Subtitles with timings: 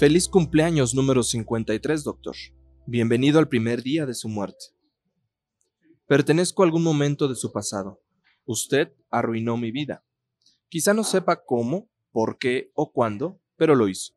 [0.00, 2.34] Feliz cumpleaños número 53, doctor.
[2.86, 4.64] Bienvenido al primer día de su muerte.
[6.06, 8.00] Pertenezco a algún momento de su pasado.
[8.46, 10.02] Usted arruinó mi vida.
[10.70, 14.14] Quizá no sepa cómo, por qué o cuándo, pero lo hizo.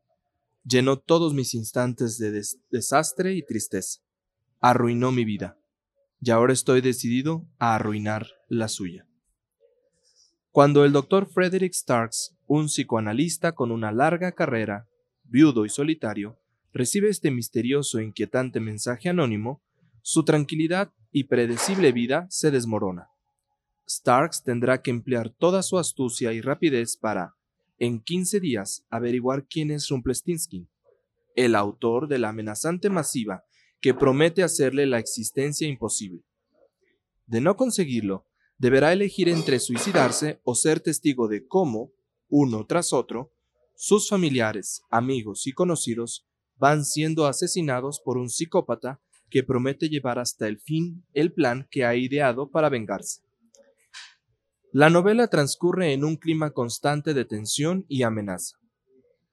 [0.64, 4.00] Llenó todos mis instantes de desastre y tristeza.
[4.60, 5.58] Arruinó mi vida.
[6.18, 9.06] Y ahora estoy decidido a arruinar la suya.
[10.50, 14.88] Cuando el doctor Frederick Starks, un psicoanalista con una larga carrera,
[15.24, 16.38] viudo y solitario,
[16.72, 19.62] recibe este misterioso e inquietante mensaje anónimo,
[20.02, 23.08] su tranquilidad y predecible vida se desmorona.
[23.88, 27.34] Starks tendrá que emplear toda su astucia y rapidez para,
[27.78, 30.68] en 15 días, averiguar quién es Rumplestinsky,
[31.36, 33.44] el autor de la amenazante masiva
[33.80, 36.24] que promete hacerle la existencia imposible.
[37.26, 41.92] De no conseguirlo, deberá elegir entre suicidarse o ser testigo de cómo,
[42.28, 43.33] uno tras otro,
[43.74, 50.46] sus familiares, amigos y conocidos van siendo asesinados por un psicópata que promete llevar hasta
[50.46, 53.22] el fin el plan que ha ideado para vengarse.
[54.72, 58.58] La novela transcurre en un clima constante de tensión y amenaza.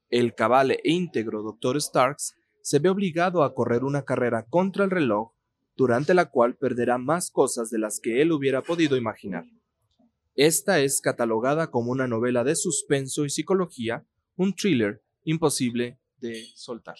[0.10, 1.82] El cabal e íntegro Dr.
[1.82, 5.32] Starks se ve obligado a correr una carrera contra el reloj
[5.76, 9.46] durante la cual perderá más cosas de las que él hubiera podido imaginar.
[10.36, 16.96] Esta es catalogada como una novela de suspenso y psicología, un thriller imposible de soltar.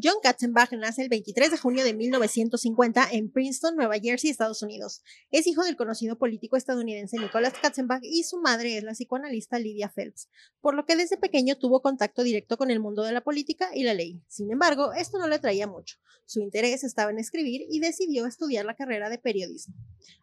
[0.00, 5.02] John Katzenbach nace el 23 de junio de 1950 en Princeton, Nueva Jersey, Estados Unidos.
[5.30, 9.88] Es hijo del conocido político estadounidense Nicholas Katzenbach y su madre es la psicoanalista Lydia
[9.88, 10.28] Phelps,
[10.60, 13.82] por lo que desde pequeño tuvo contacto directo con el mundo de la política y
[13.82, 14.22] la ley.
[14.28, 15.96] Sin embargo, esto no le traía mucho.
[16.26, 19.74] Su interés estaba en escribir y decidió estudiar la carrera de periodismo.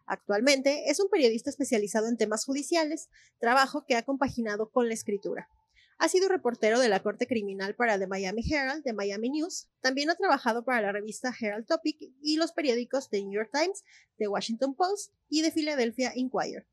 [0.06, 5.48] Actualmente es un periodista especializado en temas judiciales, trabajo que ha compaginado con la escritura.
[5.98, 9.68] Ha sido reportero de la Corte Criminal para The Miami Herald, The Miami News.
[9.80, 13.82] También ha trabajado para la revista Herald Topic y los periódicos The New York Times,
[14.18, 16.66] The Washington Post y The Philadelphia Inquirer.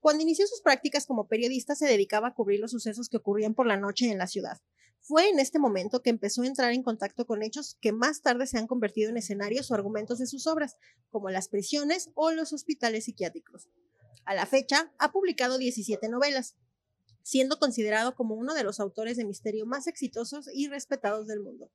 [0.00, 3.66] Cuando inició sus prácticas como periodista se dedicaba a cubrir los sucesos que ocurrían por
[3.66, 4.60] la noche en la ciudad.
[5.00, 8.46] Fue en este momento que empezó a entrar en contacto con hechos que más tarde
[8.46, 10.76] se han convertido en escenarios o argumentos de sus obras,
[11.10, 13.68] como las prisiones o los hospitales psiquiátricos.
[14.24, 16.56] A la fecha, ha publicado 17 novelas,
[17.24, 21.70] siendo considerado como uno de los autores de misterio más exitosos y respetados del mundo.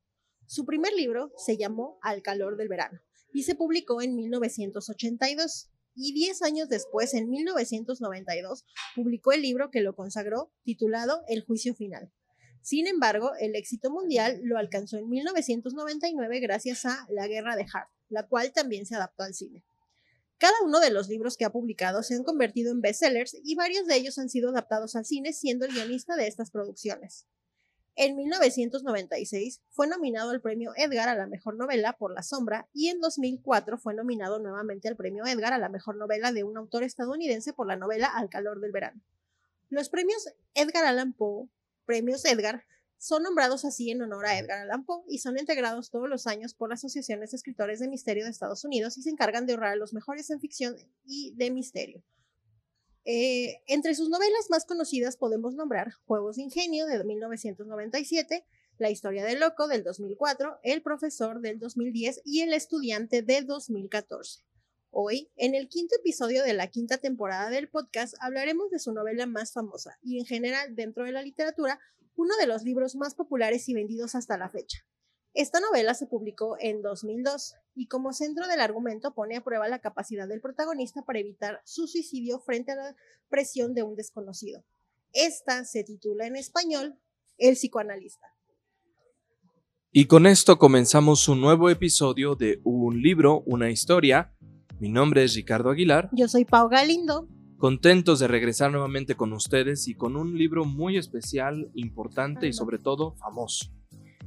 [0.46, 3.02] Su primer libro se llamó Al calor del verano
[3.34, 8.66] y se publicó en 1982 y 10 años después, en 1992,
[8.96, 12.14] publicó el libro que lo consagró, titulado El juicio final.
[12.62, 17.90] Sin embargo, el éxito mundial lo alcanzó en 1999 gracias a La guerra de Hart,
[18.08, 19.64] la cual también se adaptó al cine.
[20.40, 23.86] Cada uno de los libros que ha publicado se han convertido en bestsellers y varios
[23.88, 27.28] de ellos han sido adaptados al cine siendo el guionista de estas producciones.
[27.98, 32.88] En 1996 fue nominado al premio Edgar a la mejor novela por La Sombra y
[32.88, 36.84] en 2004 fue nominado nuevamente al premio Edgar a la mejor novela de un autor
[36.84, 39.02] estadounidense por la novela Al calor del verano.
[39.68, 41.50] Los premios Edgar Allan Poe,
[41.86, 42.64] premios Edgar,
[43.00, 46.54] son nombrados así en honor a Edgar Allan Poe y son integrados todos los años
[46.54, 49.72] por las asociaciones de escritores de misterio de Estados Unidos y se encargan de honrar
[49.72, 52.04] a los mejores en ficción y de misterio.
[53.06, 58.46] Eh, entre sus novelas más conocidas podemos nombrar Juegos de Ingenio de 1997,
[58.78, 64.44] La historia del loco del 2004, El profesor del 2010 y El estudiante de 2014.
[64.92, 69.28] Hoy, en el quinto episodio de la quinta temporada del podcast, hablaremos de su novela
[69.28, 71.80] más famosa y en general dentro de la literatura
[72.16, 74.80] uno de los libros más populares y vendidos hasta la fecha.
[75.36, 79.78] Esta novela se publicó en 2002 y como centro del argumento pone a prueba la
[79.78, 82.96] capacidad del protagonista para evitar su suicidio frente a la
[83.30, 84.66] presión de un desconocido.
[85.14, 87.00] Esta se titula en español
[87.38, 88.26] El psicoanalista.
[89.92, 94.36] Y con esto comenzamos un nuevo episodio de Un libro, una historia.
[94.80, 96.10] Mi nombre es Ricardo Aguilar.
[96.14, 97.28] Yo soy Pau Galindo
[97.60, 102.80] contentos de regresar nuevamente con ustedes y con un libro muy especial, importante y sobre
[102.80, 103.70] todo famoso.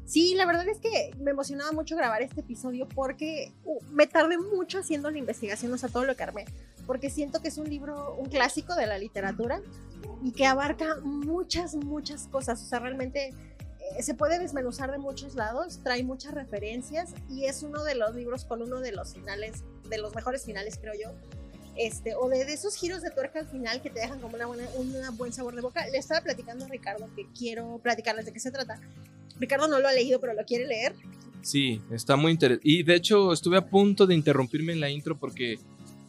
[0.05, 4.37] Sí, la verdad es que me emocionaba mucho grabar este episodio porque uh, me tardé
[4.37, 6.45] mucho haciendo la investigación, o sea, todo lo que armé,
[6.87, 9.63] porque siento que es un libro, un clásico de la literatura
[10.23, 13.33] y que abarca muchas, muchas cosas, o sea, realmente
[13.97, 18.15] eh, se puede desmenuzar de muchos lados, trae muchas referencias y es uno de los
[18.15, 21.13] libros con uno de los finales, de los mejores finales, creo yo,
[21.77, 25.17] este, o de, esos giros de tuerca al final que te dejan como una un
[25.17, 25.87] buen sabor de boca.
[25.89, 28.81] Le estaba platicando a Ricardo que quiero platicarles de qué se trata.
[29.39, 30.95] Ricardo no lo ha leído, pero lo quiere leer.
[31.41, 32.69] Sí, está muy interesante.
[32.69, 35.59] Y de hecho, estuve a punto de interrumpirme en la intro porque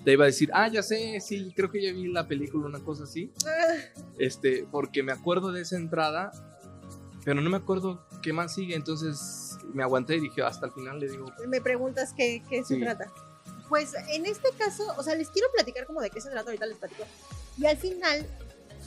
[0.03, 2.79] te iba a decir, ah, ya sé, sí, creo que ya vi la película, una
[2.79, 3.31] cosa así.
[3.47, 4.01] Ah.
[4.19, 6.31] Este, porque me acuerdo de esa entrada
[7.23, 10.99] Pero no me acuerdo qué más sigue, entonces me aguanté y dije hasta el final
[10.99, 11.31] le digo.
[11.47, 12.81] Me preguntas qué, qué se Sí.
[12.81, 13.11] trata.
[13.73, 16.67] Pues en este caso, o sea, les quiero platicar como de qué se trata, ahorita
[16.67, 17.05] les platico.
[17.57, 18.23] Y al final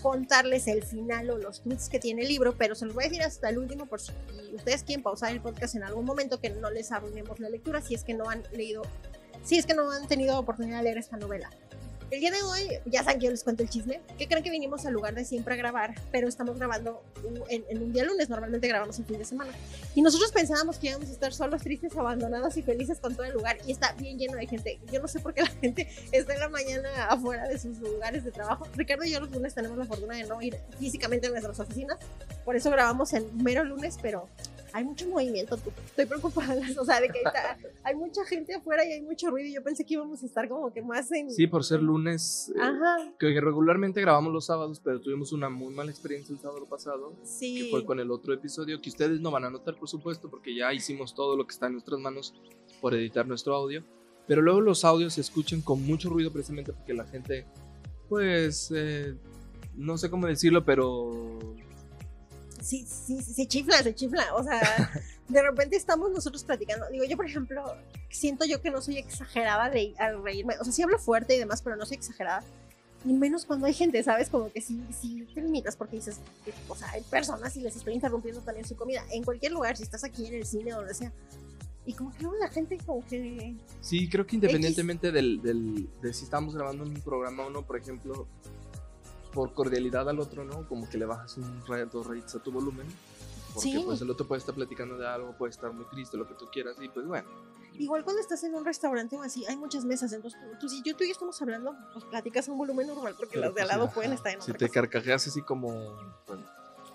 [0.00, 3.08] contarles el final o los tweets que tiene el libro, pero se los voy a
[3.08, 4.12] decir hasta el último por si
[4.54, 7.96] ustedes quieren pausar el podcast en algún momento que no les arruinemos la lectura si
[7.96, 8.82] es que no han leído,
[9.42, 11.50] si es que no han tenido oportunidad de leer esta novela.
[12.08, 14.50] El día de hoy, ya saben que yo les cuento el chisme, que creen que
[14.50, 18.04] vinimos al lugar de siempre a grabar, pero estamos grabando un- en, en un día
[18.04, 19.50] lunes, normalmente grabamos el fin de semana.
[19.96, 23.32] Y nosotros pensábamos que íbamos a estar solos, tristes, abandonados y felices con todo el
[23.32, 23.58] lugar.
[23.66, 24.78] Y está bien lleno de gente.
[24.92, 28.22] Yo no sé por qué la gente está en la mañana afuera de sus lugares
[28.22, 28.68] de trabajo.
[28.76, 31.98] Ricardo y yo los lunes tenemos la fortuna de no ir físicamente a nuestras oficinas.
[32.44, 34.28] Por eso grabamos en mero lunes, pero
[34.76, 35.54] hay mucho movimiento.
[35.86, 39.48] Estoy preocupada, o sea, de que está- hay mucha gente afuera y hay mucho ruido.
[39.48, 41.30] Y yo pensé que íbamos a estar como que más en...
[41.30, 45.72] Sí, por ser lunes, eh, Ajá, que regularmente grabamos los sábados, pero tuvimos una muy
[45.74, 47.14] mala experiencia el sábado pasado.
[47.24, 47.64] sí.
[47.64, 50.54] que fue con el otro episodio que ustedes no van a notar, por supuesto, porque
[50.54, 52.34] ya hicimos todo lo que está en nuestras manos
[52.80, 53.82] por editar nuestro audio.
[54.26, 57.46] Pero luego los audios se escuchan con mucho ruido precisamente porque la gente,
[58.08, 59.14] pues, eh,
[59.76, 61.38] no sé cómo decirlo, pero
[62.60, 64.34] sí, sí, sí, se chifla, se chifla.
[64.34, 64.60] O sea,
[65.28, 66.86] de repente estamos nosotros platicando.
[66.90, 67.62] Digo, yo, por ejemplo,
[68.10, 70.54] siento yo que no soy exagerada de, al reírme.
[70.60, 72.42] O sea, sí hablo fuerte y demás, pero no soy exagerada.
[73.04, 74.28] Y menos cuando hay gente, ¿sabes?
[74.30, 76.18] Como que sí, sí te limitas porque dices,
[76.68, 79.04] o sea, hay personas y les estoy interrumpiendo también su comida.
[79.12, 81.12] En cualquier lugar, si estás aquí en el cine o donde sea.
[81.84, 83.54] Y como que luego la gente como que...
[83.80, 87.76] sí, creo que independientemente del, del- de si estamos grabando un programa o no, por
[87.78, 88.26] ejemplo,
[89.36, 90.66] por cordialidad al otro, ¿no?
[90.66, 92.86] Como que le bajas un rayo, dos rayitos a tu volumen.
[93.54, 93.82] Porque Sí.
[93.84, 96.46] pues el otro puede estar platicando de algo, puede estar muy triste, lo que tú
[96.50, 97.28] quieras, y pues bueno.
[97.78, 100.10] Igual cuando estás en un restaurante o así, hay muchas mesas.
[100.12, 102.86] Entonces, tú, tú- si yo tú y yo estamos hablando, pues platicas a un volumen
[102.86, 104.80] normal porque Pero, las de al lado ajá, pueden estar en Si otra te cosa.
[104.80, 105.70] carcajeas así como...
[106.26, 106.42] bueno,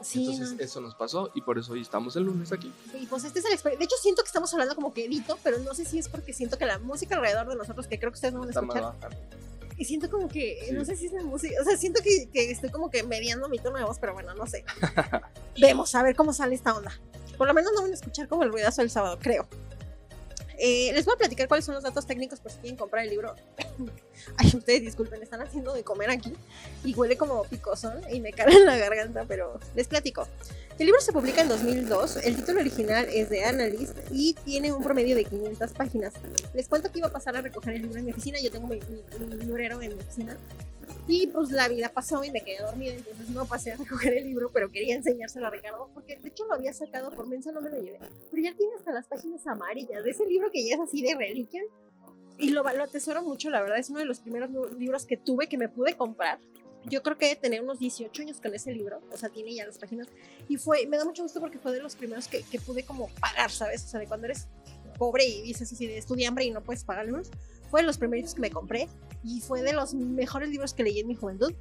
[0.01, 0.63] Sí, Entonces no.
[0.63, 2.73] eso nos pasó y por eso hoy estamos el lunes aquí.
[2.99, 5.37] Y pues este es el exper- De hecho, siento que estamos hablando como que edito,
[5.43, 8.09] pero no sé si es porque siento que la música alrededor de nosotros, que creo
[8.11, 8.95] que ustedes no van a escuchar.
[9.81, 10.73] Y siento como que, Sí.
[10.73, 13.49] no sé si es la música, o sea, siento que, que estoy como que mediando
[13.49, 14.63] mi tono de voz, pero bueno, no sé.
[15.59, 16.91] Vemos, a ver cómo sale esta onda.
[17.35, 19.47] Por lo menos no van a escuchar como el ruidazo del sábado, creo.
[20.59, 23.09] Eh, les voy a platicar cuáles son los datos técnicos por si quieren comprar el
[23.09, 23.33] libro.
[24.37, 26.31] Ay, ustedes disculpen, están haciendo de comer aquí
[26.83, 30.27] y huele como picosón y me cae en la garganta, pero les platico.
[30.79, 34.83] El libro se publica en 2002, el título original es de Analyst y tiene un
[34.83, 36.13] promedio de 500 páginas.
[36.55, 38.67] Les cuento que iba a pasar a recoger el libro en mi oficina, yo tengo
[38.67, 40.37] mi, mi- mi librero en mi oficina
[41.07, 44.23] y pues la vida pasó y me quedé dormida, entonces no pasé a recoger el
[44.23, 47.61] libro, pero quería enseñárselo a Ricardo porque de hecho lo había sacado por mensa, no
[47.61, 47.99] me lo llevé,
[48.31, 51.13] pero ya tiene hasta las páginas amarillas de ese libro que ya es así de
[51.15, 51.61] reliquia
[52.39, 55.47] y lo, lo atesoro mucho, la verdad es uno de los primeros libros que tuve
[55.47, 56.39] que me pude comprar.
[56.85, 59.65] Yo creo que de tener unos 18 años con ese libro, o sea, tiene ya
[59.65, 60.07] las páginas.
[60.49, 63.07] Y fue, me da mucho gusto porque fue de los primeros que, que pude como
[63.19, 63.83] pagar, ¿sabes?
[63.85, 64.47] O sea, de cuando eres
[65.01, 67.31] pobre y dices así de estudia hambre y no puedes pagar libros.
[67.71, 68.87] Fue de los primeros que me compré
[69.23, 71.53] y fue de los mejores libros que leí en mi juventud.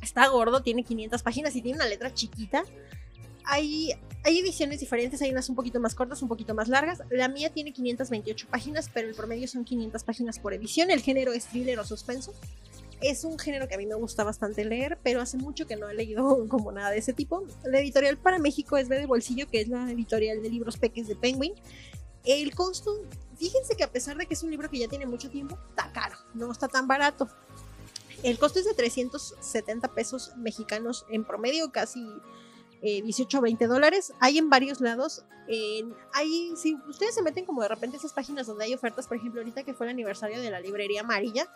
[0.00, 2.64] Está gordo, tiene 500 páginas y tiene una letra chiquita.
[3.44, 3.92] Hay,
[4.24, 7.02] hay ediciones diferentes, hay unas un poquito más cortas, un poquito más largas.
[7.10, 10.90] La mía tiene 528 páginas, pero el promedio son 500 páginas por edición.
[10.90, 12.32] El género es thriller o suspenso.
[13.00, 15.88] Es un género que a mí me gusta bastante leer, pero hace mucho que no
[15.88, 17.44] he leído como nada de ese tipo.
[17.64, 21.06] La editorial para México es B de Bolsillo, que es la editorial de libros peques
[21.06, 21.52] de Penguin.
[22.24, 23.02] El costo,
[23.38, 25.90] fíjense que a pesar de que es un libro que ya tiene mucho tiempo, está
[25.92, 27.28] caro, no está tan barato.
[28.22, 32.04] El costo es de 370 pesos mexicanos en promedio, casi
[32.82, 34.12] eh, 18 o 20 dólares.
[34.18, 35.24] Hay en varios lados.
[36.12, 39.40] hay, si ustedes se meten como de repente esas páginas donde hay ofertas, por ejemplo,
[39.40, 41.48] ahorita que fue el aniversario de la librería amarilla,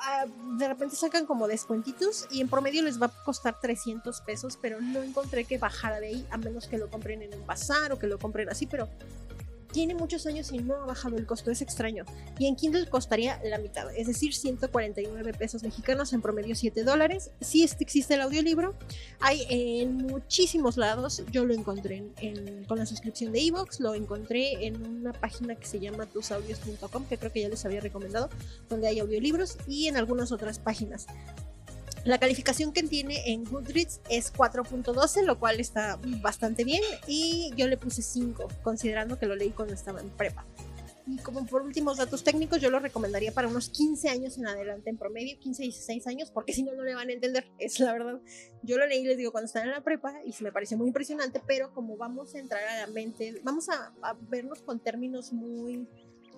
[0.00, 0.26] ah,
[0.58, 4.80] de repente sacan como descuentitos y en promedio les va a costar 300 pesos, pero
[4.80, 7.98] no encontré que bajara de ahí, a menos que lo compren en un bazar o
[7.98, 8.88] que lo compren así, pero
[9.74, 12.04] tiene muchos años y no ha bajado el costo, es extraño.
[12.38, 17.32] Y en Kindle costaría la mitad, es decir, 149 pesos mexicanos, en promedio 7 dólares.
[17.40, 18.76] Si existe el audiolibro,
[19.18, 21.24] hay en muchísimos lados.
[21.32, 25.56] Yo lo encontré en- en- con la suscripción de Evox, lo encontré en una página
[25.56, 28.30] que se llama tusaudios.com, que creo que ya les había recomendado,
[28.68, 31.06] donde hay audiolibros, y en algunas otras páginas.
[32.04, 36.82] La calificación que tiene en Goodreads es 4.12, lo cual está bastante bien.
[37.06, 40.44] Y yo le puse 5, considerando que lo leí cuando estaba en prepa.
[41.06, 44.90] Y como por últimos datos técnicos, yo lo recomendaría para unos 15 años en adelante,
[44.90, 47.46] en promedio, 15, 16 años, porque si no, no le van a entender.
[47.58, 48.20] Es la verdad.
[48.62, 50.88] Yo lo leí, les digo, cuando estaba en la prepa y se me pareció muy
[50.88, 55.32] impresionante, pero como vamos a entrar a la mente, vamos a, a vernos con términos
[55.32, 55.88] muy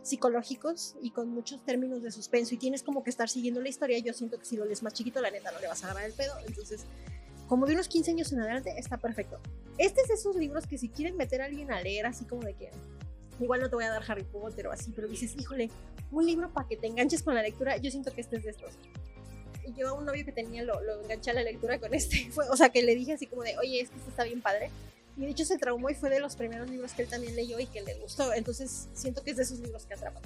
[0.06, 3.98] psicológicos y con muchos términos de suspenso y tienes como que estar siguiendo la historia,
[3.98, 6.08] yo siento que si lo lees más chiquito, la neta no le vas a agarrar
[6.08, 6.86] el pedo, entonces
[7.48, 9.40] como de unos 15 años en adelante está perfecto.
[9.78, 12.42] Este es de esos libros que si quieren meter a alguien a leer, así como
[12.42, 12.70] de que
[13.40, 15.70] igual no te voy a dar Harry Potter o así, pero dices, híjole,
[16.10, 18.50] un libro para que te enganches con la lectura, yo siento que este es de
[18.50, 18.74] estos.
[19.76, 22.48] Yo a un novio que tenía lo, lo enganché a la lectura con este, fue,
[22.48, 24.70] o sea, que le dije así como de, oye, es que este está bien padre.
[25.16, 27.58] Y de hecho se traumó y fue de los primeros libros que él también leyó
[27.58, 28.32] y que le gustó.
[28.34, 30.22] Entonces siento que es de esos libros que atrapan.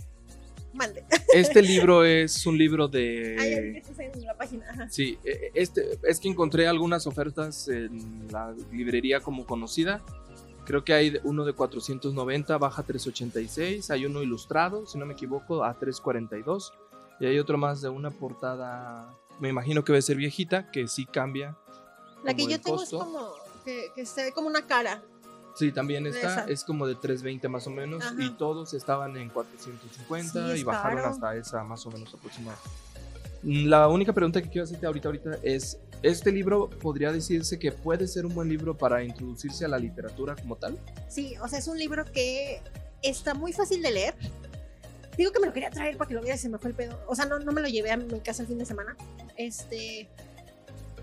[0.72, 1.04] Mande.
[1.34, 3.36] Este libro es un libro de.
[3.38, 4.66] Que estás en la página.
[4.70, 4.88] Ajá.
[4.88, 10.02] Sí, eh, este, es que encontré algunas ofertas en la librería como conocida.
[10.64, 13.90] Creo que hay uno de 490, baja 386.
[13.90, 16.72] Hay uno ilustrado, si no me equivoco, a 342.
[17.18, 21.06] Y hay otro más de una portada, me imagino que debe ser viejita, que sí
[21.06, 21.56] cambia.
[22.24, 22.98] La que yo tengo costo.
[22.98, 23.32] es como
[23.64, 25.02] que, que se ve como una cara.
[25.56, 28.02] Sí, también está, es como de 320 más o menos.
[28.04, 28.14] Ajá.
[28.18, 31.10] Y todos estaban en 450 Sí, y bajaron caro.
[31.10, 32.56] hasta esa más o menos aproximada.
[33.42, 38.06] La única pregunta que quiero hacerte ahorita, ahorita es, ¿este libro podría decirse que puede
[38.06, 40.78] ser un buen libro para introducirse a la literatura como tal?
[41.08, 42.62] Sí, o sea, es un libro que
[43.02, 44.14] está muy fácil de leer.
[45.16, 46.76] Digo que me lo quería traer para que lo viera y se me fue el
[46.76, 46.98] pedo.
[47.06, 48.96] O sea, no, no me lo llevé a mi casa el fin de semana.
[49.36, 50.08] Este.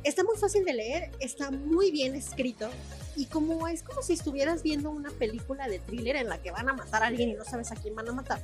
[0.08, 2.70] Está muy fácil de leer, está muy bien escrito.
[3.18, 6.70] Y como es como si estuvieras viendo una película de thriller en la que van
[6.70, 8.40] a matar a alguien y no sabes a quién van a matar.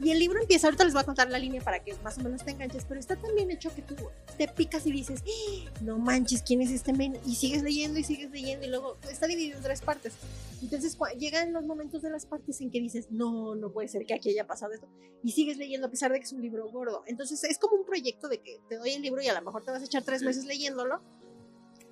[0.00, 2.22] Y el libro empieza, ahorita les voy a contar la línea para que más o
[2.22, 3.94] menos te enganches, pero está tan bien hecho que tú
[4.36, 7.18] te picas y dices, "Ah, no manches, ¿quién es este men?
[7.24, 10.14] Y sigues leyendo y sigues leyendo y luego está dividido en tres partes.
[10.62, 14.14] Entonces llegan los momentos de las partes en que dices, no, no puede ser que
[14.14, 14.88] aquí haya pasado esto.
[15.22, 17.04] Y sigues leyendo a pesar de que es un libro gordo.
[17.06, 19.64] Entonces es como un proyecto de que te doy el libro y a lo mejor
[19.64, 21.02] te vas a echar tres meses leyéndolo,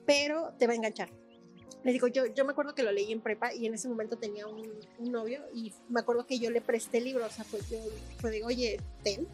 [0.07, 1.22] pero te va a enganchar.
[1.85, 4.17] Les digo, yo, yo me acuerdo que lo leí en prepa y en ese momento
[4.17, 7.45] tenía un, un novio y me acuerdo que yo le presté el libro, o sea,
[7.51, 7.79] pues yo
[8.19, 9.27] fue de, oye, ten,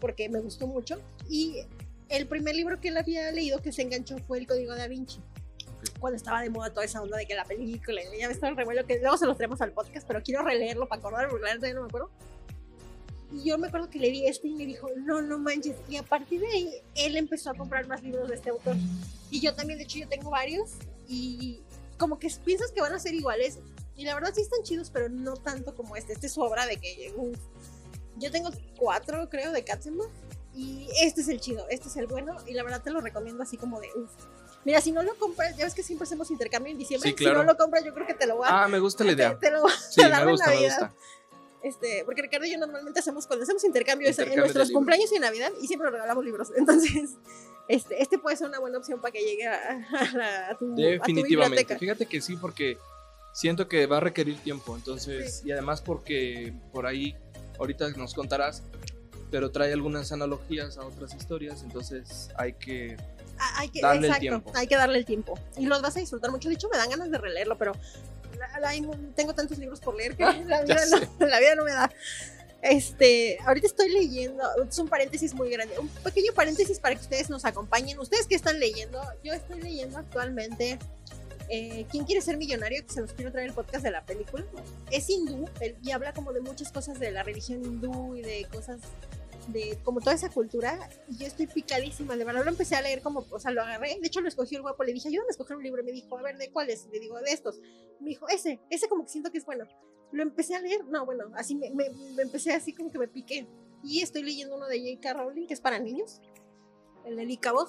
[0.00, 1.00] porque me gustó mucho.
[1.28, 1.62] Y
[2.08, 5.20] el primer libro que él había leído que se enganchó fue El Código da Vinci.
[6.00, 8.56] Cuando estaba de moda toda esa onda de que la película, ya ves todo el
[8.56, 11.74] revuelo que luego se los traemos al podcast, pero quiero releerlo para acordarme, porque ya
[11.74, 12.10] no me acuerdo.
[13.32, 15.76] Y yo me acuerdo que le di este y me dijo, no, no manches.
[15.88, 18.76] Y a partir de ahí, él empezó a comprar más libros de este autor.
[19.30, 20.74] Y yo también, de hecho, yo tengo varios.
[21.08, 21.60] Y
[21.98, 23.58] como que piensas que van a ser iguales.
[23.96, 26.12] Y la verdad sí están chidos, pero no tanto como este.
[26.12, 27.38] Este es su obra de que uf.
[28.16, 30.08] Yo tengo cuatro, creo, de Katzenbach.
[30.54, 32.34] Y este es el chido, este es el bueno.
[32.46, 34.10] Y la verdad te lo recomiendo así como de uff.
[34.64, 37.10] Mira, si no lo compras, ya ves que siempre hacemos intercambio en diciembre.
[37.10, 37.40] Sí, claro.
[37.40, 39.12] Si no lo compras, yo creo que te lo voy a, Ah, me gusta la
[39.12, 39.38] idea.
[39.38, 40.78] te, te lo voy a Sí, dar me gusta, me Navidad.
[40.80, 40.94] gusta.
[41.62, 44.68] Este, porque Ricardo y yo normalmente hacemos cuando hacemos intercambio, es en Intercambio de nuestros
[44.68, 44.78] libros.
[44.78, 46.52] cumpleaños y Navidad y siempre regalamos libros.
[46.56, 47.10] Entonces,
[47.68, 49.54] este, este puede ser una buena opción para que llegue a,
[49.92, 51.78] a la- a tu, a tu Definitivamente.
[51.78, 52.78] Fíjate que sí, porque
[53.32, 54.76] siento que va a requerir tiempo.
[54.76, 57.16] Entonces, y además porque por ahí,
[57.58, 58.62] ahorita nos contarás,
[59.30, 61.62] pero trae algunas analogías a otras historias.
[61.62, 62.96] Entonces hay que.
[63.38, 64.52] Ah, hay que, Darle el exacto, tiempo.
[64.54, 65.38] hay que darle el tiempo.
[65.58, 66.48] Y los vas a disfrutar mucho.
[66.48, 67.72] De hecho, me dan ganas de releerlo, pero
[68.38, 68.72] la- la-
[69.14, 71.90] tengo tantos libros por leer que la, vida Ya no, la vida no me da.
[72.68, 77.30] Este, ahorita estoy leyendo, es un paréntesis muy grande, un pequeño paréntesis para que ustedes
[77.30, 77.98] nos acompañen.
[77.98, 80.78] Ustedes que están leyendo, yo estoy leyendo actualmente
[81.48, 82.84] eh, ¿Quién quiere ser millonario?
[82.84, 84.44] Que se los quiero traer el podcast de la película.
[84.90, 88.46] Es hindú él- y habla como de muchas cosas de la religión hindú y de
[88.52, 88.80] cosas
[89.46, 90.90] de como toda esa cultura.
[91.08, 93.96] Y yo estoy picadísima, de verdad lo empecé a leer como, o sea, lo agarré.
[94.00, 94.82] De hecho, lo escogió el guapo.
[94.82, 95.84] Le dije, ayúdame a escoger un libro.
[95.84, 96.86] Me dijo, a ver, ¿de cuáles?
[96.92, 97.60] Le digo, de estos.
[98.00, 99.66] Me dijo, ese, ese como que siento que es bueno.
[100.12, 100.84] Lo empecé a leer.
[100.86, 103.46] No, bueno, así me, me- me empecé así como que me piqué.
[103.82, 105.12] Y estoy leyendo uno de J.K.
[105.14, 106.20] Rowling, que es para niños.
[107.04, 107.68] El de Licabog.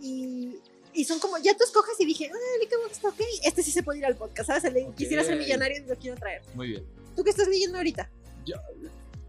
[0.00, 0.58] Y,
[0.92, 3.20] y son como, ya tú escoges y dije, ah, Licabog está ok.
[3.44, 4.64] Este sí se puede ir al podcast, ¿sabes?
[4.64, 6.42] El de quisiera ser millonario y lo quiero traer.
[6.54, 6.86] Muy bien.
[7.16, 8.10] ¿Tú qué estás leyendo ahorita?
[8.44, 8.56] Yo-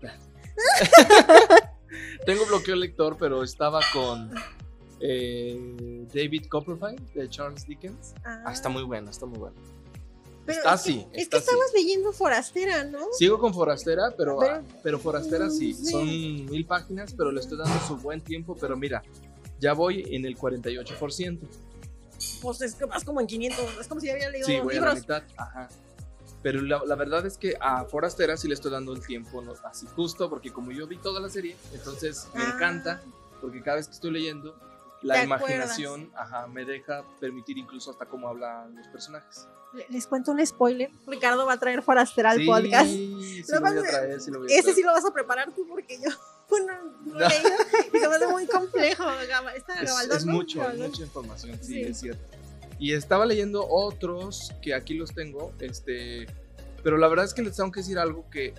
[2.26, 4.32] Tengo bloqueo lector, pero estaba con
[5.00, 8.14] eh, David Copperfield de Charles Dickens.
[8.26, 9.56] Ah, está muy bueno, está muy bueno.
[10.48, 13.00] Pero está es que- Es que estabas leyendo Forastera, ¿no?
[13.14, 15.92] Sigo con Forastera, pero, Pero- ah, pero Forastera sí, Sí.
[15.92, 16.06] son
[16.46, 18.56] mil páginas, pero le estoy dando su buen tiempo.
[18.60, 19.04] Pero mira,
[19.60, 21.48] ya voy en el 48%.
[22.42, 23.78] Pues es que vas como en 500.
[23.80, 25.00] Es como si ya había leído Sí, voy a la libros.
[25.02, 25.24] mitad.
[25.38, 25.68] Ajá.
[26.42, 29.54] Pero la, la verdad es que a Forastera sí le estoy dando el tiempo ¿no?
[29.66, 32.52] así justo, porque como yo vi toda la serie, entonces me Ah.
[32.56, 33.02] encanta,
[33.42, 34.56] porque cada vez que estoy leyendo,
[35.02, 39.48] la imaginación ajá, me deja permitir incluso hasta cómo hablan los personajes.
[39.78, 40.90] Le- Les cuento un spoiler.
[41.06, 42.90] Ricardo va a traer Forastera al sí, podcast.
[42.90, 45.66] Sí, Lo a traer, sí lo voy a Ese sí lo vas a preparar tú
[45.68, 46.10] porque yo
[46.66, 47.50] no, no he leído
[47.94, 49.04] y se me muy complejo.
[49.56, 50.34] Esta Es, Gabaldón, es ¿no?
[50.34, 50.88] mucho, Gabaldón.
[50.90, 51.82] mucha información, sí, Sí.
[51.84, 52.22] es cierto.
[52.80, 56.28] Y estaba leyendo otros que aquí los tengo, este,
[56.84, 58.54] pero la verdad es que les tengo que decir algo que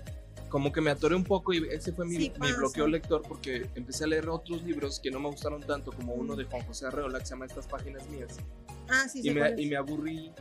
[0.49, 3.69] como que me atoré un poco y ese fue mi, Sí, mi bloqueo lector porque
[3.75, 6.87] empecé a leer otros libros que no me gustaron tanto, como uno de Juan José
[6.87, 8.37] Arreola que se llama Estas páginas mías.
[8.89, 10.33] Ah, sí, y, me, y me aburrí,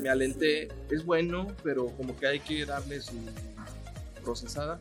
[0.00, 0.68] me alenté.
[0.90, 3.14] Es bueno, pero como que hay que darle su
[4.24, 4.80] procesada.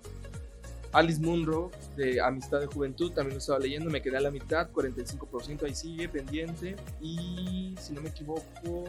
[0.94, 4.70] Alice Munro, de Amistad de Juventud, también lo estaba leyendo, me quedé a la mitad,
[4.72, 6.76] 45% ahí sigue pendiente.
[7.00, 8.84] Y si no me equivoco,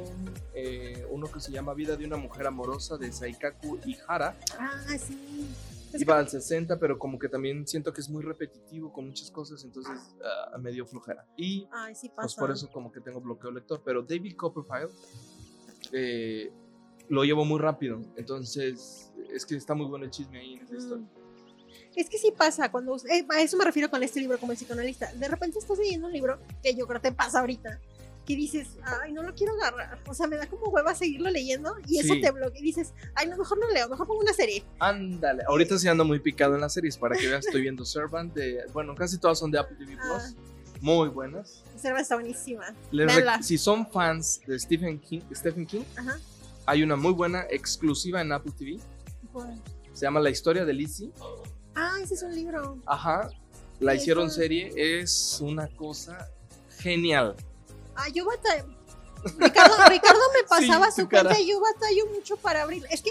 [0.54, 4.36] eh, uno que se llama Vida de una mujer amorosa de Saikaku Ihara.
[4.58, 5.46] Ah, sí.
[5.94, 9.62] Iba al 60, pero como que también siento que es muy repetitivo con muchas cosas,
[9.62, 9.92] entonces
[10.24, 11.26] ah, me dio flojera.
[11.36, 12.22] Y Ay, sí pasa.
[12.22, 13.82] pues por eso como que tengo bloqueo lector.
[13.84, 14.90] Pero David Copperfield
[15.92, 16.50] eh,
[17.08, 18.00] lo llevo muy rápido.
[18.16, 20.78] Entonces es que está muy bueno el chisme ahí en esa Mm.
[20.78, 21.06] historia.
[21.96, 24.58] Es que sí pasa, cuando eh, a eso me refiero con este libro como el
[24.58, 25.12] psicoanalista.
[25.14, 27.78] De repente estás leyendo un libro que yo creo que te pasa ahorita,
[28.24, 29.98] que dices, ay, no lo quiero agarrar.
[30.08, 32.20] O sea, me da como hueva seguirlo leyendo y eso Sí.
[32.20, 32.60] te bloquea.
[32.60, 34.64] Y dices, ay, no, mejor no leo, mejor pongo una serie.
[34.78, 35.42] Ándale.
[35.48, 36.96] Ahorita sí ando muy picado en las series.
[36.96, 38.32] Para que veas, estoy viendo Servant.
[38.32, 40.18] De, bueno, casi todas son de Apple TV Ah.
[40.32, 40.36] Plus.
[40.80, 41.62] Muy buenas.
[41.76, 42.64] Serva está buenísima.
[43.42, 46.18] Si son fans de Stephen King, Stephen King, Ajá.
[46.66, 48.78] hay una muy buena exclusiva en Apple TV.
[49.32, 49.62] Bueno.
[49.92, 51.12] Se llama La historia de Lizzie.
[51.74, 52.78] Ah, ese es un libro.
[52.86, 53.30] Ajá.
[53.80, 54.72] La Sí, hicieron está- serie.
[54.76, 56.28] Es una cosa
[56.78, 57.34] genial.
[57.94, 58.64] Ah, yo batallo.
[59.38, 61.24] Ricardo, Ricardo me pasaba Sí, su cara.
[61.24, 62.84] cuenta y yo batallo mucho para abrir.
[62.90, 63.10] Es que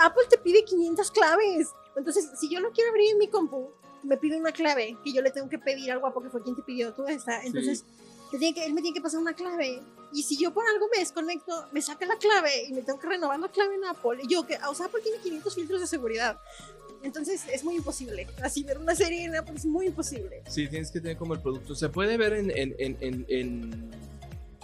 [0.00, 1.68] Apple te pide 500 claves.
[1.96, 3.70] Entonces, si yo lo quiero abrir en mi compu,
[4.02, 6.54] me pide una clave que yo le tengo que pedir al guapo que fue quien
[6.54, 7.42] te pidió tú esta.
[7.42, 7.84] Entonces,
[8.30, 9.82] te tiene que, él me tiene que pasar una clave.
[10.12, 13.08] Y si yo por algo me desconecto, me saca la clave y me tengo que
[13.08, 14.18] renovar la clave en Apple.
[14.22, 16.38] Y yo, que, o sea, Apple tiene 500 filtros de seguridad.
[17.02, 18.26] Entonces, es muy imposible.
[18.42, 20.42] Así ver una serie en Apple es muy imposible.
[20.48, 21.74] Sí, tienes que tener como el producto.
[21.74, 23.90] Se puede ver en, en, en, en,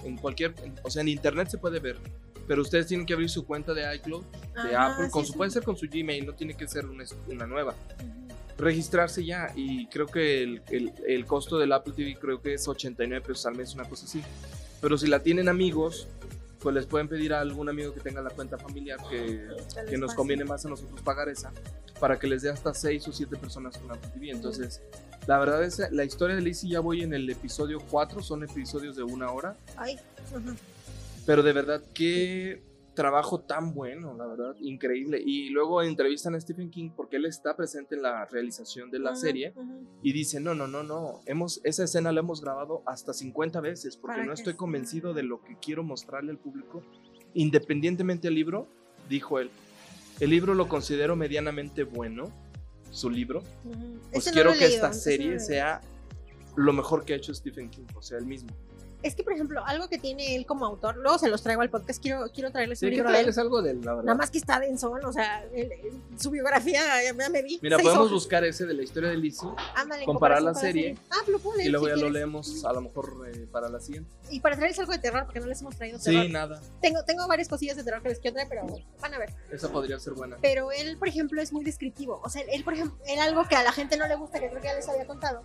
[0.05, 0.55] en, cualquier.
[0.83, 1.99] o sea, en internet se puede ver.
[2.47, 4.25] Pero ustedes tienen que abrir su cuenta de iCloud,
[4.69, 5.11] de Apple.
[5.11, 5.39] Con su, sí.
[5.39, 7.77] puede ser con su Gmail, no tiene que ser una, una nueva.
[8.59, 9.53] Registrarse ya.
[9.55, 13.47] Y creo que el, el, el costo del Apple TV creo que es 89 pesos
[13.47, 14.23] al mes, una cosa así.
[14.81, 16.09] Pero si la tienen amigos,
[16.63, 19.49] pues les pueden pedir a algún amigo que tenga la cuenta familiar que,
[19.89, 21.53] que nos conviene más a nosotros pagar esa
[21.99, 24.31] para que les dé hasta 6 o 7 personas Apple TV.
[24.31, 24.81] Entonces,
[25.27, 28.97] la verdad es la historia de Lizzie ya voy en el episodio 4, son episodios
[28.97, 29.99] de una hora, Ay,
[30.35, 30.57] ajá.
[31.27, 32.63] pero de verdad qué
[32.95, 35.21] trabajo tan bueno, la verdad, increíble.
[35.25, 39.15] Y luego entrevistan a Stephen King porque él está presente en la realización de la
[39.15, 39.55] serie
[40.03, 43.97] y dice, "No, no, no, no, hemos esa escena la hemos grabado hasta 50 veces
[43.97, 46.83] porque no estoy sea- convencido de lo que quiero mostrarle al público
[47.35, 48.69] independientemente del libro",
[49.09, 49.51] dijo él.
[50.21, 52.31] El libro lo considero medianamente bueno,
[52.91, 53.41] su libro.
[53.65, 53.99] Ujú.
[54.13, 55.81] Pues no quiero que esta serie sea
[56.57, 58.51] lo mejor que ha hecho Stephen King, o sea, el mismo.
[59.03, 61.71] Es que, por ejemplo, algo que tiene él como autor, luego se los traigo al
[61.71, 64.03] podcast, quiero, quiero traerles Sí, un libro traerles algo de la verdad.
[64.05, 67.59] Nada más que está denso, o sea, el- el- su biografía, ya, me vi.
[67.63, 68.13] Mira, podemos hojas.
[68.13, 71.57] buscar ese de la historia de Lizzie Ándale, comparar la con serie Ah, lo puedo
[71.57, 74.11] leer y luego si ya lo leemos a lo mejor eh, para la siguiente.
[74.31, 76.23] Y para traerles algo de terror, porque no les hemos traído terror.
[76.25, 78.67] Sí, nada, Tengo, tengo varias cosillas de terror que les quiero traer, pero
[79.01, 79.31] van a ver.
[79.51, 80.37] esa podría ser buena.
[80.41, 82.21] Pero él, por ejemplo, es muy descriptivo.
[82.25, 84.49] O sea, él, por ejemplo, él algo que a la gente no le gusta, que
[84.49, 85.43] creo que ya les había contado,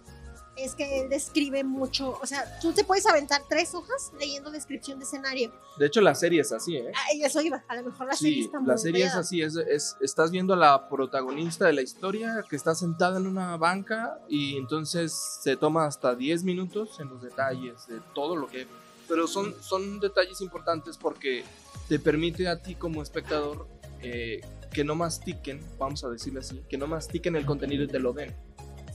[0.58, 2.18] es que él describe mucho.
[2.22, 5.52] O sea, tú te puedes aventar tres hojas leyendo descripción de escenario.
[5.78, 6.92] De hecho, la serie es así, ¿eh?
[6.96, 7.64] Ah, eso iba.
[7.68, 10.32] A lo mejor la serie Sí, está muy la serie es así, es, es- estás
[10.32, 15.14] viendo a la protagonista de la historia que está sentada en una banca y entonces
[15.42, 18.68] se toma hasta 10 minutos en los detalles de todo lo que...
[19.08, 21.44] Pero son, son detalles importantes porque
[21.88, 23.68] te permite a ti como espectador
[24.02, 24.42] eh,
[24.74, 28.12] que no mastiquen, vamos a decirlo así, que no mastiquen el contenido y te lo
[28.12, 28.36] den,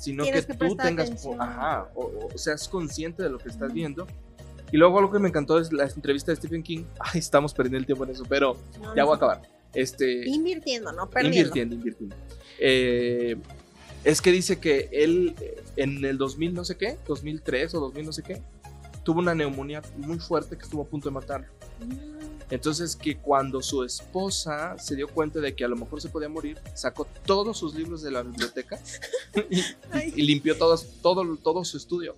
[0.03, 1.41] sino que, que tú tengas, atención.
[1.41, 4.07] ajá, o, o seas consciente de lo que estás viendo.
[4.73, 6.85] Y luego algo que me encantó es la entrevista de Stephen King.
[6.99, 9.43] Ay, estamos perdiendo el tiempo en eso, pero No, ya no voy a acabar.
[9.75, 11.39] Este, Invirtiendo, no perdiendo.
[11.39, 12.17] invirtiendo, invirtiendo.
[12.59, 13.37] Eh,
[14.05, 15.35] es que dice que él
[15.77, 18.43] en el 2000 no sé qué, 2003 o 2000 no sé qué,
[19.05, 21.47] tuvo una neumonía muy fuerte que estuvo a punto de matarlo.
[21.81, 22.22] Mm,
[22.53, 26.29] Entonces que cuando su esposa se dio cuenta de que a lo mejor se podía
[26.29, 28.79] morir, sacó todos sus libros de la biblioteca
[29.49, 30.13] y, y- Ay.
[30.15, 32.15] y limpió todos, todo, todo su estudio.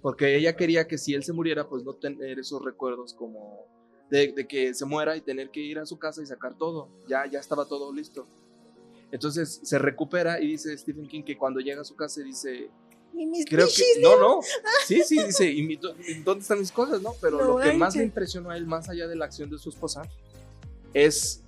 [0.00, 3.66] Porque ella quería que si él se muriera, pues no tener esos recuerdos como
[4.08, 6.88] de, de que se muera y tener que ir a su casa y sacar todo.
[7.06, 8.26] Ya, ya estaba todo listo.
[9.12, 12.70] Entonces se recupera y dice Stephen King que cuando llega a su casa dice,
[13.14, 14.02] Y mis creo bichis, que...
[14.02, 14.40] No, no.
[14.86, 15.76] Sí, sí, dice, ¿y mi-
[16.24, 17.00] dónde están mis cosas?
[17.00, 17.96] No, pero No lo que más manches.
[18.00, 20.02] le impresionó a él, más allá de la acción de su esposa,
[20.92, 21.42] es,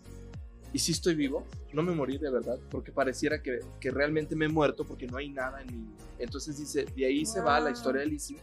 [0.72, 1.44] ¿y si estoy vivo?
[1.72, 5.18] No me morí de verdad, porque pareciera que, que realmente me he muerto porque no
[5.18, 5.86] hay nada en mí.
[6.18, 7.72] Entonces dice, de ahí se va la Wow.
[7.74, 8.38] historia de Lizzie,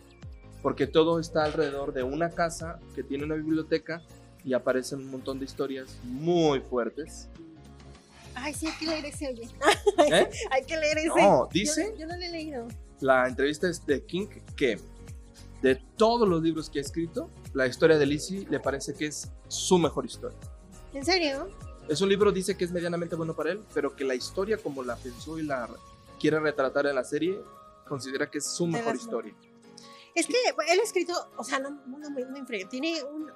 [0.61, 4.01] porque todo está alrededor de una casa que tiene una biblioteca
[4.43, 7.27] y aparecen un montón de historias muy fuertes.
[8.35, 9.49] Ay, sí, hay que leer ese, oye.
[10.11, 10.29] ¿Eh?
[10.51, 11.07] hay que leer ese.
[11.21, 12.67] No, dice- Yo, yo no lo he leído.
[13.01, 14.79] La entrevista es de King que
[15.61, 19.31] de todos los libros que ha escrito, la historia de Lizzie le parece que es
[19.47, 20.37] su mejor historia.
[20.93, 21.49] ¿En serio?
[21.87, 24.83] Es un libro, dice que es medianamente bueno para él, pero que la historia como
[24.83, 25.69] la pensó y la
[26.19, 27.39] quiere retratar en la serie,
[27.87, 29.33] considera que es su mejor las historia.
[30.15, 30.37] Es que
[30.69, 33.29] él ha escrito, o sea, no, no, no, no tiene un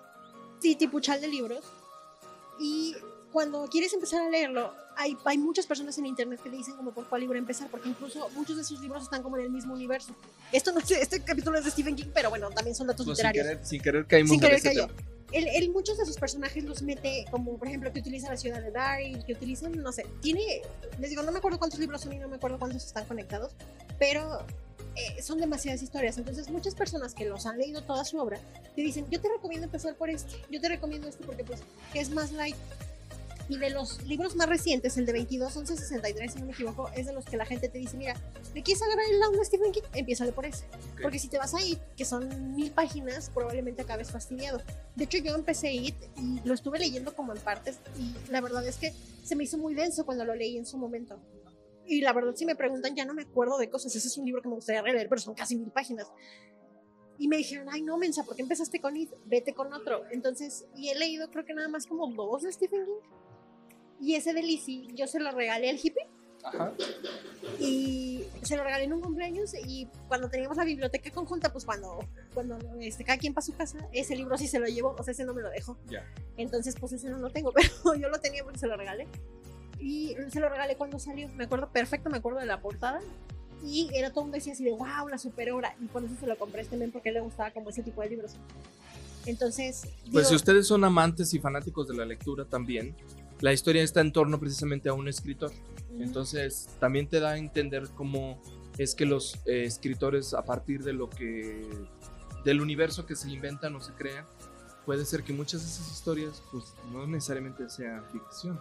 [0.59, 1.63] titipuchal de libros
[2.59, 2.95] y
[3.31, 6.91] cuando quieres empezar a leerlo, hay, hay muchas personas en internet que te dicen como
[6.91, 9.73] por cuál libro empezar, porque incluso muchos de sus libros están como en el mismo
[9.73, 10.13] universo.
[10.51, 13.17] Esto no sé, este capítulo es de Stephen King, pero bueno, también son datos Pues
[13.17, 13.47] sin, literarios.
[13.47, 14.87] querer, sin querer caímos Sin querer cayó.
[15.31, 18.61] Él, él muchos de sus personajes los mete como, por ejemplo, que utiliza la ciudad
[18.63, 20.61] de Daryl, que utilizan, no sé, tiene,
[20.99, 23.53] les digo, no me acuerdo cuántos libros son y no me acuerdo cuántos están conectados,
[23.99, 24.43] pero
[24.95, 26.17] eh, son demasiadas historias.
[26.17, 28.39] Entonces, muchas personas que los han leído toda su obra
[28.75, 31.61] te dicen, yo te recomiendo empezar por este, yo te recomiendo este porque pues
[31.93, 32.55] es más light.
[33.49, 36.87] Y de los libros más recientes, el de 22, 11, 63, si no me equivoco,
[36.95, 38.13] es de los que la gente te dice, mira,
[38.53, 39.81] ¿le quieres agarrar el lado de Stephen King?
[39.95, 40.65] Empiézale por ese.
[41.01, 44.61] Porque si te vas a ir, que son mil páginas, probablemente acabes fastidiado.
[44.95, 48.65] De hecho, yo empecé IT y lo estuve leyendo como en partes y la verdad
[48.67, 51.19] es que se me hizo muy denso cuando lo leí en su momento.
[51.87, 53.95] Y la verdad, si me preguntan, ya no me acuerdo de cosas.
[53.95, 56.07] Ese es un libro que me gustaría releer, pero son casi mil páginas.
[57.17, 59.11] Y me dijeron, ay, no, mensa, ¿por qué empezaste con IT?
[59.25, 60.03] Vete con otro.
[60.11, 63.19] Entonces, y he leído creo que nada más como dos de Stephen King.
[63.99, 66.07] Y ese de Lizzie, yo se lo regalé al hippie
[66.43, 66.73] Ajá.
[67.59, 71.99] y se lo regalé en un cumpleaños y cuando teníamos la biblioteca conjunta, pues cuando,
[72.33, 75.11] cuando este, cada quien para su casa, ese libro sí se lo llevó, o sea,
[75.11, 75.77] ese no me lo dejó.
[75.89, 76.05] Ya.
[76.37, 77.51] Entonces, pues ese no lo tengo,
[77.83, 79.07] pero yo lo tenía porque se lo regalé.
[79.79, 82.99] Y se lo regalé cuando salió, me acuerdo perfecto, me acuerdo de la portada.
[83.63, 85.75] Y era todo un decía así de, wow, la super obra.
[85.81, 88.09] Y por eso se lo compré a este porque le gustaba como ese tipo de
[88.09, 88.35] libros.
[89.25, 89.81] Entonces,
[90.11, 92.95] Pues si digo, ustedes son amantes y fanáticos de la lectura también,
[93.41, 95.51] la historia está en torno precisamente a un escritor.
[95.99, 98.41] Entonces también te da a entender cómo
[98.77, 101.67] es que los eh, escritores a partir de lo que
[102.45, 104.25] del universo que se inventan o se crean,
[104.85, 108.59] puede ser que muchas de esas historias pues no necesariamente sean ficción.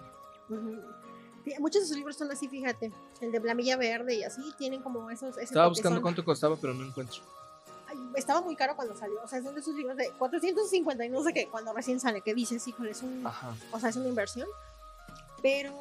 [1.61, 2.93] Muchos de sus libros son así, fíjate.
[3.21, 5.39] El de Blamilla Verde y así tienen como esos.
[5.39, 7.21] Estaba buscando cuánto costaba, pero no encuentro.
[8.17, 9.21] Estaba muy caro cuando salió.
[9.23, 12.21] O sea, son de esos libros de 450 y no sé qué, cuando recién sale,
[12.23, 13.55] que dices, híjole, es un, Ajá.
[13.73, 14.47] o sea, es una inversión.
[15.41, 15.73] Pero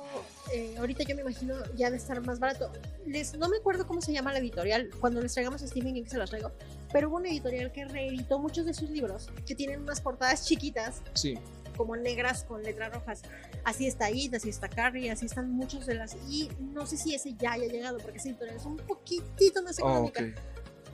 [0.54, 2.72] eh, ahorita yo me imagino ya de estar más barato.
[3.08, 4.92] Les, no me acuerdo cómo se llama la editorial.
[5.00, 6.52] Cuando les traigamos a Stephen King se los traigo.
[6.94, 11.02] Pero hubo una editorial que reeditó muchos de sus libros, que tienen unas portadas chiquitas,
[11.16, 11.40] Sí.
[11.76, 13.24] como negras con letras rojas.
[13.64, 16.16] Así está Id, así está Carrie, así están muchos de las.
[16.30, 19.78] Y no sé si ese ya haya llegado, porque esa editorial es un poquitito más
[19.80, 20.24] Oh, económica.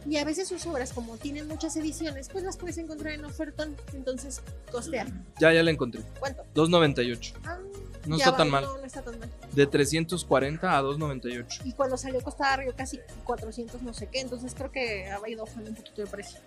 [0.10, 3.76] Y a veces sus obras, como tienen muchas ediciones, pues las puedes encontrar en ofertón.
[3.94, 5.06] Entonces, costea.
[5.40, 6.02] Ya, ya la encontré.
[6.20, 6.44] ¿Cuánto?
[6.56, 7.34] 2.98.
[7.46, 7.58] Ah,
[8.06, 8.64] No está va, tan mal.
[8.66, 9.30] No, no está tan mal.
[9.54, 11.62] De 340 a 2.98.
[11.66, 14.20] Y cuando salió costaba arriba casi 400 no sé qué.
[14.20, 16.40] Entonces creo que ha ido bajando un poquito de precio.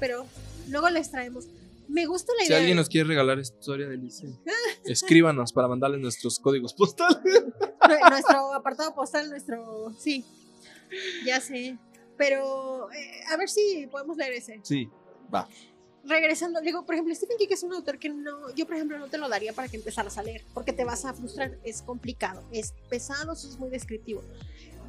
[0.00, 0.26] Pero
[0.68, 1.46] luego les traemos.
[1.86, 2.56] Me gusta la Si idea.
[2.58, 4.26] alguien de- nos quiere regalar esta historia de Lice,
[4.86, 7.44] escríbanos para mandarles nuestros códigos postales.
[7.80, 9.92] Nue- nuestro apartado postal, nuestro...
[9.98, 10.24] Sí,
[11.26, 11.76] ya sé.
[12.16, 14.60] Pero eh, a ver si podemos leer ese.
[14.62, 14.88] Sí,
[15.34, 15.48] va.
[16.04, 19.08] regresando, digo, por ejemplo, Stephen King es un autor que no, yo por ejemplo no
[19.08, 22.42] te lo daría para que empezaras a leer, porque te vas a frustrar, es complicado,
[22.52, 24.22] es pesado, es muy descriptivo.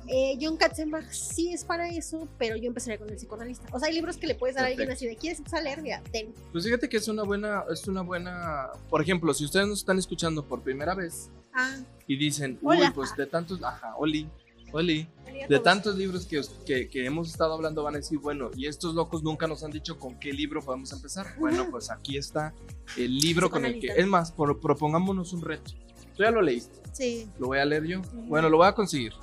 [0.07, 3.65] Eh, John Katzenbach sí es para eso, pero yo empezaría con el psicoanalista.
[3.71, 5.63] O sea, hay libros que le puedes dar a alguien así de, ¿quieres empezar a
[5.63, 5.81] leer?
[5.81, 6.31] Mira, ten.
[6.51, 9.97] Pues fíjate que es una buena, es una buena, por ejemplo, si ustedes nos están
[9.97, 12.91] escuchando por primera vez Ah, y dicen, uy, Hola.
[12.93, 14.29] pues de tantos, ajá, Oli,
[14.75, 15.07] Oli,
[15.49, 18.93] de tantos libros que, que, que hemos estado hablando van a decir, bueno, y estos
[18.95, 21.27] locos nunca nos han dicho con qué libro podemos empezar.
[21.39, 22.53] Bueno, pues aquí está
[22.97, 25.71] el libro con el que, es más, por- propongámonos un reto.
[26.15, 27.29] Tú ya lo leíste, Sí.
[27.39, 28.01] lo voy a leer yo.
[28.27, 29.13] Bueno, lo voy a conseguir.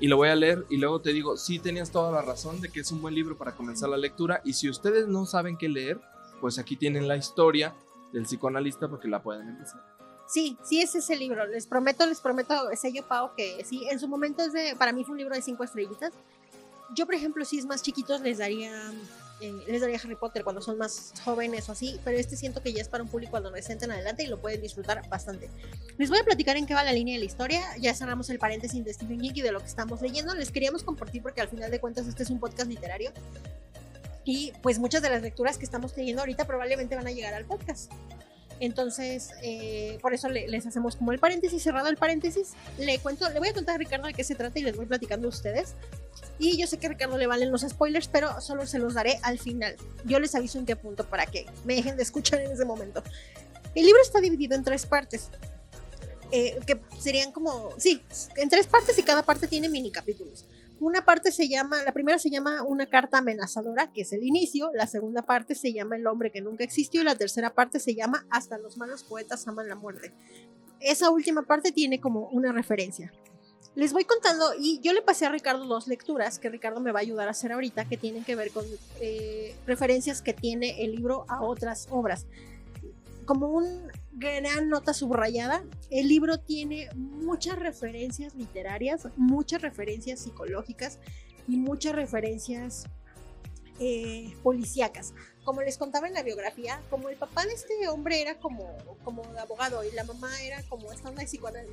[0.00, 2.68] Y lo voy a leer y luego te digo, sí tenías toda la razón de
[2.70, 4.40] que es un buen libro para comenzar la lectura.
[4.44, 6.00] Y si ustedes no saben qué leer,
[6.40, 7.74] pues aquí tienen la historia
[8.12, 9.80] del psicoanalista porque la pueden empezar.
[10.32, 11.46] Sí, sí es ese libro.
[11.46, 15.04] Les prometo, les prometo, sello Pau, que sí, en su momento es de, para mí
[15.04, 16.10] fue un libro de cinco estrellitas.
[16.94, 18.72] Yo, por ejemplo, si es más chiquitos, les daría,
[19.42, 22.72] eh, les daría Harry Potter cuando son más jóvenes o así, pero este siento que
[22.72, 25.50] ya es para un público adolescente en adelante y lo pueden disfrutar bastante.
[25.98, 27.62] Les voy a platicar en qué va la línea de la historia.
[27.78, 30.34] Ya cerramos el paréntesis de Stephen King y de lo que estamos leyendo.
[30.34, 33.12] Les queríamos compartir porque al final de cuentas este es un podcast literario.
[34.24, 37.44] Y pues muchas de las lecturas que estamos teniendo ahorita probablemente van a llegar al
[37.44, 37.92] podcast.
[38.60, 42.50] Entonces, eh, por eso le- les hacemos como el paréntesis, cerrado el paréntesis.
[42.78, 44.86] Le cuento, le voy a contar a Ricardo de qué se trata y les voy
[44.86, 45.74] platicando a ustedes.
[46.38, 49.18] Y yo sé que a Ricardo le valen los spoilers, pero solo se los daré
[49.22, 49.76] al final.
[50.04, 53.02] Yo les aviso en qué punto para que me dejen de escuchar en ese momento.
[53.74, 55.28] El libro está dividido en tres partes.
[56.34, 58.02] eh, que serían como, sí,
[58.36, 60.46] en tres partes y cada parte tiene mini capítulos.
[60.82, 64.68] Una parte se llama, la primera se llama Una carta amenazadora, que es el inicio,
[64.74, 67.94] la segunda parte se llama El hombre que nunca existió y la tercera parte se
[67.94, 70.12] llama Hasta los malos poetas aman la muerte.
[70.80, 73.12] Esa última parte tiene como una referencia.
[73.76, 76.98] Les voy contando y yo le pasé a Ricardo dos lecturas que Ricardo me va
[76.98, 78.64] a ayudar a hacer ahorita que tienen que ver con
[79.00, 82.26] eh, referencias que tiene el libro a otras obras.
[83.24, 90.98] Como un gran nota subrayada, el libro tiene muchas referencias literarias, muchas referencias psicológicas
[91.48, 92.84] y muchas referencias
[93.80, 95.14] eh, policíacas.
[95.44, 99.22] Como les contaba en la biografía, como el papá de este hombre era como, como
[99.40, 101.26] abogado y la mamá era como esta de,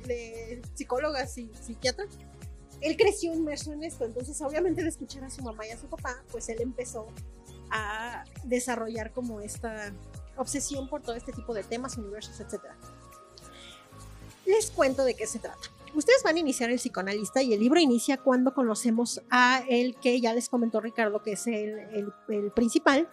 [0.06, 2.06] de psicóloga y psiquiatra,
[2.80, 4.06] él creció inmerso en esto.
[4.06, 7.06] Entonces, obviamente, de escuchar a su mamá y a su papá, pues él empezó
[7.70, 9.92] a desarrollar como esta
[10.42, 12.62] obsesión por todo este tipo de temas, universos, etc.
[14.46, 15.70] Les cuento de qué se trata.
[15.94, 20.20] Ustedes van a iniciar el psicoanalista y el libro inicia cuando conocemos a el que
[20.20, 23.08] ya les comentó Ricardo, que es el, el, principal,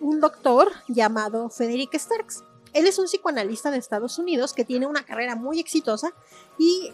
[0.00, 2.42] un doctor llamado Frederick Starks.
[2.72, 6.12] Él es un psicoanalista de Estados Unidos que tiene una carrera muy exitosa
[6.58, 6.90] y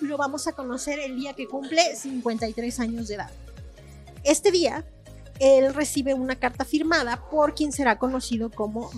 [0.00, 3.30] lo vamos a conocer el día que cumple 53 años de edad.
[4.24, 4.84] Este día
[5.40, 8.90] él recibe una carta firmada por quien será conocido como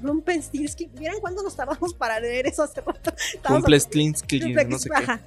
[0.00, 0.90] Rumpelstiltskin.
[0.94, 3.12] ¿Vieron cuándo nos tardamos para leer eso hace rato?
[3.44, 5.18] Rumpelstiltskin, no sé qué.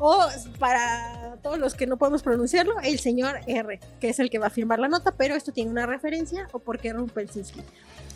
[0.00, 0.28] O
[0.60, 4.46] para todos los que no podemos pronunciarlo, el señor R, que es el que va
[4.46, 7.64] a firmar la nota, pero esto tiene una referencia o por qué Rumpelstiltskin.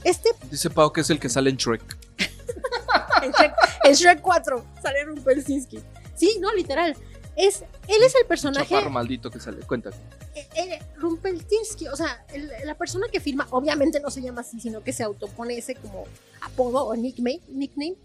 [0.04, 0.30] Este...
[0.48, 1.82] Dice Pau que es el que sale en Shrek.
[3.22, 3.54] en, Shrek
[3.84, 5.82] en Shrek 4 sale Rumpelstiltskin.
[6.14, 6.96] Sí, no, literal.
[7.36, 8.68] Es, él es el personaje.
[8.68, 9.96] Chaparro maldito que sale, cuéntame.
[10.34, 12.24] Eh, eh, Rumpeltinsky, o sea,
[12.64, 16.04] la persona que firma, obviamente no se llama así, sino que se autopone ese como
[16.40, 17.96] apodo o nickname, nickname.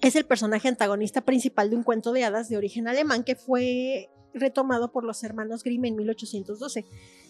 [0.00, 4.08] Es el personaje antagonista principal de un cuento de hadas de origen alemán que fue
[4.34, 6.84] retomado por los hermanos Grimm en 1812.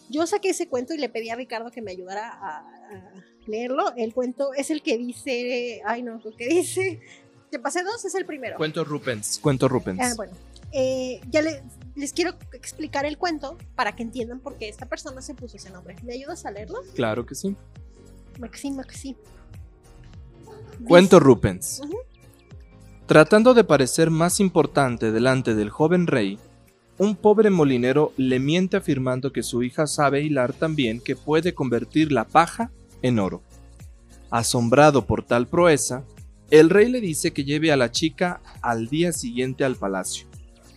[0.09, 2.67] Yo saqué ese cuento y le pedí a Ricardo que me ayudara a,
[3.47, 3.93] leerlo.
[3.97, 6.99] El cuento es el que dice, ay no, lo que dice,
[7.49, 8.57] te pasé dos, es el primero.
[8.57, 9.99] Cuento Rupens, cuento Rupens.
[10.01, 10.33] Ah, bueno,
[10.71, 11.41] eh, ya
[11.95, 15.69] les quiero explicar el cuento para que entiendan por qué esta persona se puso ese
[15.69, 15.95] nombre.
[16.03, 16.79] ¿Me ayudas a leerlo?
[16.95, 17.55] Claro que sí.
[18.39, 19.15] Maxi, Maxi.
[20.87, 21.81] Cuento Rupens.
[23.05, 26.39] Tratando de parecer más importante delante del joven rey,
[26.97, 31.53] un pobre molinero le miente afirmando que su hija sabe hilar tan bien que puede
[31.53, 33.41] convertir la paja en oro.
[34.29, 36.05] Asombrado por tal proeza,
[36.51, 40.30] el rey le dice que lleve a la chica al día siguiente al palacio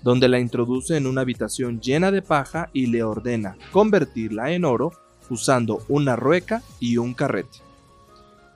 [0.05, 4.93] donde la introduce en una habitación llena de paja y le ordena convertirla en oro
[5.31, 7.61] usando una rueca y un carrete.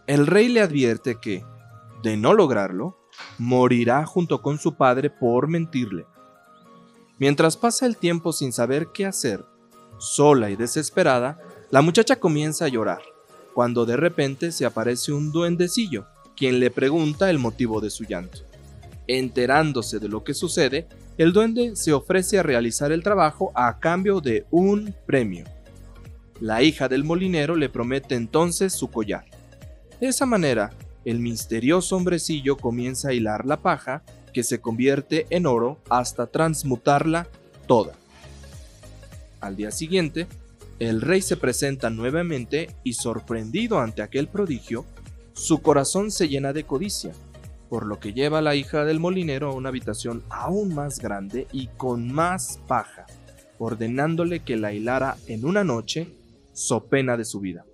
[0.07, 1.43] El rey le advierte que,
[2.03, 2.99] de no lograrlo,
[3.39, 6.05] morirá junto con su padre por mentirle.
[7.19, 9.43] Mientras pasa el tiempo sin saber qué hacer,
[9.97, 13.01] sola y desesperada, la muchacha comienza a llorar,
[13.55, 16.05] cuando de repente se aparece un duendecillo,
[16.37, 18.41] quien le pregunta el motivo de su llanto.
[19.07, 20.87] Enterándose de lo que sucede,
[21.19, 25.45] el duende se ofrece a realizar el trabajo a cambio de un premio.
[26.41, 29.25] La hija del molinero le promete entonces su collar.
[30.01, 30.71] De esa manera,
[31.05, 37.27] el misterioso hombrecillo comienza a hilar la paja, que se convierte en oro hasta transmutarla
[37.67, 37.95] toda.
[39.41, 40.29] Al día siguiente,
[40.79, 44.85] el rey se presenta nuevamente y sorprendido ante aquel prodigio,
[45.33, 47.13] su corazón se llena de codicia
[47.69, 51.47] por lo que lleva a la hija del molinero a una habitación aún más grande
[51.53, 53.07] y con más paja,
[53.59, 56.09] ordenándole que la hilara en una noche,
[56.53, 57.65] so pena de su vida.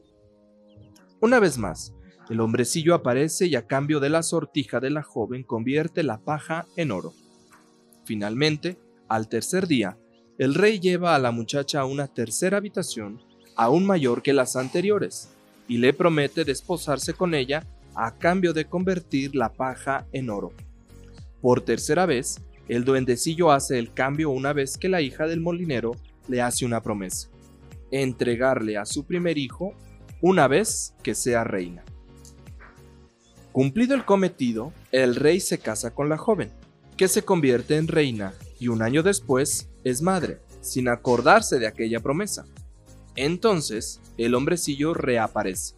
[1.20, 1.94] Una vez más,
[2.28, 6.66] el hombrecillo aparece y a cambio de la sortija de la joven convierte la paja
[6.76, 7.12] en oro.
[8.04, 8.78] Finalmente,
[9.08, 9.98] al tercer día,
[10.38, 13.20] el rey lleva a la muchacha a una tercera habitación,
[13.56, 15.30] aún mayor que las anteriores,
[15.68, 20.52] y le promete desposarse con ella a cambio de convertir la paja en oro.
[21.40, 25.92] Por tercera vez, el duendecillo hace el cambio una vez que la hija del molinero
[26.28, 27.28] le hace una promesa,
[27.90, 29.74] entregarle a su primer hijo
[30.20, 31.84] una vez que sea reina.
[33.52, 36.50] Cumplido el cometido, el rey se casa con la joven,
[36.96, 42.00] que se convierte en reina y un año después es madre, sin acordarse de aquella
[42.00, 42.46] promesa.
[43.16, 45.74] Entonces, el hombrecillo reaparece.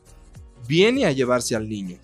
[0.68, 1.98] Viene a llevarse al niño,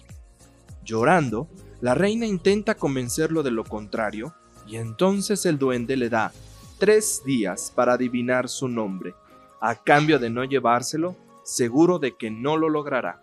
[0.85, 1.49] Llorando,
[1.81, 4.35] la reina intenta convencerlo de lo contrario
[4.66, 6.33] y entonces el duende le da
[6.79, 9.14] tres días para adivinar su nombre,
[9.61, 13.23] a cambio de no llevárselo, seguro de que no lo logrará.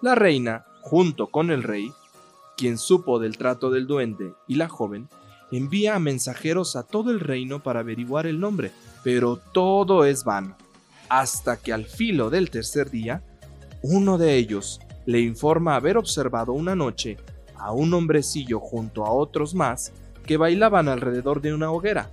[0.00, 1.92] La reina, junto con el rey,
[2.56, 5.08] quien supo del trato del duende y la joven,
[5.50, 10.56] envía a mensajeros a todo el reino para averiguar el nombre, pero todo es vano,
[11.08, 13.22] hasta que al filo del tercer día,
[13.82, 17.16] uno de ellos le informa haber observado una noche
[17.56, 19.92] a un hombrecillo junto a otros más
[20.26, 22.10] que bailaban alrededor de una hoguera,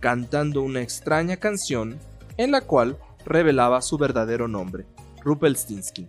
[0.00, 1.98] cantando una extraña canción
[2.36, 4.86] en la cual revelaba su verdadero nombre,
[5.22, 6.08] Rupelstinsky.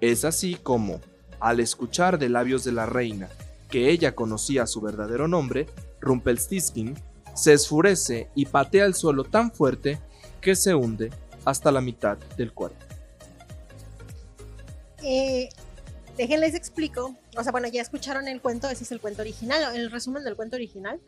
[0.00, 1.00] Es así como,
[1.40, 3.28] al escuchar de labios de la reina
[3.70, 5.66] que ella conocía su verdadero nombre,
[6.00, 6.94] Rumpelstiltskin,
[7.34, 9.98] se esfurece y patea el suelo tan fuerte
[10.40, 11.10] que se hunde
[11.44, 12.89] hasta la mitad del cuerpo.
[15.02, 15.48] Eh,
[16.16, 17.16] déjenles explico.
[17.36, 20.36] O sea, bueno, ya escucharon el cuento, ese es el cuento original, el resumen del
[20.36, 21.00] cuento original.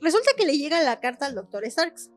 [0.00, 2.10] Resulta que le llega la carta al doctor Starks.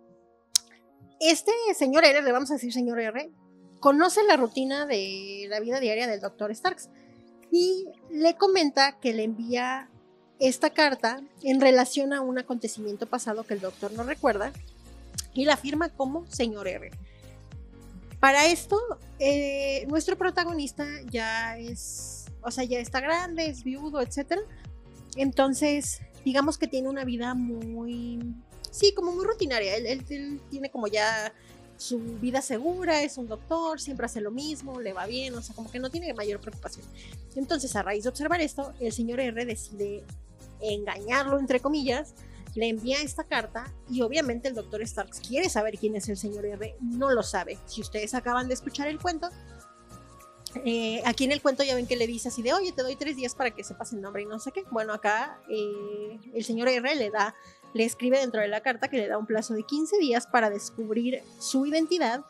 [1.20, 3.32] Este señor R, le vamos a decir señor R,
[3.80, 6.90] conoce la rutina de la vida diaria del doctor Starks
[7.52, 9.90] y le comenta que le envía
[10.40, 14.52] esta carta en relación a un acontecimiento pasado que el doctor no recuerda
[15.34, 16.92] y la firma como señor R.
[18.22, 18.80] Para esto,
[19.18, 24.42] eh, nuestro protagonista ya es, o sea, ya está grande, es viudo, etc.
[25.16, 28.20] Entonces, digamos que tiene una vida muy,
[28.70, 29.76] sí, como muy rutinaria.
[29.76, 30.06] Él,
[30.52, 31.34] tiene como ya
[31.78, 35.56] su vida segura, es un doctor, siempre hace lo mismo, le va bien, o sea,
[35.56, 36.86] como que no tiene mayor preocupación.
[37.36, 40.04] Entonces, a raíz de observar esto, el señor R decide
[40.62, 42.14] engañarlo, entre comillas,
[42.56, 46.46] le envía esta carta y obviamente el doctor Starks quiere saber quién es el señor
[46.46, 47.58] R, no lo sabe.
[47.66, 49.30] Si ustedes acaban de escuchar el cuento,
[50.66, 52.96] eh, aquí en el cuento ya ven que le dice así de, oye, te doy
[52.96, 54.64] tres días para que sepas el nombre y no sé qué.
[54.72, 57.36] Bueno, acá eh, el señor R le da,
[57.74, 60.50] le escribe dentro de la carta que le da un plazo de 15 días para
[60.50, 62.26] descubrir su identidad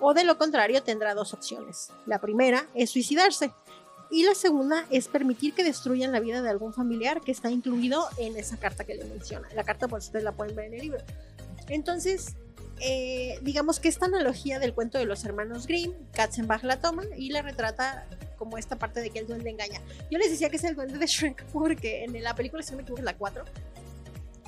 [0.00, 1.90] o de lo contrario tendrá dos opciones.
[2.04, 3.52] La primera es suicidarse
[4.10, 8.06] y la segunda es permitir que destruyan la vida de algún familiar que está incluido
[8.18, 9.48] en esa carta que le menciona.
[9.54, 10.98] La carta, pues ustedes la pueden ver en el libro.
[11.68, 12.34] Entonces,
[12.80, 17.30] eh, digamos que esta analogía del cuento de los hermanos Grimm, Katzenbach la toma y
[17.30, 19.80] la retrata como esta parte de que el duende engaña.
[20.10, 22.78] Yo les decía que es el duende de Shrek porque en la película, si no
[22.78, 23.44] me equivoco, la 4,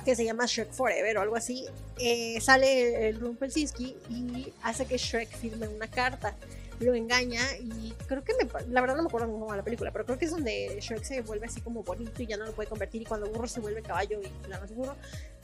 [0.03, 1.65] que se llama Shrek Forever o algo así,
[1.99, 6.35] eh, sale el Rumpelstiltskin y hace que Shrek firme una carta
[6.79, 9.91] lo engaña y creo que me, la verdad no me acuerdo cómo va la película,
[9.91, 12.53] pero creo que es donde Shrek se vuelve así como bonito y ya no lo
[12.53, 14.95] puede convertir y cuando burro se vuelve caballo y la no burro,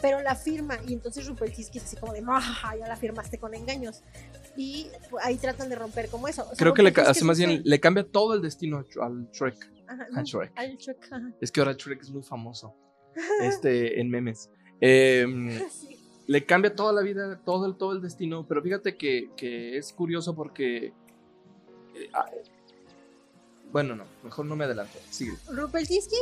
[0.01, 3.53] pero la firma y entonces Rumpelstiltskin es así como de, ah, ya la firmaste con
[3.53, 4.03] engaños
[4.55, 4.87] y
[5.21, 6.47] ahí tratan de romper como eso.
[6.57, 9.71] creo que le hace más bien, le cambia todo el destino al Shrek.
[10.15, 10.51] al Shrek.
[11.41, 12.75] Es que ahora Shrek es muy famoso
[13.41, 14.49] este, en memes.
[14.79, 15.49] Em,
[16.27, 19.91] le cambia toda la vida, todo el, todo el destino, pero fíjate que, que es
[19.93, 20.93] curioso porque
[22.13, 22.29] Ah,
[23.71, 24.99] bueno, no, mejor no me adelanto.
[25.09, 25.33] Sigue.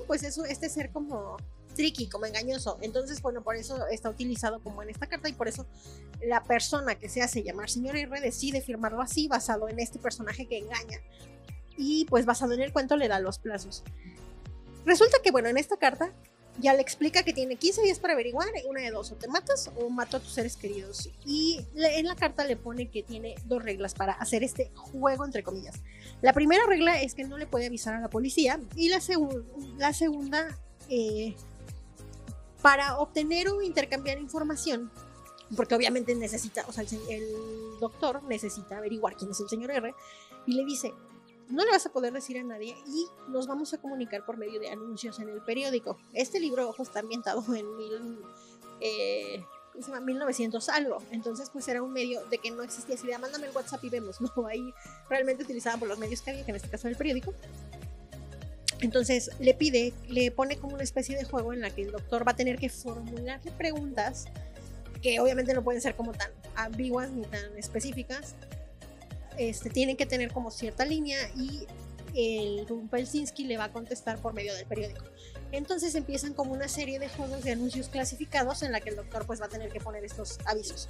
[0.07, 1.37] Pues es este ser como
[1.75, 2.77] tricky, como engañoso.
[2.81, 5.65] Entonces, bueno, por eso está utilizado como en esta carta y por eso
[6.21, 10.47] la persona que se hace llamar señor R decide firmarlo así, basado en este personaje
[10.47, 10.99] que engaña.
[11.77, 13.83] Y pues basado en el cuento le da los plazos.
[14.85, 16.13] Resulta que, bueno, en esta carta
[16.59, 19.71] ya le explica que tiene 15 días para averiguar, una de dos, o te matas
[19.75, 21.09] o mato a tus seres queridos.
[21.25, 25.43] Y en la carta le pone que tiene dos reglas para hacer este juego, entre
[25.43, 25.75] comillas.
[26.21, 29.01] La primera regla es que no le puede avisar a la policía y la,
[29.77, 30.59] la segunda,
[30.89, 31.35] eh,
[32.61, 34.91] para obtener o intercambiar información,
[35.55, 37.27] porque obviamente necesita, o sea, el
[37.79, 39.93] doctor necesita averiguar quién es el señor R,
[40.45, 40.93] y le dice,
[41.51, 44.59] no le vas a poder decir a nadie y nos vamos a comunicar por medio
[44.59, 45.97] de anuncios en el periódico.
[46.13, 48.19] Este libro, ojo, está ambientado en mil,
[48.79, 50.97] eh, 1900 algo.
[51.11, 53.89] Entonces, pues era un medio de que no existía de ah, mándame el WhatsApp y
[53.89, 54.19] vemos.
[54.35, 54.73] No, ahí
[55.09, 57.33] realmente utilizaban por los medios que había, que en este caso era el periódico.
[58.79, 62.27] Entonces le pide, le pone como una especie de juego en la que el doctor
[62.27, 64.25] va a tener que formularle preguntas
[65.01, 68.35] que obviamente no pueden ser como tan ambiguas ni tan específicas,
[69.37, 71.67] este, tienen que tener como cierta línea y
[72.13, 75.05] el Rumpelsinski le va a contestar por medio del periódico.
[75.51, 79.25] Entonces empiezan como una serie de juegos de anuncios clasificados en la que el doctor
[79.25, 80.87] pues va a tener que poner estos avisos.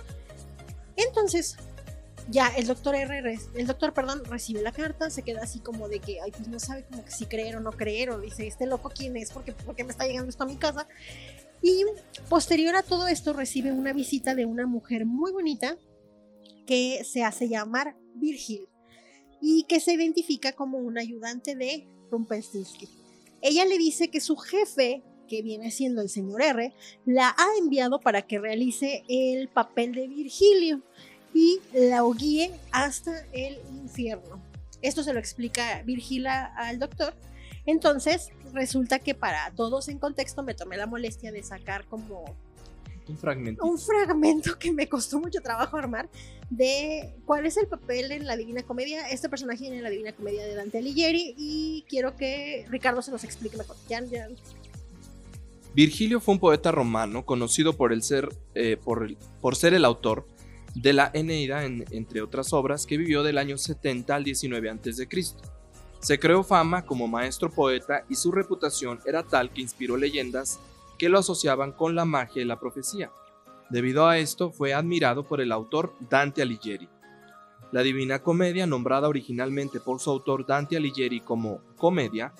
[0.95, 1.57] Entonces,
[2.29, 5.99] ya el doctor R, el doctor, perdón, recibe la carta, se queda así como de
[5.99, 8.67] que, ay, pues no sabe como que si creer o no creer, o dice, este
[8.67, 10.87] loco quién es, porque, porque me está llegando esto a mi casa.
[11.61, 11.85] Y
[12.29, 15.77] posterior a todo esto recibe una visita de una mujer muy bonita
[16.65, 18.67] que se hace llamar Virgil
[19.41, 22.89] y que se identifica como un ayudante de Rumpelstiltskin.
[23.41, 26.73] Ella le dice que su jefe, que viene siendo el señor R,
[27.05, 30.81] la ha enviado para que realice el papel de Virgilio
[31.33, 34.41] y la guíe hasta el infierno.
[34.81, 37.13] Esto se lo explica Virgila al doctor
[37.65, 42.35] Entonces, resulta que para todos en contexto me tomé la molestia de sacar como
[43.11, 43.65] un fragmento.
[43.65, 46.09] Un fragmento que me costó mucho trabajo armar
[46.49, 50.45] de cuál es el papel en la Divina Comedia, este personaje en la Divina Comedia
[50.45, 53.75] de Dante Alighieri y quiero que Ricardo se nos explique mejor.
[55.73, 60.27] Virgilio fue un poeta romano conocido por, el ser, eh, por, por, ser el autor
[60.75, 65.07] de la Eneida, entre otras obras, que vivió del año 70 al 19 a.C.
[66.01, 70.59] Se creó fama como maestro poeta y su reputación era tal que inspiró leyendas
[71.01, 73.11] que lo asociaban con la magia y la profecía.
[73.71, 76.87] Debido a esto fue admirado por el autor Dante Alighieri.
[77.71, 82.33] La Divina Comedia, nombrada originalmente por su autor Dante Alighieri como comedia,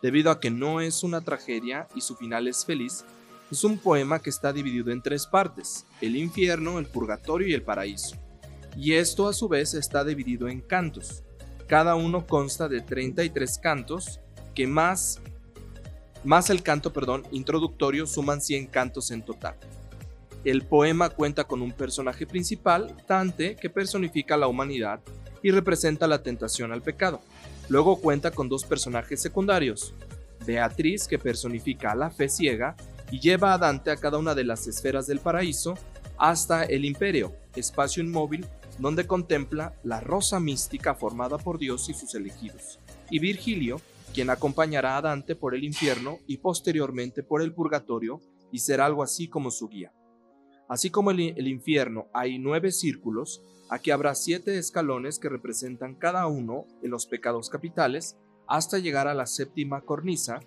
[0.00, 3.04] debido a que no es una tragedia y su final es feliz,
[3.50, 7.64] es un poema que está dividido en tres partes, el infierno, el purgatorio y el
[7.64, 8.16] paraíso.
[8.78, 11.22] Y esto a su vez está dividido en cantos.
[11.66, 14.20] Cada uno consta de 33 cantos
[14.54, 15.20] que más
[16.26, 19.54] más el canto, perdón, introductorio suman 100 cantos en total.
[20.44, 25.00] El poema cuenta con un personaje principal, Dante, que personifica la humanidad
[25.42, 27.20] y representa la tentación al pecado.
[27.68, 29.94] Luego cuenta con dos personajes secundarios,
[30.44, 32.76] Beatriz, que personifica la fe ciega
[33.10, 35.74] y lleva a Dante a cada una de las esferas del paraíso
[36.18, 38.46] hasta el imperio, espacio inmóvil
[38.78, 42.78] donde contempla la rosa mística formada por Dios y sus elegidos.
[43.10, 43.80] Y Virgilio,
[44.16, 49.02] quien acompañará a Dante por el infierno y posteriormente por el purgatorio y será algo
[49.02, 49.92] así como su guía.
[50.70, 56.26] Así como el, el infierno hay nueve círculos, aquí habrá siete escalones que representan cada
[56.28, 58.16] uno de los pecados capitales
[58.48, 60.40] hasta llegar a la séptima cornisa,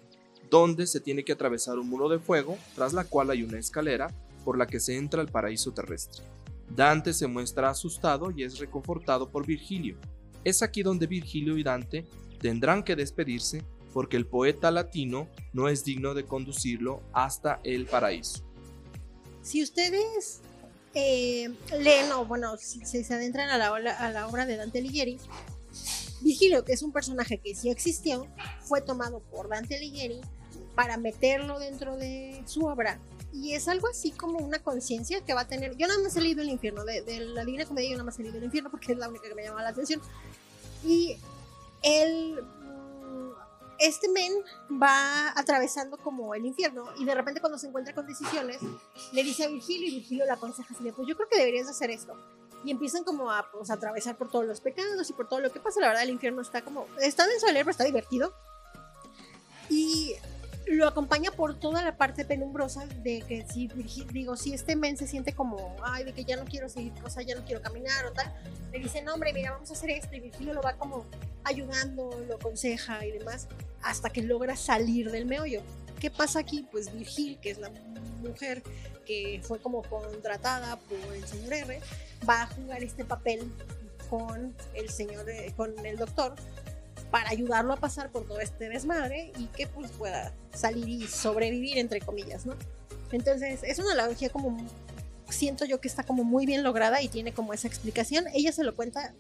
[0.50, 4.08] donde se tiene que atravesar un muro de fuego, tras la cual hay una escalera
[4.44, 6.24] por la que se entra al paraíso terrestre.
[6.76, 10.00] Dante se muestra asustado y es reconfortado por Virgilio.
[10.44, 12.08] Es aquí donde Virgilio y Dante
[12.40, 13.64] tendrán que despedirse
[13.94, 18.44] porque el poeta latino no es digno de conducirlo hasta el paraíso.
[19.42, 20.42] Si ustedes
[20.94, 25.18] eh, leen o bueno, si, se adentran a la, a la obra de Dante Alighieri,
[26.22, 28.28] Vigilio, que es un personaje que sí existió,
[28.62, 30.22] fue tomado por Dante Alighieri
[30.76, 33.00] para meterlo dentro de su obra.
[33.32, 35.78] Y es algo así como una conciencia que va a tener.
[35.78, 38.20] Yo nada más he leído El Infierno, de, de la Divina Comedia, yo nada más
[38.20, 40.02] he leído El Infierno porque es la única que me llama la atención.
[40.84, 41.18] Y
[41.82, 43.32] el mm,
[43.80, 44.34] este men
[44.82, 48.60] va atravesando como el infierno y de repente cuando se encuentra con decisiones
[49.14, 51.90] le dice a Virgilio y Virgilio le aconseja así pues yo creo que deberías hacer
[51.90, 52.16] esto
[52.64, 55.60] y empiezan como a pues, atravesar por todos los pecados y por todo lo que
[55.60, 55.80] pasa.
[55.80, 58.34] La verdad el infierno está como está denso de leer pero está divertido.
[59.70, 60.16] Y
[60.70, 63.68] lo acompaña por toda la parte penumbrosa de que si
[64.12, 67.10] digo, si este men se siente como, ay, de que ya no quiero seguir, o
[67.10, 68.32] sea, ya no quiero caminar o tal,
[68.72, 71.06] le dice, no, hombre, mira, vamos a hacer esto, y Virgilio lo va como
[71.44, 73.48] ayudando, lo aconseja y demás,
[73.82, 75.62] hasta que logra salir del meollo.
[76.00, 76.68] ¿Qué pasa aquí?
[76.72, 77.72] Pues Virgil, que es la
[78.22, 78.62] mujer
[79.06, 81.82] que fue como contratada por el señor R,
[82.30, 83.52] va a jugar este papel
[84.10, 86.36] con el señor, eh, con el doctor,
[87.12, 91.78] para ayudarlo a pasar por todo este desmadre y que pues pueda salir y sobrevivir
[91.78, 92.56] entre comillas, ¿no?
[93.12, 94.58] Entonces es una analogía como
[95.30, 98.26] siento yo que está como muy bien lograda y tiene como esa explicación.
[98.34, 99.14] Ella se lo cuenta,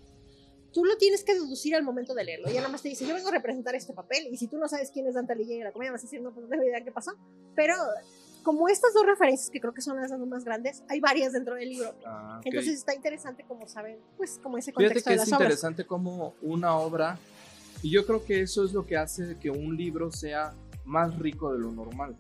[0.74, 2.48] tú lo tienes que deducir al momento de leerlo.
[2.48, 4.68] Ella nada más te dice, yo vengo a representar este papel y si tú no
[4.68, 6.64] sabes quién es Dante Alighieri y la comedia vas a decir, no, pues no tengo
[6.64, 7.16] idea qué pasó.
[7.56, 7.76] Pero
[8.44, 11.56] como estas dos referencias que creo que son las dos más grandes, hay varias dentro
[11.56, 11.94] del libro.
[12.06, 16.34] Ah, Entonces está interesante como saben, pues como ese contexto Fíjate que es interesante como
[16.42, 17.20] una obra
[17.82, 20.54] y yo creo que eso es lo que hace que un libro sea
[20.86, 22.18] más rico de lo normal.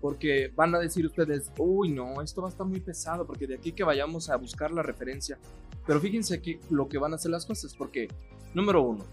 [0.00, 3.54] Porque van a decir ustedes, uy, no, esto va a estar muy pesado, porque de
[3.54, 5.38] aquí que vayamos a buscar la referencia.
[5.86, 8.08] Pero fíjense que lo que van a hacer las cosas, porque,
[8.54, 9.04] número uno,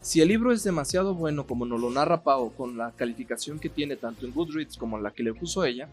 [0.00, 3.68] si el libro es demasiado bueno como nos lo narra Pau, con la calificación que
[3.68, 5.88] tiene tanto en Goodreads como la que le puso ella,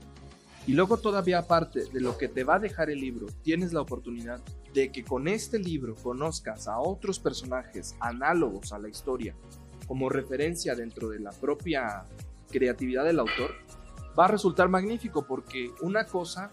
[0.68, 3.82] y luego todavía aparte de lo que te va a dejar el libro, tienes la
[3.82, 4.42] oportunidad
[4.76, 9.34] de que con este libro conozcas a otros personajes análogos a la historia
[9.88, 12.06] como referencia dentro de la propia
[12.52, 13.56] creatividad del autor,
[14.20, 16.52] va a resultar magnífico porque una cosa,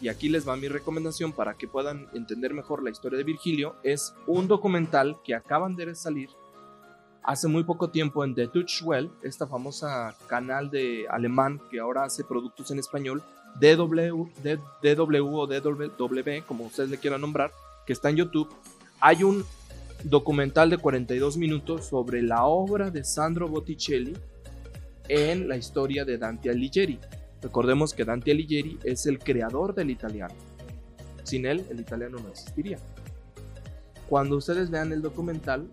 [0.00, 3.76] y aquí les va mi recomendación para que puedan entender mejor la historia de Virgilio,
[3.82, 6.30] es un documental que acaban de salir
[7.22, 8.48] hace muy poco tiempo en The
[8.82, 13.22] Well, esta famosa canal de alemán que ahora hace productos en español,
[13.60, 14.28] DW,
[14.82, 17.52] DW o DW, como ustedes le quieran nombrar,
[17.86, 18.48] que está en YouTube,
[19.00, 19.44] hay un
[20.04, 24.16] documental de 42 minutos sobre la obra de Sandro Botticelli
[25.08, 26.98] en la historia de Dante Alighieri.
[27.42, 30.34] Recordemos que Dante Alighieri es el creador del italiano.
[31.24, 32.78] Sin él, el italiano no existiría.
[34.08, 35.70] Cuando ustedes vean el documental,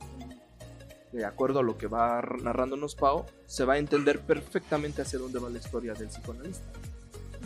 [1.11, 5.39] de acuerdo a lo que va narrándonos Pau, se va a entender perfectamente hacia dónde
[5.39, 6.67] va la historia del psicoanalista.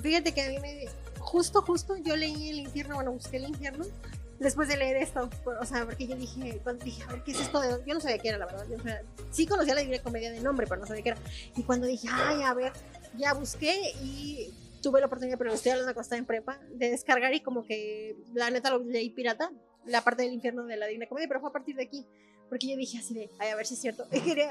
[0.02, 0.86] Fíjate que a mí me.
[1.20, 3.86] Justo, justo, yo leí El infierno, bueno, busqué El infierno
[4.42, 5.30] después de leer esto.
[5.60, 7.62] O sea, porque yo dije, cuando dije, a ver, ¿qué es esto?
[7.62, 7.84] De...
[7.86, 8.66] Yo no sabía qué era, la verdad.
[8.70, 11.20] Yo, o sea, sí conocía la Divina Comedia de nombre, pero no sabía qué era.
[11.56, 12.74] Y cuando dije, ay, a ver,
[13.18, 17.34] ya busqué y tuve la oportunidad, pero estoy hablando cuando estaba en prepa, de descargar
[17.34, 19.52] y como que la neta lo leí pirata,
[19.86, 22.06] la parte del infierno de la Divina Comedia, pero fue a partir de aquí.
[22.52, 24.06] Porque yo dije así de, ay, a ver si es cierto.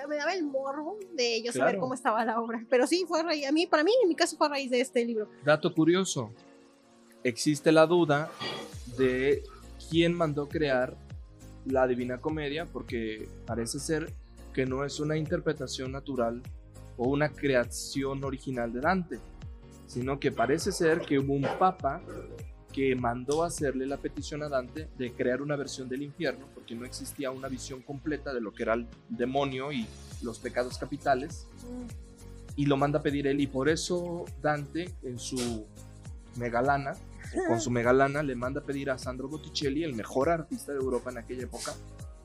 [0.08, 2.64] me daba el morbo de yo saber cómo estaba la obra.
[2.70, 4.70] Pero sí, fue a raíz, a mí, para mí, en mi caso, fue a raíz
[4.70, 5.28] de este libro.
[5.44, 6.32] Dato curioso.
[7.24, 8.30] Existe la duda
[8.96, 9.42] de
[9.90, 10.96] quién mandó crear
[11.66, 14.10] la Divina Comedia, porque parece ser
[14.54, 16.42] que no es una interpretación natural
[16.96, 19.18] o una creación original de Dante,
[19.86, 22.00] sino que parece ser que hubo un papa
[22.72, 26.84] que mandó hacerle la petición a Dante de crear una versión del infierno, porque no
[26.84, 29.86] existía una visión completa de lo que era el demonio y
[30.22, 31.46] los pecados capitales,
[32.56, 35.66] y lo manda a pedir él, y por eso Dante, en su
[36.36, 36.94] megalana,
[37.48, 41.10] con su megalana, le manda a pedir a Sandro Botticelli, el mejor artista de Europa
[41.10, 41.74] en aquella época,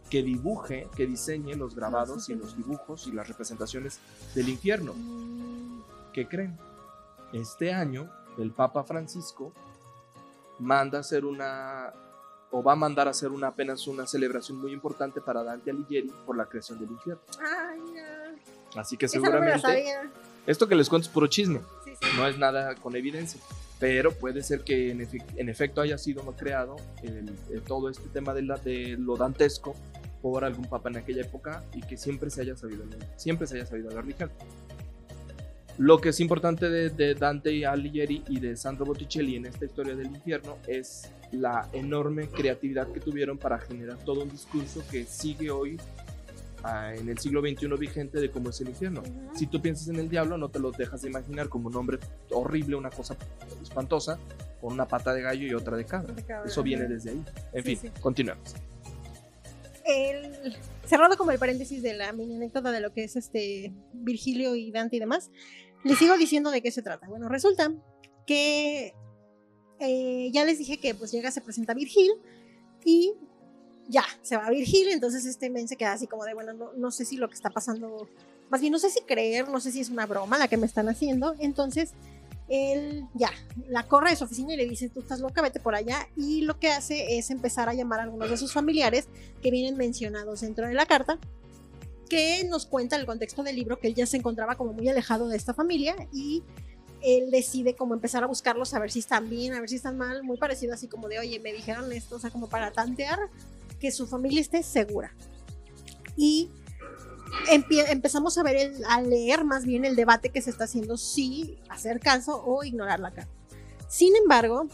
[0.09, 3.99] que dibuje, que diseñe los grabados y los dibujos y las representaciones
[4.35, 4.93] del infierno.
[6.13, 6.57] ¿Qué creen?
[7.33, 9.53] Este año, el Papa Francisco
[10.59, 11.93] manda a hacer una
[12.51, 16.11] o va a mandar a hacer una apenas una celebración muy importante para Dante Alighieri
[16.25, 17.21] por la creación del infierno.
[17.39, 17.79] Ay,
[18.75, 19.67] Así que seguramente
[20.47, 21.61] esto que les cuento es puro chisme,
[22.17, 23.39] no es nada con evidencia,
[23.79, 26.75] pero puede ser que en, efecto haya sido creado
[27.67, 29.75] todo este tema de, la, de lo dantesco
[30.21, 32.83] por algún papa en aquella época y que siempre se haya sabido,
[33.15, 34.31] siempre se haya sabido la religión.
[35.77, 40.07] Lo que es importante de, Dante Alighieri y de Sandro Botticelli en esta historia del
[40.07, 45.77] infierno es la enorme creatividad que tuvieron para generar todo un discurso que sigue hoy
[46.63, 49.03] ah, en el siglo XXI vigente de cómo es el infierno.
[49.35, 51.99] Si tú piensas en el diablo, no te lo dejas de imaginar como un hombre
[52.31, 53.17] horrible, una cosa
[53.61, 54.17] espantosa,
[54.61, 56.13] con una pata de gallo y otra de cabra.
[56.45, 57.23] Eso viene desde ahí.
[57.51, 58.55] En fin, continuamos.
[59.85, 60.55] El,
[60.85, 64.71] cerrado como el paréntesis de la mini anécdota de lo que es este Virgilio y
[64.71, 65.29] Dante y demás,
[65.85, 67.07] les sigo diciendo de qué se trata.
[67.07, 67.71] Bueno, resulta
[68.25, 68.95] que
[69.79, 72.11] eh, ya les dije que pues llega, se presenta Virgil
[72.83, 73.13] y
[73.87, 76.73] ya, se va a Virgil, entonces este men se queda así como de, bueno, no,
[76.73, 78.09] no, sé si lo que está pasando,
[78.49, 80.65] más bien no sé si creer, no sé si es una broma la que me
[80.65, 81.91] están haciendo, entonces
[82.49, 83.29] él ya,
[83.67, 86.41] la corre de su oficina y le dice, tú estás loca, vete por allá, y
[86.41, 89.07] lo que hace es empezar a llamar a algunos de sus familiares
[89.43, 91.19] que vienen mencionados dentro de la carta
[92.09, 95.27] que nos cuenta el contexto del libro que él ya se encontraba como muy alejado
[95.27, 96.43] de esta familia y
[97.01, 99.97] él decide como empezar a buscarlos a ver si están bien, a ver si están
[99.97, 103.19] mal, muy parecido así como de, oye, me dijeron esto, o sea, como para tantear
[103.79, 105.13] que su familia esté segura.
[106.15, 106.49] Y
[107.49, 111.59] empezamos a ver, el, a leer más bien el debate que se está haciendo, si
[111.69, 113.31] hacer caso o ignorar la carta.
[113.87, 114.67] Sin embargo,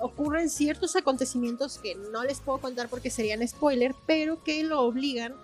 [0.00, 5.34] ocurren ciertos acontecimientos que no les puedo contar porque serían spoiler, pero que lo obligan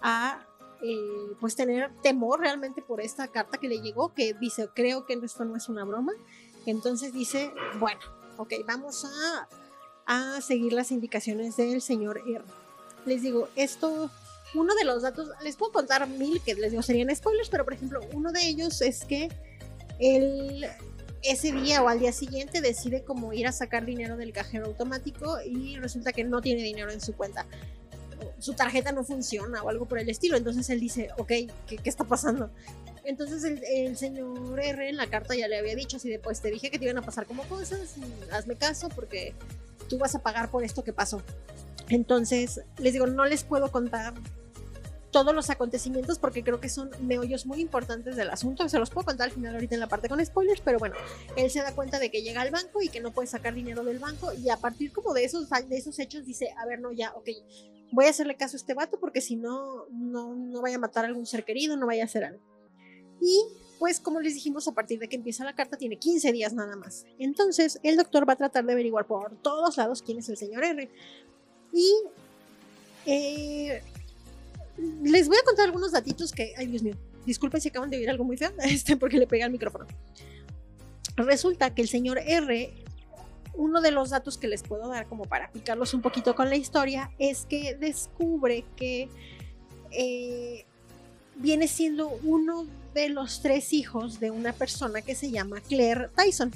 [0.00, 0.46] a
[0.82, 5.14] eh, pues tener temor realmente por esta carta que le llegó, que dice, creo que
[5.14, 6.12] esto no es una broma.
[6.66, 8.00] Entonces dice, bueno,
[8.36, 9.48] ok, vamos a,
[10.06, 12.44] a seguir las indicaciones del señor R.
[13.06, 14.10] Les digo, esto,
[14.54, 17.74] uno de los datos, les puedo contar mil que les digo serían spoilers, pero por
[17.74, 19.28] ejemplo, uno de ellos es que
[19.98, 20.66] él
[21.22, 25.38] ese día o al día siguiente decide como ir a sacar dinero del cajero automático
[25.44, 27.46] y resulta que no tiene dinero en su cuenta
[28.38, 30.36] su tarjeta no funciona o algo por el estilo.
[30.36, 31.28] Entonces él dice, ok,
[31.66, 32.50] ¿qué, está pasando?
[33.04, 36.50] Entonces el, señor R en la carta ya le había dicho así de, pues te
[36.50, 37.96] dije que te iban a pasar como cosas,
[38.30, 39.34] hazme caso porque
[39.88, 41.22] tú vas a pagar por esto que pasó.
[41.88, 44.14] Entonces les digo, no les puedo contar
[45.12, 48.68] todos los acontecimientos porque creo que son meollos muy importantes del asunto.
[48.68, 50.96] Se los puedo contar al final ahorita en la parte con spoilers, pero bueno,
[51.36, 53.84] él se da cuenta de que llega al banco y que no puede sacar dinero
[53.84, 56.90] del banco y a partir como de esos, de esos hechos dice, a ver, no,
[56.92, 57.28] ya, ok,
[57.92, 61.04] voy a hacerle caso a este vato porque si no, no, no vaya a matar
[61.04, 62.42] a algún ser querido, no vaya a hacer algo.
[63.20, 63.44] Y
[63.78, 66.74] pues como les dijimos, a partir de que empieza la carta tiene 15 días nada
[66.76, 67.04] más.
[67.18, 70.64] Entonces el doctor va a tratar de averiguar por todos lados quién es el señor
[70.64, 70.90] R.
[71.72, 71.94] Y
[73.06, 73.82] eh,
[75.02, 78.10] les voy a contar algunos datitos que, ay Dios mío, disculpen si acaban de oír
[78.10, 79.86] algo muy feo, este, porque le pegué al micrófono.
[81.16, 82.72] Resulta que el señor R,
[83.54, 86.56] uno de los datos que les puedo dar como para picarlos un poquito con la
[86.56, 89.08] historia, es que descubre que
[89.90, 90.64] eh,
[91.36, 96.52] viene siendo uno de los tres hijos de una persona que se llama Claire Tyson.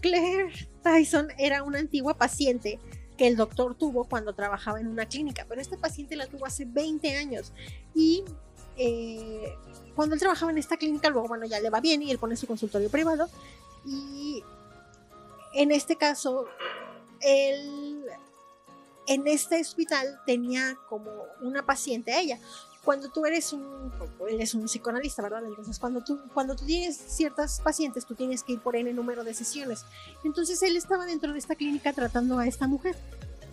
[0.00, 0.52] Claire,
[0.82, 2.78] Tyson era una antigua paciente
[3.16, 6.66] que el doctor tuvo cuando trabajaba en una clínica, pero esta paciente la tuvo hace
[6.66, 7.52] 20 años
[7.94, 8.22] y
[8.76, 9.54] eh,
[9.94, 12.36] cuando él trabajaba en esta clínica, luego, bueno, ya le va bien y él pone
[12.36, 13.28] su consultorio privado
[13.86, 14.42] y
[15.56, 16.46] en este caso,
[17.20, 18.04] él
[19.06, 22.38] en este hospital tenía como una paciente a ella.
[22.84, 23.90] Cuando tú eres un,
[24.28, 25.44] él es un psicoanalista, ¿verdad?
[25.44, 29.24] Entonces, cuando tú, cuando tú tienes ciertas pacientes, tú tienes que ir por N número
[29.24, 29.84] de sesiones.
[30.24, 32.94] Entonces, él estaba dentro de esta clínica tratando a esta mujer.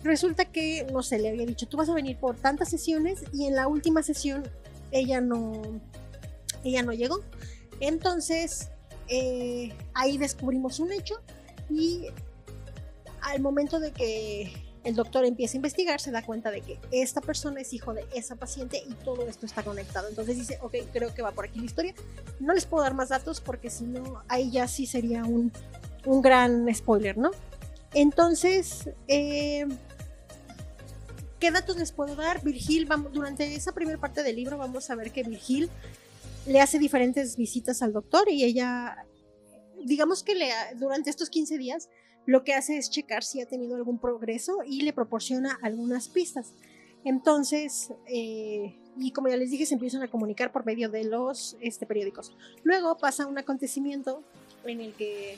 [0.04, 3.46] Resulta que, no sé, le había dicho, tú vas a venir por tantas sesiones y
[3.46, 4.46] en la última sesión
[4.92, 5.80] ella no,
[6.62, 7.20] ella no llegó.
[7.80, 8.68] Entonces,
[9.08, 11.20] eh, ahí descubrimos un hecho
[11.70, 12.06] y
[13.22, 14.52] al momento de que
[14.84, 18.04] el doctor empieza a investigar, se da cuenta de que esta persona es hijo de
[18.14, 20.08] esa paciente y todo esto está conectado.
[20.08, 21.94] Entonces dice, ok, creo que va por aquí la historia.
[22.38, 25.52] No les puedo dar más datos porque si no, ahí ya sí sería un,
[26.04, 27.30] un gran spoiler, ¿no?
[27.94, 29.66] Entonces, eh,
[31.38, 32.42] ¿qué datos les puedo dar?
[32.42, 35.70] Virgil, vamos, durante esa primera parte del libro vamos a ver que Virgil
[36.46, 39.06] le hace diferentes visitas al doctor y ella,
[39.84, 41.88] digamos que le, durante estos 15 días,
[42.26, 46.54] lo que hace es checar si ha tenido algún progreso y le proporciona algunas pistas.
[47.04, 51.56] Entonces, eh, y como ya les dije, se empiezan a comunicar por medio de los
[51.60, 52.34] este, periódicos.
[52.62, 54.22] Luego pasa un acontecimiento
[54.64, 55.36] en el que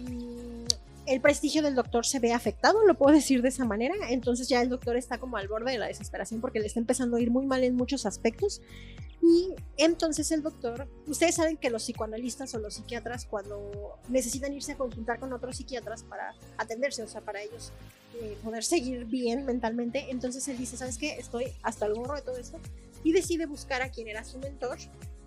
[0.00, 3.94] mm, el prestigio del doctor se ve afectado, lo puedo decir de esa manera.
[4.10, 7.16] Entonces ya el doctor está como al borde de la desesperación porque le está empezando
[7.16, 8.60] a ir muy mal en muchos aspectos.
[9.20, 14.72] Y entonces el doctor, ustedes saben que los psicoanalistas o los psiquiatras cuando necesitan irse
[14.72, 17.72] a consultar con otros psiquiatras para atenderse, o sea, para ellos
[18.20, 21.16] eh, poder seguir bien mentalmente, entonces él dice, ¿sabes qué?
[21.18, 22.58] Estoy hasta el gorro de todo esto
[23.02, 24.78] y decide buscar a quien era su mentor,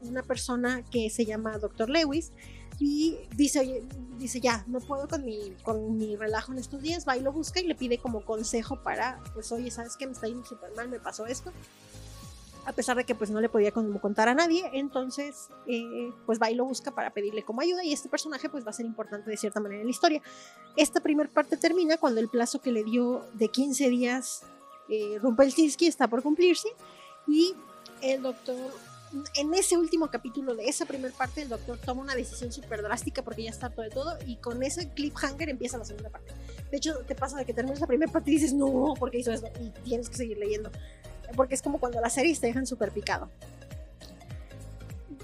[0.01, 1.89] una persona que se llama Dr.
[1.89, 2.31] Lewis
[2.79, 3.83] y dice, oye,
[4.17, 7.31] dice, ya, no puedo con mi, con mi relajo en estos días, va y lo
[7.31, 10.05] busca y le pide como consejo para, pues, oye, ¿sabes qué?
[10.05, 11.51] Me está yendo súper mal, me pasó esto
[12.65, 16.51] a pesar de que pues no le podía contar a nadie, entonces eh, pues va
[16.51, 19.29] y lo busca para pedirle como ayuda y este personaje pues va a ser importante
[19.29, 20.21] de cierta manera en la historia.
[20.75, 24.43] Esta primera parte termina cuando el plazo que le dio de 15 días
[24.89, 26.69] eh, Rumpelstiltskin está por cumplirse
[27.27, 27.55] y
[28.01, 28.55] el doctor,
[29.35, 33.23] en ese último capítulo de esa primera parte, el doctor toma una decisión súper drástica
[33.23, 36.33] porque ya está todo de todo y con ese cliffhanger empieza la segunda parte.
[36.69, 39.31] De hecho, te pasa de que terminas la primera parte y dices, no, porque hizo
[39.31, 40.71] eso y tienes que seguir leyendo
[41.35, 43.29] porque es como cuando las series te dejan súper picado.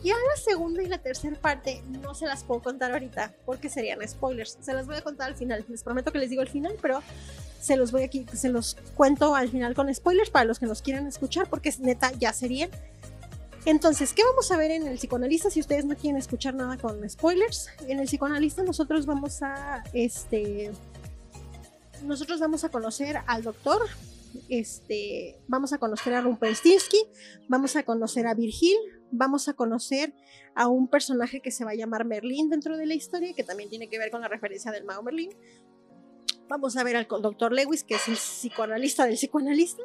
[0.03, 4.07] Ya la segunda y la tercera parte no se las puedo contar ahorita porque serían
[4.07, 4.57] spoilers.
[4.61, 5.65] Se las voy a contar al final.
[5.67, 7.01] Les prometo que les digo al final, pero
[7.59, 10.81] se los voy aquí, se los cuento al final con spoilers para los que nos
[10.81, 12.69] quieran escuchar porque neta ya serían.
[13.65, 17.07] Entonces, ¿qué vamos a ver en el psicoanalista si ustedes no quieren escuchar nada con
[17.09, 17.67] spoilers?
[17.87, 20.71] En el psicoanalista nosotros vamos a este
[22.03, 23.81] nosotros vamos a conocer al doctor
[24.49, 27.03] este, vamos a conocer a Rumpelstiltskin,
[27.47, 28.77] vamos a conocer a Virgil,
[29.11, 30.13] vamos a conocer
[30.55, 33.69] a un personaje que se va a llamar Merlín dentro de la historia, que también
[33.69, 35.31] tiene que ver con la referencia del mago Merlín.
[36.49, 39.83] Vamos a ver al doctor Lewis, que es el psicoanalista del psicoanalista,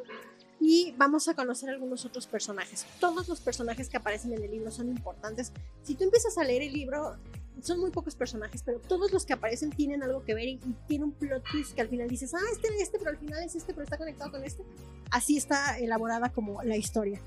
[0.65, 2.85] y vamos a conocer algunos otros personajes.
[3.01, 5.51] Todos los personajes que aparecen en el libro son importantes.
[5.83, 7.17] Si tú empiezas a leer el libro,
[7.61, 11.03] son muy pocos personajes, pero todos los que aparecen tienen algo que ver y, tiene
[11.03, 13.55] un plot twist que al final dices, ah, este es este, pero al final es
[13.55, 14.63] este, pero está conectado con este.
[15.11, 17.19] Así está elaborada como la historia.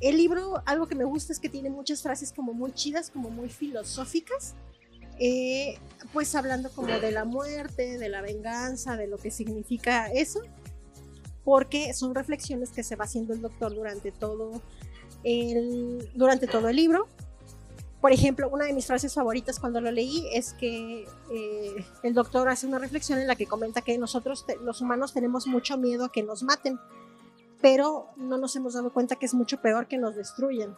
[0.00, 3.28] El libro, algo que me gusta es que tiene muchas frases como muy chidas, como
[3.28, 4.54] muy filosóficas,
[5.18, 5.78] eh,
[6.14, 10.40] pues hablando como de la muerte, de la venganza, de lo que significa eso,
[11.46, 14.60] porque son reflexiones que se va haciendo el doctor durante todo
[15.24, 17.08] el, durante todo el libro
[18.00, 22.48] por ejemplo, una de mis frases favoritas cuando lo leí es que eh, el doctor
[22.48, 26.12] hace una reflexión en la que comenta que nosotros, los humanos, tenemos mucho miedo a
[26.12, 26.78] que nos maten,
[27.60, 30.76] pero no nos hemos dado cuenta que es mucho peor que nos destruyan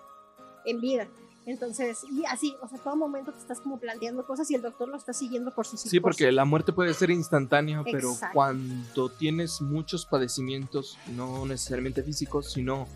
[0.65, 1.09] en vida.
[1.49, 4.89] Entonces, y así, o sea, todo momento te estás como planteando cosas y el doctor
[4.89, 9.63] lo está siguiendo por sus Sí, porque la muerte puede ser instantánea, pero cuando tienes
[9.63, 12.87] muchos padecimientos, no necesariamente físicos, sino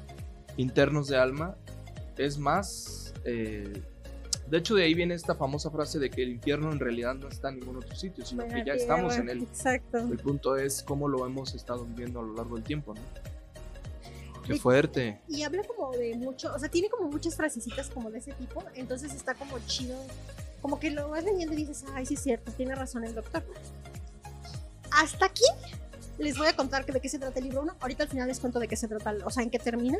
[0.58, 1.56] internos de alma,
[2.18, 3.82] es más eh,
[4.52, 7.28] de hecho, de ahí viene esta famosa frase de que el infierno en realidad no
[7.28, 9.42] está en ningún otro sitio, sino que ya estamos en él.
[9.44, 9.96] Exacto.
[9.96, 13.00] El punto es cómo lo hemos estado viviendo a lo largo del tiempo, ¿no?
[14.44, 15.20] Qué fuerte.
[15.28, 18.62] Y habla como de mucho, o sea, tiene como muchas frasecitas como de ese tipo,
[18.74, 19.96] entonces está como chido,
[20.60, 23.44] como que lo vas leyendo y dices, ay, sí es cierto, tiene razón el doctor.
[24.90, 25.44] Hasta aquí
[26.18, 27.76] les voy a contar de qué se trata el libro 1.
[27.80, 29.98] Ahorita al final les cuento de qué se trata, o sea, en qué termina.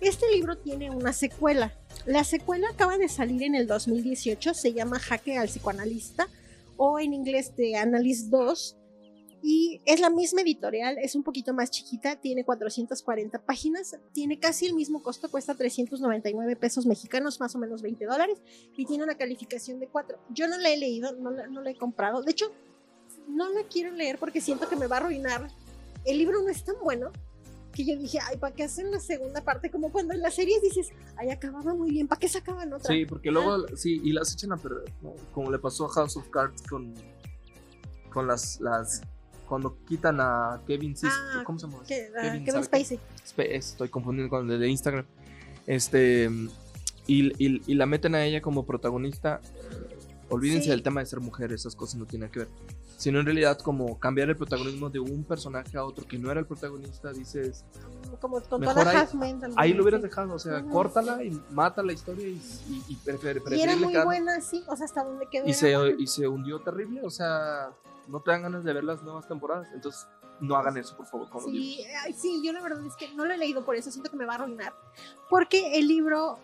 [0.00, 1.72] Este libro tiene una secuela.
[2.04, 6.28] La secuela acaba de salir en el 2018, se llama Jaque al psicoanalista
[6.76, 8.76] o en inglés The Analyst 2.
[9.42, 14.66] Y es la misma editorial, es un poquito más chiquita, tiene 440 páginas, tiene casi
[14.66, 18.38] el mismo costo, cuesta 399 pesos mexicanos, más o menos 20 dólares,
[18.76, 20.18] y tiene una calificación de 4.
[20.30, 22.22] Yo no la he leído, no la, no la he comprado.
[22.22, 22.52] De hecho,
[23.28, 25.48] no la quiero leer porque siento que me va a arruinar.
[26.04, 27.12] El libro no es tan bueno
[27.76, 29.70] que yo dije, ay, ¿para qué hacen la segunda parte?
[29.70, 32.92] Como cuando en las series dices, ay, acababa muy bien, ¿para qué sacaban otra?
[32.92, 35.14] Sí, porque luego, sí, y las echan a perder, ¿no?
[35.32, 36.94] como le pasó a House of Cards con,
[38.10, 39.02] con las, las,
[39.46, 41.82] cuando quitan a Kevin, Ah, ¿cómo se llama?
[41.86, 42.64] Que- ah, Kevin Kevin.
[42.64, 43.00] Spacey.
[43.38, 45.06] Estoy confundiendo con el de Instagram.
[45.66, 46.30] Este,
[47.06, 49.40] y, y- y la meten a ella como protagonista.
[50.28, 50.70] Olvídense Sí.
[50.70, 52.48] del tema de ser mujer, esas cosas no tienen que ver.
[52.96, 56.40] Sino en realidad como cambiar el protagonismo de un personaje a otro que no era
[56.40, 57.64] el protagonista, dices,
[58.20, 60.08] Como con Mejor toda ahí- Halfman también, ahí lo hubieras sí.
[60.08, 62.40] dejado, o sea, Ujú, córtala y mata la historia y,
[62.70, 65.46] y, y prefer- era muy buena, sí, o sea, hasta donde quedó.
[65.46, 65.96] y se, buena.
[65.98, 67.68] y se hundió terrible, o sea,
[68.08, 70.06] no te dan ganas de ver las nuevas temporadas, entonces
[70.40, 71.86] no hagan eso, por favor, con los libros.
[71.86, 74.10] Sí, ay, sí, yo la verdad es que no lo he leído por eso, siento
[74.10, 74.74] que me va a arruinar.
[75.30, 76.38] Porque el libro,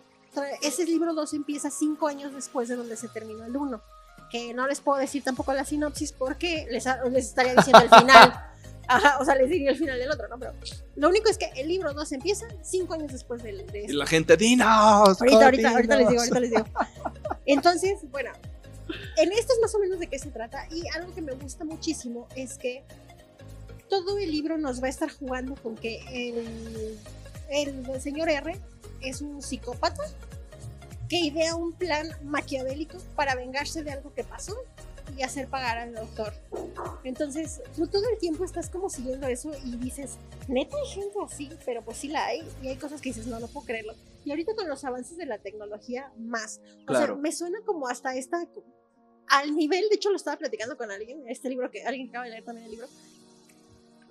[0.61, 3.81] ese libro 2 empieza cinco años después de donde se terminó el 1.
[4.31, 8.33] Que no les puedo decir tampoco la sinopsis porque les, les estaría diciendo el final.
[8.87, 10.37] Ajá, o sea, les diría el final del otro, ¿no?
[10.37, 10.53] Pero
[10.95, 13.93] lo único es que el libro 2 empieza cinco años después del, de Y este.
[13.93, 14.67] la gente, dinos.
[14.67, 16.35] Ahorita, ahorita, ahorita les digo, dinos".
[16.35, 16.79] ahorita les digo.
[17.45, 18.31] Entonces, bueno,
[19.17, 20.67] en esto es más o menos de qué se trata.
[20.69, 22.83] Y algo que me gusta muchísimo es que
[23.89, 26.97] todo el libro nos va a estar jugando con que el,
[27.49, 28.59] el señor R
[29.01, 30.03] es un psicópata
[31.09, 34.55] que idea un plan maquiavélico para vengarse de algo que pasó
[35.17, 36.33] y hacer pagar al doctor.
[37.03, 41.49] Entonces, tú todo el tiempo estás como siguiendo eso y dices, neta hay gente así,
[41.65, 42.47] pero pues sí la hay.
[42.61, 43.93] Y hay cosas que dices, no, no puedo creerlo.
[44.25, 46.59] Y ahorita con los avances de la tecnología, más.
[46.83, 47.05] O Claro.
[47.13, 48.47] sea, me suena como hasta esta,
[49.27, 52.31] al nivel, de hecho lo estaba platicando con alguien, este libro que alguien acaba de
[52.31, 52.87] leer también el libro,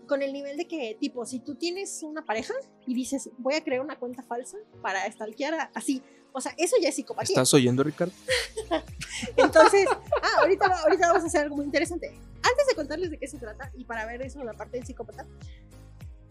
[0.06, 2.54] con el nivel de que, tipo, si tú tienes una pareja
[2.86, 6.02] y dices, voy a crear una cuenta falsa para stalkear a- así,
[6.32, 7.34] o sea, eso ya es psicopatía.
[7.34, 8.12] ¿Estás oyendo, Ricardo?
[9.36, 12.08] Entonces, ah, ahorita, ahorita vamos a hacer algo muy interesante.
[12.08, 15.26] Antes de contarles de qué se trata y para ver eso, la parte del psicópata,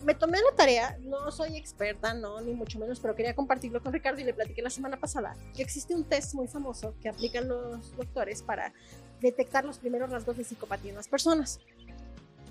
[0.03, 3.93] me tomé la tarea, no soy experta, no, ni mucho menos, pero quería compartirlo con
[3.93, 7.47] Ricardo y le platiqué la semana pasada que existe un test muy famoso que aplican
[7.47, 8.73] los doctores para
[9.19, 11.59] detectar los primeros rasgos de psicopatía en las personas.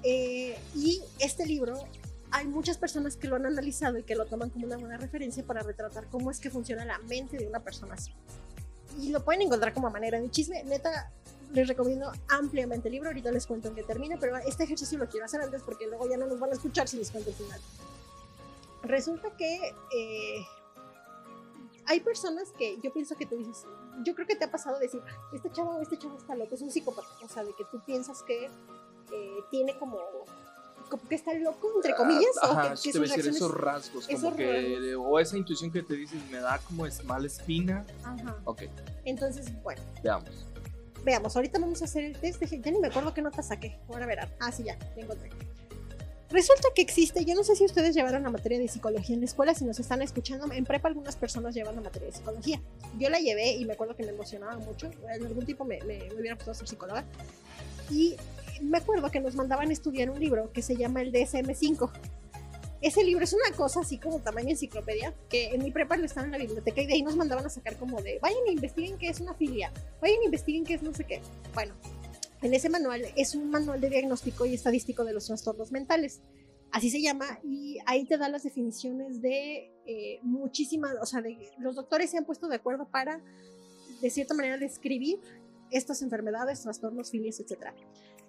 [0.03, 1.85] Eh, y este libro,
[2.33, 5.45] hay muchas personas que lo han analizado y que lo toman como una buena referencia
[5.45, 8.13] para retratar cómo es que funciona la mente de una persona así
[8.99, 10.63] y lo pueden encontrar como manera de chisme.
[10.65, 11.13] Neta,
[11.53, 13.09] les recomiendo ampliamente el libro.
[13.09, 16.09] Ahorita les cuento en qué termina, pero este ejercicio lo quiero hacer antes porque luego
[16.09, 17.61] ya no nos van a escuchar si les cuento el final.
[18.83, 20.47] Resulta que eh,
[21.87, 23.65] hay personas que yo pienso que tú dices,
[24.05, 25.03] yo creo que te ha pasado decir,
[25.35, 27.09] este chavo este chavo está loco, es un psicópata.
[27.25, 29.99] O sea, de que tú piensas que eh, tiene como,
[30.91, 33.35] como que está loco, entre comillas, o Ajá, que, que te voy sus a decir,
[33.35, 35.07] esos rasgos, como esos que, rasgos.
[35.09, 37.87] o esa intuición que te dices, me da como es mala espina.
[38.05, 38.37] Ajá.
[38.45, 38.65] Ok,
[39.05, 39.81] Entonces, bueno.
[40.03, 40.47] veamos.
[41.03, 42.41] Veamos, ahorita vamos a hacer el test.
[42.43, 43.79] Deje- Ya ni me acuerdo qué nota saqué.
[43.89, 44.29] Ahora verán.
[44.39, 45.31] Ah, sí, ya, ya encontré.
[46.31, 49.25] Resulta que existe, yo no sé si ustedes llevaron la materia de psicología en la
[49.27, 52.61] escuela, si nos están escuchando, en prepa algunas personas llevan la materia de psicología.
[53.01, 55.99] Yo la llevé y me acuerdo que me emocionaba mucho, en algún tipo me, me,
[56.11, 57.05] me hubiera gustado ser psicóloga.
[57.91, 58.17] Y
[58.61, 61.91] me acuerdo que nos mandaban estudiar un libro que se llama el DSM-5.
[62.81, 66.25] Ese libro es una cosa así como tamaño enciclopedia, que en mi prepa lo estaba
[66.25, 68.97] en la biblioteca y de ahí nos mandaban a sacar como de, vayan e investiguen
[68.97, 71.21] qué es una filia, vayan e investiguen qué es no sé qué.
[71.53, 71.75] Bueno,
[72.43, 76.23] en ese manual es un manual de diagnóstico y estadístico de los trastornos mentales.
[76.73, 81.37] Así se llama y ahí te da las definiciones de eh, muchísimas, o sea, de,
[81.59, 83.21] los doctores se han puesto de acuerdo para,
[84.01, 85.19] de cierta manera, describir
[85.71, 87.75] estas enfermedades, trastornos, filias, etc.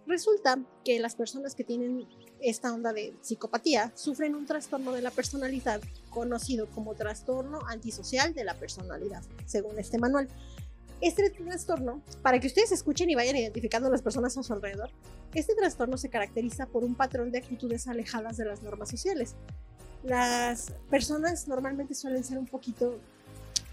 [0.08, 2.08] Resulta que las personas que tienen
[2.42, 8.44] esta onda de psicopatía sufren un trastorno de la personalidad conocido como trastorno antisocial de
[8.44, 10.28] la personalidad, según este manual.
[11.02, 14.92] Este trastorno, para que ustedes escuchen y vayan identificando a las personas a su alrededor,
[15.34, 19.36] este trastorno se caracteriza por un patrón de actitudes alejadas de las normas sociales.
[20.04, 23.00] Las personas normalmente suelen ser un poquito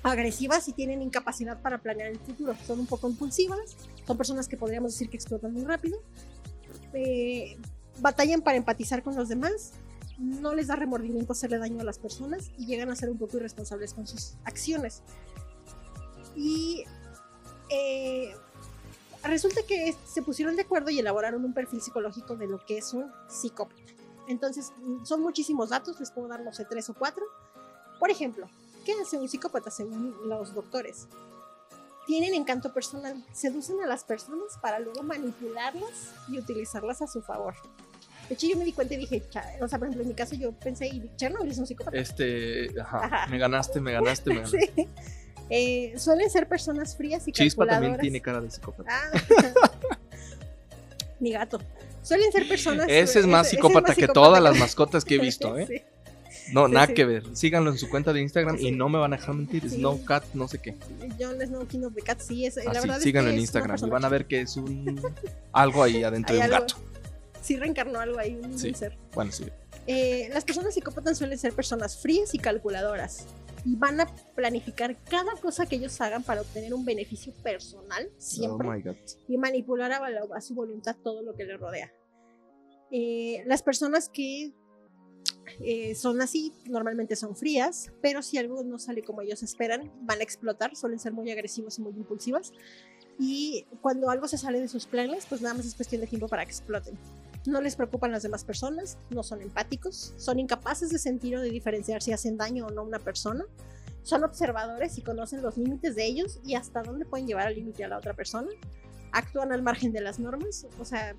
[0.03, 2.55] agresivas y tienen incapacidad para planear el futuro.
[2.66, 3.76] Son un poco impulsivas,
[4.07, 6.01] son personas que podríamos decir que explotan muy rápido,
[6.92, 7.57] eh,
[8.01, 9.72] batallan para empatizar con los demás,
[10.18, 13.36] no les da remordimiento hacerle daño a las personas y llegan a ser un poco
[13.36, 15.03] irresponsables con sus acciones.
[16.34, 16.84] Y
[17.70, 18.34] eh,
[19.22, 22.92] resulta que se pusieron de acuerdo y elaboraron un perfil psicológico de lo que es
[22.92, 23.80] un psicópata.
[24.28, 27.24] Entonces, mm, son muchísimos datos, les puedo dar, no sé, tres o cuatro.
[27.99, 28.49] Por ejemplo,
[28.89, 31.09] ¿qué hace un psicópata según los doctores?
[32.07, 37.55] Tienen encanto personal, seducen a las personas para luego manipularlas y utilizarlas a su favor.
[38.30, 39.22] De hecho, yo me di cuenta y dije,
[39.61, 41.99] o sea, por ejemplo, en mi caso yo pensé, y Chernobyl es un psicópata.
[41.99, 43.26] Este, ajá, Ajá.
[43.26, 44.72] me ganaste, me ganaste, me ganaste.
[44.74, 44.89] Sí.
[45.51, 48.91] Eh, suelen ser personas frías y Chispa también tiene cara de psicópata.
[48.91, 49.11] Ah.
[51.20, 51.59] Mi gato.
[52.03, 52.86] Suelen ser personas.
[52.89, 55.66] Ese es más ese- ese psicópata que psicópata todas las mascotas que he visto, ¿eh?
[55.66, 55.82] Sí.
[56.53, 56.94] No, Sí, nada sí.
[56.94, 57.36] que ver.
[57.36, 59.68] Síganlo en su cuenta de Instagram y no me van a dejar mentir.
[59.68, 60.76] Snowcat, no sé qué.
[61.18, 63.40] John Snow King of the Cat, sí, es, la Así, verdad es síganlo que en
[63.40, 65.01] Instagram y van a ver que es un
[65.53, 66.59] algo ahí adentro de un algo.
[66.61, 66.76] gato.
[67.42, 68.96] Sí reencarnó algo ahí, un, ser.
[69.14, 69.46] Bueno, sí.
[69.86, 73.26] Eh, las personas psicópatas suelen ser personas frías y calculadoras.
[73.64, 78.68] Y van a planificar cada cosa que ellos hagan para obtener un beneficio personal, siempre.
[78.68, 78.96] Oh my god.
[79.28, 80.01] y manipular a,
[80.36, 81.90] a su voluntad todo lo que le rodea.
[82.90, 84.53] Eh, las personas que
[85.61, 90.20] eh, son así normalmente son frías, pero si algo no sale como ellos esperan, van
[90.20, 92.53] a explotar, suelen ser muy agresivos y muy impulsivas.
[93.18, 96.28] Y cuando algo se sale de sus planes, pues nada más es cuestión de tiempo
[96.28, 96.96] para que exploten.
[97.46, 101.51] No les preocupan las demás personas, no son empáticos, son incapaces de sentir o de
[101.51, 103.44] diferenciar si hacen daño o no a una persona.
[104.03, 107.84] Son observadores y conocen los límites de ellos y hasta dónde pueden llevar al límite
[107.84, 108.49] a la otra persona
[109.12, 110.66] actúan al margen de las normas.
[110.80, 111.14] O sea,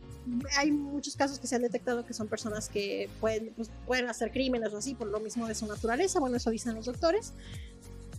[0.58, 4.32] hay muchos casos que se han detectado que son personas que pueden, pues, pueden hacer
[4.32, 6.20] crímenes o así por lo mismo de su naturaleza.
[6.20, 7.34] Bueno, eso dicen los doctores.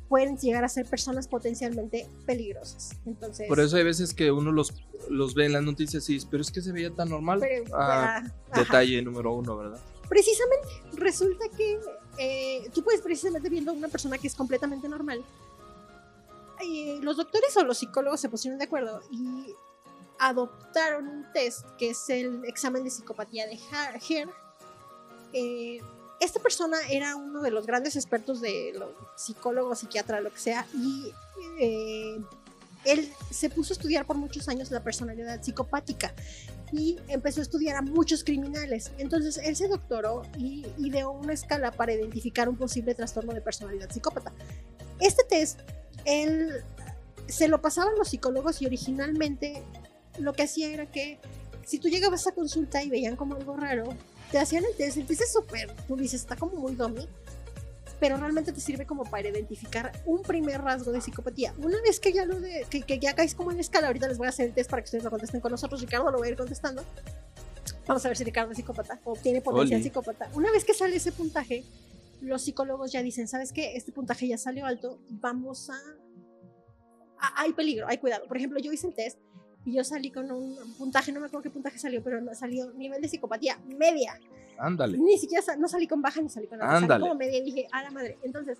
[0.09, 2.97] Pueden llegar a ser personas potencialmente peligrosas.
[3.07, 4.75] Entonces, Por eso hay veces que uno los,
[5.09, 7.39] los ve en las noticias y dice, pero es que se veía tan normal.
[7.41, 8.61] pero- Ah, ah, ajá.
[8.61, 9.79] detalle número uno, ¿verdad?
[10.09, 10.66] Precisamente,
[10.97, 11.79] resulta que
[12.18, 15.23] eh, tú puedes precisamente viendo a una persona que es completamente normal.
[16.63, 19.55] Eh, los doctores o los psicólogos se pusieron de acuerdo y
[20.19, 24.29] adoptaron un test que es el examen de psicopatía de Hare.
[25.33, 25.81] Eh,
[26.21, 30.67] esta persona era uno de los grandes expertos de lo, psicólogo, psiquiatra, lo que sea,
[30.75, 31.11] y
[31.59, 32.21] eh,
[32.85, 36.15] él se puso a estudiar por muchos años la personalidad psicopática
[36.73, 38.93] y empezó a estudiar a muchos criminales.
[38.99, 43.91] Entonces él se doctoró y ideó una escala para identificar un posible trastorno de personalidad
[43.91, 44.33] psicópata.
[44.99, 45.61] Este test,
[46.05, 46.65] él
[47.29, 49.63] se lo pasaban los psicólogos y originalmente
[50.19, 51.19] lo que hacía era que
[51.65, 53.85] si tú llegabas a consulta y veían como algo raro,
[54.31, 57.09] te hacían el test, el test es súper, tú dices, está como muy dummy,
[58.01, 61.55] pero realmente te sirve como para identificar un primer rasgo de psicopatía.
[61.59, 64.09] Una vez que ya lo de, que, que ya caes como en la escala, ahorita
[64.09, 66.19] les voy a hacer el test para que ustedes lo contesten con nosotros, Ricardo lo
[66.19, 66.83] va a ir contestando.
[67.87, 69.85] Vamos a ver si Ricardo es psicópata o tiene potencial Oli.
[69.85, 70.31] psicópata.
[70.35, 71.65] Una vez que sale ese puntaje,
[72.21, 73.77] los psicólogos ya dicen, ¿sabes qué?
[73.77, 75.75] Este puntaje ya salió alto, vamos a...
[77.18, 78.27] a- hay peligro, hay cuidado.
[78.27, 79.18] Por ejemplo, yo hice el test
[79.64, 82.73] y yo salí con un puntaje, no me acuerdo qué puntaje salió, pero no- salió
[82.73, 84.18] nivel de psicopatía media.
[84.59, 84.99] Ándale.
[84.99, 87.01] Ni siquiera sa- no salí con baja ni salí con alta, salí Ándale.
[87.03, 88.18] como media y dije, a la madre.
[88.23, 88.59] Entonces,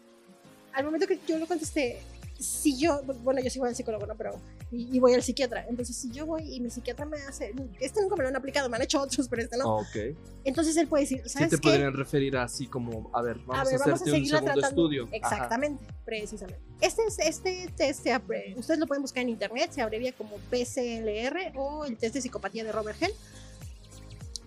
[0.73, 2.01] al momento que yo lo contesté,
[2.41, 4.17] si yo, bueno, yo sí voy al psicólogo, ¿no?
[4.17, 4.33] Pero,
[4.71, 5.67] y, y voy al psiquiatra.
[5.69, 8.69] Entonces, si yo voy y mi psiquiatra me hace, este nunca me lo han aplicado,
[8.69, 9.77] me han hecho otros, pero este no.
[9.77, 10.17] Ok.
[10.45, 11.69] Entonces él puede decir, Sí ¿sabes te qué?
[11.69, 14.61] podrían referir así como, a ver, vamos a, ver, vamos a hacerte un seguirla segundo
[14.61, 14.83] tratando.
[14.83, 15.05] estudio.
[15.05, 15.17] Ajá.
[15.17, 16.61] Exactamente, precisamente.
[16.81, 21.53] Este, es- este test, abre- ustedes lo pueden buscar en internet, se abrevia como PCLR
[21.57, 23.13] o el test de psicopatía de Robert Hell.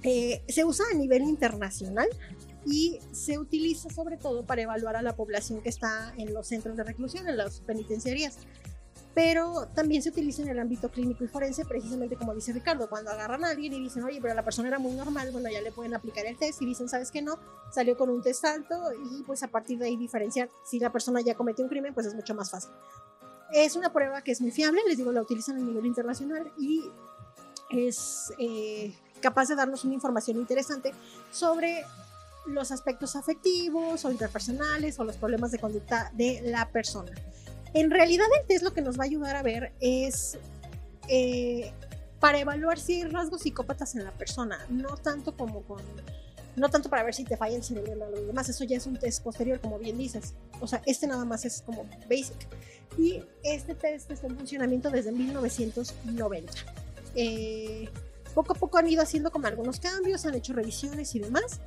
[0.04, 2.08] Eh, se usa a nivel internacional
[2.66, 6.78] y se utiliza sobre todo para evaluar a la población que está en los centros
[6.78, 8.38] de reclusión, en las penitenciarías.
[9.16, 13.11] Pero también se utiliza en el ámbito clínico y forense, precisamente como dice Ricardo, cuando
[13.11, 15.72] agarran a alguien y dicen, oye, pero la persona era muy normal, bueno, ya le
[15.72, 17.38] pueden aplicar el test y dicen, ¿sabes qué no?
[17.72, 18.76] Salió con un test alto
[19.11, 22.07] y pues a partir de ahí diferenciar si la persona ya cometió un crimen, pues
[22.07, 22.72] es mucho más fácil.
[23.51, 26.82] Es una prueba que es muy fiable, les digo, la utilizan a nivel internacional y
[27.70, 30.91] es eh, capaz de darnos una información interesante
[31.32, 31.86] sobre
[32.46, 37.12] los aspectos afectivos o interpersonales o los problemas de conducta de la persona.
[37.74, 40.38] En realidad el test lo que nos va a ayudar a ver es
[41.08, 41.72] eh,
[42.20, 45.82] para evaluar si hay rasgos psicópatas en la persona, no tanto como con
[46.56, 48.86] no tanto para ver si te falla el cerebro o lo demás, eso ya es
[48.86, 50.36] un test posterior, como bien dices.
[50.62, 52.48] O sea, este nada más es como basic.
[52.98, 56.54] Y este test está en funcionamiento desde 1990.
[57.16, 57.89] Eh,
[58.34, 61.60] poco a poco han ido haciendo como algunos cambios, han hecho revisiones y demás.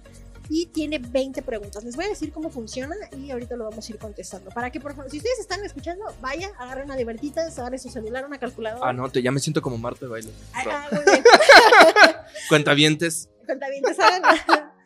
[0.48, 1.84] Y tiene 20 preguntas.
[1.84, 4.50] Les voy a decir cómo funciona y ahorita lo vamos a ir contestando.
[4.50, 8.24] Para que, por favor, si ustedes están escuchando, vaya, agarren una divertita, agarren su celular,
[8.26, 8.88] una calculadora.
[8.88, 10.30] Ah, no, te, ya me siento como Marta de baile.
[10.52, 11.24] Ah, ah, muy bien.
[12.48, 13.28] Cuentavientes.
[13.44, 14.36] Cuentavientes, hagan.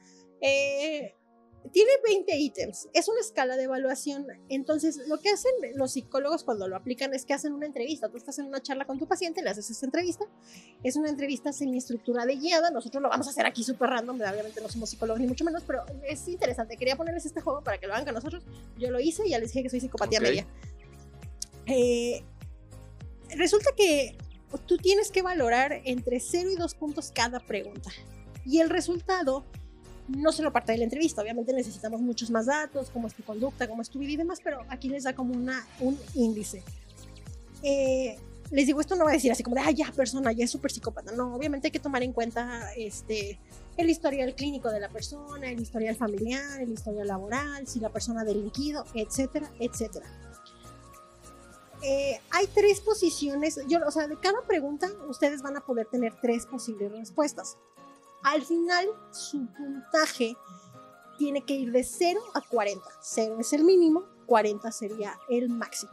[0.43, 1.20] Eh,
[1.73, 2.89] tiene 20 ítems.
[2.93, 4.27] Es una escala de evaluación.
[4.49, 8.09] Entonces, lo que hacen los psicólogos cuando lo aplican es que hacen una entrevista.
[8.09, 10.25] Tú estás en una charla con tu paciente, le haces esa entrevista.
[10.83, 12.71] Es una entrevista semiestructurada y guiada.
[12.71, 14.17] Nosotros lo vamos a hacer aquí súper random.
[14.17, 16.77] Obviamente no somos psicólogos ni mucho menos, pero es interesante.
[16.77, 18.43] Quería ponerles este juego para que lo hagan con nosotros.
[18.79, 20.25] Yo lo hice y ya les dije que soy psicopatía Ok.
[20.25, 20.47] media.
[21.67, 22.25] Eh,
[23.37, 24.17] resulta que
[24.67, 27.91] tú tienes que valorar entre 0 y 2 puntos cada pregunta.
[28.45, 29.45] Y el resultado
[30.17, 33.69] no solo parte de la entrevista, obviamente necesitamos muchos más datos, cómo es tu conducta,
[33.69, 36.63] cómo es tu vida y demás, pero aquí les da como una, un índice.
[37.63, 38.17] Eh,
[38.51, 40.51] les digo, esto no va a decir así como de, ah, ya, persona, ya es
[40.51, 41.13] súper psicópata.
[41.13, 43.39] No, obviamente hay que tomar en cuenta este,
[43.77, 48.23] el historial clínico de la persona, el historial familiar, el historial laboral, si la persona
[48.23, 50.07] ha delinquido, etcétera, etcétera.
[51.83, 56.13] Eh, hay tres posiciones, yo, o sea, de cada pregunta ustedes van a poder tener
[56.21, 57.57] tres posibles respuestas.
[58.23, 60.37] Al final, su puntaje
[61.19, 62.85] tiene que ir de 0 a 40.
[63.01, 65.93] 0 es el mínimo, 40 sería el máximo.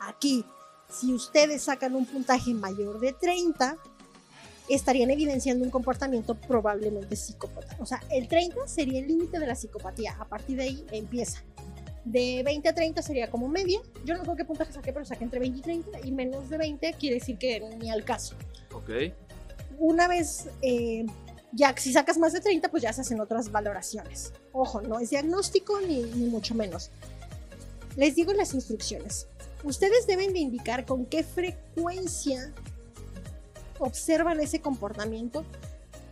[0.00, 0.44] Aquí,
[0.88, 3.78] si ustedes sacan un puntaje mayor de 30,
[4.68, 7.76] estarían evidenciando un comportamiento probablemente psicópata.
[7.80, 10.16] O sea, el 30 sería el límite de la psicopatía.
[10.18, 11.42] A partir de ahí empieza.
[12.04, 13.80] De 20 a 30 sería como media.
[14.04, 16.00] Yo no sé qué puntaje saqué, pero saqué entre 20 y 30.
[16.06, 18.34] Y menos de 20 quiere decir que ni al caso.
[18.74, 18.90] Ok.
[19.78, 21.06] Una vez, eh,
[21.52, 24.32] ya si sacas más de 30, pues ya se hacen otras valoraciones.
[24.52, 26.90] Ojo, no es diagnóstico ni, ni mucho menos.
[27.96, 29.26] Les digo las instrucciones.
[29.64, 32.52] Ustedes deben de indicar con qué frecuencia
[33.78, 35.44] observan ese comportamiento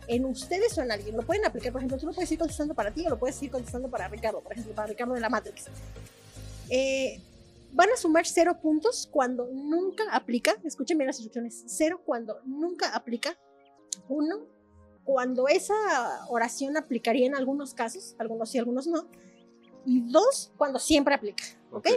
[0.07, 1.15] en ustedes o en alguien.
[1.15, 3.41] Lo pueden aplicar, por ejemplo, tú lo puedes ir contestando para ti o lo puedes
[3.41, 5.65] ir contestando para Ricardo, por ejemplo, para Ricardo de la Matrix.
[6.69, 7.19] Eh,
[7.71, 10.55] van a sumar cero puntos cuando nunca aplica.
[10.63, 11.63] Escuchen bien las instrucciones.
[11.67, 13.37] Cero cuando nunca aplica.
[14.11, 14.41] Uno,
[15.05, 15.73] cuando esa
[16.27, 19.07] oración aplicaría en algunos casos, algunos sí, algunos no.
[19.85, 21.45] Y dos, cuando siempre aplica.
[21.71, 21.87] ¿Ok?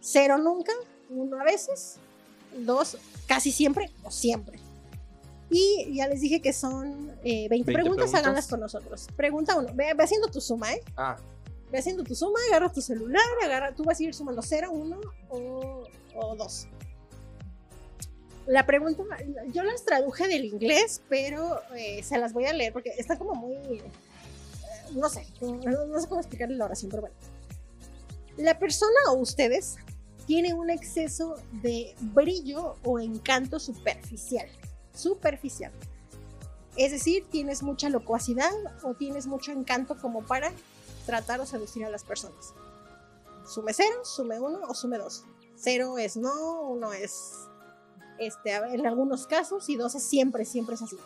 [0.00, 0.72] Cero nunca,
[1.10, 1.98] uno a veces,
[2.64, 2.96] dos
[3.26, 4.58] casi siempre o siempre.
[5.50, 9.08] Y ya les dije que son 20, eh, 20 preguntas, háganlas con nosotros.
[9.16, 10.82] Pregunta uno, ve, ve, haciendo tu suma, ¿eh?
[10.96, 11.18] Ah.
[11.70, 15.00] Ve haciendo tu suma, agarra tu celular, agarra, tú vas a ir sumando 0, 1
[15.28, 16.68] o 2.
[18.46, 19.02] La pregunta,
[19.52, 23.34] yo las traduje del inglés, pero eh, se las voy a leer porque está como
[23.34, 23.82] muy, eh,
[24.92, 27.16] no sé, no, no sé cómo explicarle la oración, pero bueno.
[28.36, 29.76] La persona o ustedes
[30.26, 34.48] tiene un exceso de brillo o encanto superficial
[35.00, 35.72] superficial.
[36.76, 40.52] Es decir, tienes mucha locuacidad o tienes mucho encanto como para
[41.06, 42.54] tratar o seducir a las personas.
[43.46, 45.24] Sume cero, sume uno o sume dos.
[45.56, 47.48] Cero es no, uno es
[48.20, 50.96] este, en algunos casos y dos es siempre, siempre es así.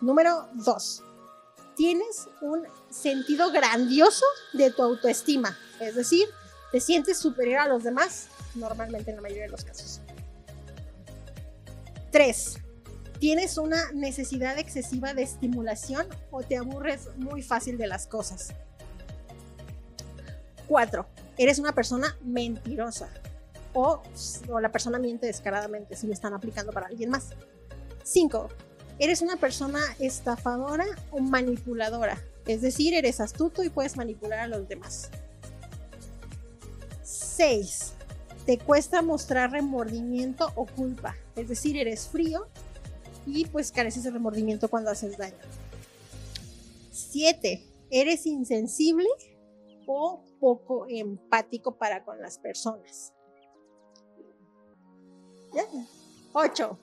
[0.00, 1.02] Número dos,
[1.76, 6.28] tienes un sentido grandioso de tu autoestima, es decir,
[6.70, 10.00] te sientes superior a los demás, normalmente en la mayoría de los casos.
[12.10, 12.58] Tres,
[13.22, 18.48] ¿Tienes una necesidad excesiva de estimulación o te aburres muy fácil de las cosas?
[20.66, 21.06] 4.
[21.38, 23.08] Eres una persona mentirosa
[23.74, 24.02] o,
[24.60, 27.30] la persona miente descaradamente si le están aplicando para alguien más.
[28.04, 28.48] 5.
[28.98, 34.68] Eres una persona estafadora o manipuladora, es decir, eres astuto y puedes manipular a los
[34.68, 35.10] demás.
[37.02, 37.94] 6.
[38.46, 42.48] Te cuesta mostrar remordimiento o culpa, es decir, eres frío
[43.24, 45.36] y pues careces de remordimiento cuando haces daño.
[46.90, 47.68] 7.
[47.90, 49.08] Eres insensible
[49.86, 53.12] o poco empático para con las personas.
[56.32, 56.78] 8.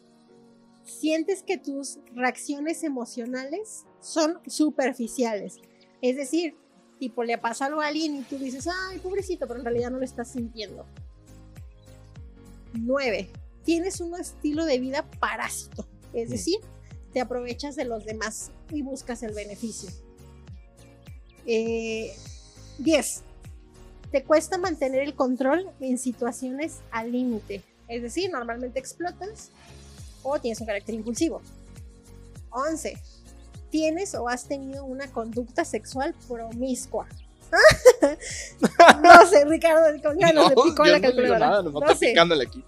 [0.84, 5.58] Sientes que tus reacciones emocionales son superficiales.
[6.02, 6.56] Es decir,
[7.00, 9.98] tipo le pasa algo a alguien y tú dices, ay, pobrecito, pero en realidad no
[9.98, 10.86] lo estás sintiendo.
[12.74, 13.30] 9.
[13.64, 15.88] Tienes un estilo de vida parásito.
[16.14, 16.60] Es decir,
[17.14, 19.90] te aprovechas de los demás y buscas el beneficio.
[21.46, 21.48] 10.
[21.48, 22.14] Eh,
[24.12, 27.64] te cuesta mantener el control en situaciones al límite.
[27.90, 29.50] Es decir, normalmente explotas
[30.24, 31.42] o tienes un carácter impulsivo.
[32.52, 32.98] 11.
[33.70, 37.08] Tienes o has tenido una conducta sexual promiscua.
[39.02, 41.40] no sé, Ricardo, con ganas de picó la calculadora.
[41.40, 42.10] Nada, no, no sé.
[42.10, 42.64] picándole aquí.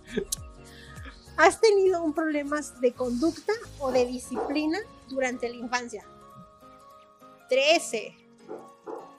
[1.37, 6.03] ¿Has tenido un problemas de conducta o de disciplina durante la infancia?
[7.49, 8.15] 13.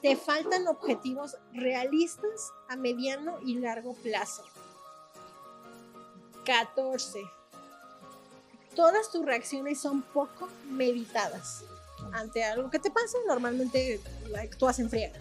[0.03, 4.45] Te faltan objetivos realistas a mediano y largo plazo.
[6.45, 7.21] 14.
[8.75, 11.65] Todas tus reacciones son poco meditadas.
[12.13, 14.01] Ante algo que te pasa, normalmente
[14.37, 15.19] actúas en friega.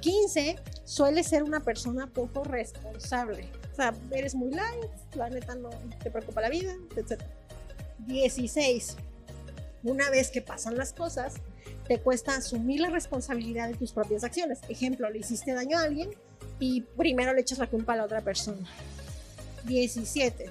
[0.00, 0.56] 15.
[0.84, 3.50] Sueles ser una persona poco responsable.
[3.72, 5.70] O sea, eres muy light, la neta no
[6.02, 7.20] te preocupa la vida, etc.
[7.98, 8.96] 16.
[9.82, 11.34] Una vez que pasan las cosas,
[11.86, 14.60] te cuesta asumir la responsabilidad de tus propias acciones.
[14.68, 16.10] Ejemplo, le hiciste daño a alguien
[16.58, 18.66] y primero le echas la culpa a la otra persona.
[19.66, 20.50] 17.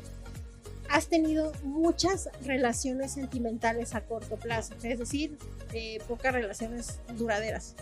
[0.89, 5.37] has tenido muchas relaciones sentimentales a corto plazo, es decir,
[5.73, 7.75] eh, pocas relaciones duraderas.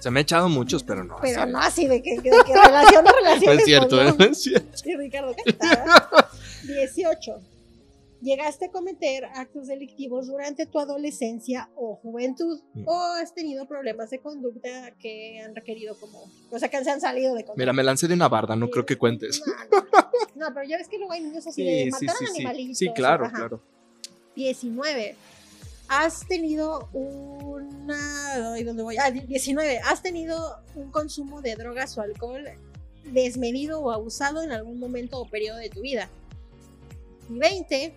[0.00, 1.16] Se me ha echado muchos, pero no.
[1.22, 1.52] Pero así.
[1.52, 2.32] no así de que, de que
[3.46, 4.14] No es cierto, ¿eh?
[4.18, 4.24] no.
[4.24, 4.76] Es cierto.
[4.76, 5.84] Sí, Ricardo, ¿qué tal?
[6.66, 7.40] 18.
[8.22, 12.82] Llegaste a cometer actos delictivos durante tu adolescencia o juventud Mm.
[12.88, 17.00] o has tenido problemas de conducta que han requerido como, o sea, que se han
[17.00, 17.58] salido de control.
[17.58, 19.42] Mira, me lancé de una barda, no creo que cuentes.
[19.46, 22.34] No, no, no, pero ya ves que luego hay niños así de matar sí, sí,
[22.36, 22.78] animalitos.
[22.78, 23.36] Sí, claro, ajá.
[23.36, 23.62] claro.
[24.34, 25.16] 19.
[25.88, 28.52] Has tenido una.
[28.52, 28.96] ay, ¿Dónde voy?
[28.98, 29.78] Ah, 19.
[29.78, 32.44] Has tenido un consumo de drogas o alcohol
[33.04, 36.08] desmedido o abusado en algún momento o periodo de tu vida.
[37.28, 37.94] Y 20.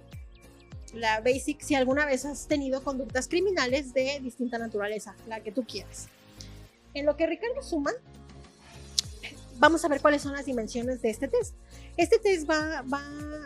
[0.93, 5.63] La basic, si alguna vez has tenido conductas criminales de distinta naturaleza, la que tú
[5.63, 6.07] quieras.
[6.95, 7.91] En lo que Ricardo suma,
[9.59, 11.53] vamos a ver cuáles son las dimensiones de este test.
[11.99, 13.01] Este test va, va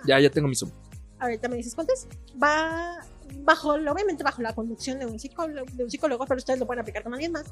[0.06, 0.72] Ya, ya tengo mi suma.
[1.18, 2.08] ahorita me dices cuánto es,
[2.42, 3.00] va
[3.40, 6.82] bajo, obviamente bajo la conducción de un psicólogo, de un psicólogo, pero ustedes lo pueden
[6.82, 7.46] aplicar con alguien más.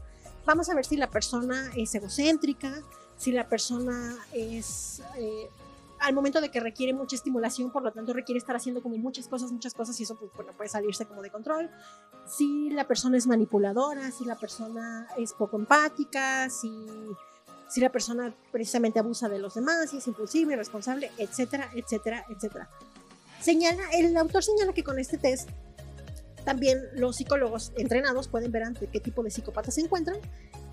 [0.45, 2.83] Vamos a ver si la persona es egocéntrica,
[3.17, 5.49] si la persona es eh,
[6.01, 9.27] al momento de que requiere mucha estimulación, por lo tanto requiere estar haciendo como muchas
[9.27, 11.71] cosas, muchas cosas y eso pues, bueno, puede salirse como de control.
[12.27, 16.69] Si la persona es manipuladora, si la persona es poco empática, si,
[17.71, 22.69] si la persona precisamente abusa de los demás, si es impulsiva, irresponsable, etcétera, etcétera, etcétera.
[23.39, 25.49] Señala, el autor señala que con este test
[26.43, 30.17] también los psicólogos entrenados pueden ver ante qué tipo de psicópatas se encuentran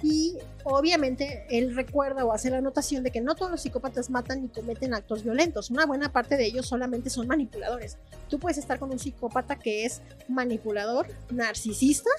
[0.02, 4.42] y obviamente él recuerda o hace la anotación de que no todos los psicópatas matan
[4.42, 7.96] ni cometen actos violentos, una buena parte de ellos solamente son manipuladores.
[8.28, 12.10] Tú puedes estar con un psicópata que es manipulador, narcisista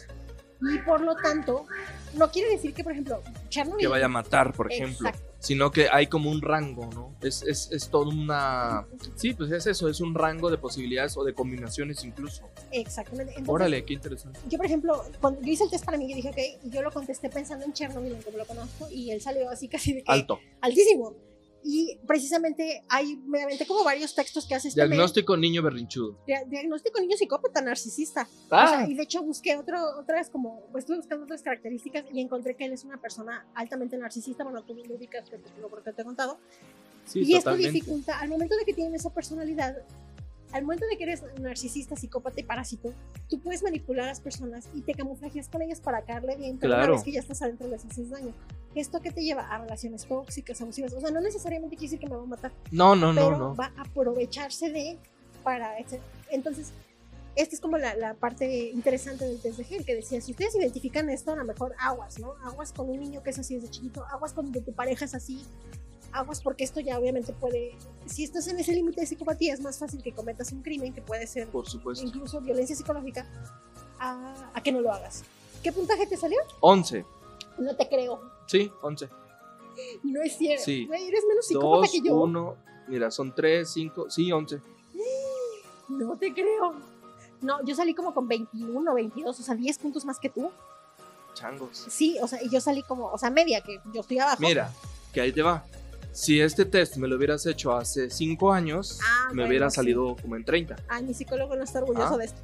[0.62, 1.66] y por lo tanto
[2.16, 5.08] no quiere decir que por ejemplo Chernobyl Que vaya a matar, por ejemplo.
[5.08, 5.30] Exacto.
[5.42, 7.16] Sino que hay como un rango, ¿no?
[7.22, 8.86] Es, es, es todo una...
[9.16, 12.44] Sí, pues es eso, es un rango de posibilidades o de combinaciones incluso.
[12.72, 13.32] Exactamente.
[13.38, 14.38] Entonces, Órale, qué interesante.
[14.50, 16.82] yo por ejemplo, cuando yo hice el test para mí, yo dije, ok, y yo
[16.82, 20.04] lo contesté pensando en Chernobyl, en cómo lo conozco, y él salió así casi de
[20.04, 20.40] que Alto.
[20.60, 21.16] altísimo.
[21.64, 24.80] Y precisamente hay, me aventé como varios textos que hace este.
[24.80, 26.16] Diagnóstico niño berrinchudo.
[26.26, 28.28] Dia- diagnóstico niño psicópata narcisista.
[28.50, 32.06] O Ah, sea, y de hecho busqué otro, otras como, pues estuve buscando otras características
[32.14, 35.60] y encontré que él es una persona altamente narcisista, bueno, tú lo ubicas, que te-
[35.62, 36.40] lo que te he contado.
[37.06, 37.72] sí, y esto totalmente.
[37.74, 39.76] dificulta, al momento de que tienen esa personalidad,
[40.52, 42.94] al momento de que eres narcisista, psicópata y parásito,
[43.28, 46.72] tú puedes manipular a las personas y te camuflajeas con ellas para caerle bien, pero
[46.74, 46.86] Claro.
[46.86, 48.34] una vez que ya estás adentro les haces daño.
[48.76, 49.44] ¿Esto qué te lleva?
[49.48, 50.94] A relaciones tóxicas, abusivas.
[50.94, 53.38] O sea, no necesariamente quiere decir que me va a matar, No, no, no, pero
[53.38, 53.56] no.
[53.56, 54.98] va a aprovecharse de
[55.44, 55.78] para...
[55.80, 56.00] etc.
[56.30, 56.72] Entonces,
[57.36, 60.56] esta es como la, la parte interesante del test de Gel, que decía, si ustedes
[60.56, 62.34] identifican esto, a lo mejor aguas, ¿no?
[62.44, 65.42] Aguas con un niño que es así desde chiquito, aguas cuando tu pareja es así,
[66.12, 69.78] aguas porque esto ya obviamente puede, si estás en ese límite de psicopatía, es más
[69.78, 72.06] fácil que cometas un crimen que puede ser Por supuesto.
[72.06, 73.28] incluso violencia psicológica
[74.00, 75.24] a, a que no lo hagas.
[75.64, 76.40] ¿Qué puntaje te salió?
[76.62, 77.06] 11.
[77.58, 78.22] No te creo.
[78.48, 79.10] Sí, 11.
[80.04, 80.64] No es cierto.
[80.64, 80.86] Sí.
[80.88, 82.16] Güey, eres menos psicópata 2, que yo.
[82.16, 82.56] 1.
[82.88, 84.10] Mira, son 3, 5.
[84.10, 84.62] Sí, 11.
[85.90, 86.76] No te creo.
[87.42, 90.52] No, yo salí como con 21, 22, o sea, 10 puntos más que tú.
[91.34, 91.86] Changos.
[91.90, 94.38] Sí, o sea, y yo salí como, o sea, media, que yo estoy abajo.
[94.42, 94.72] Mira,
[95.14, 95.64] que ahí te va.
[96.12, 99.76] Si este test me lo hubieras hecho hace 5 años, Ah, me bueno, hubiera sí.
[99.78, 100.76] salido como en 30.
[100.88, 102.18] Ay, mi psicólogo no está orgulloso Ah.
[102.18, 102.42] de esto.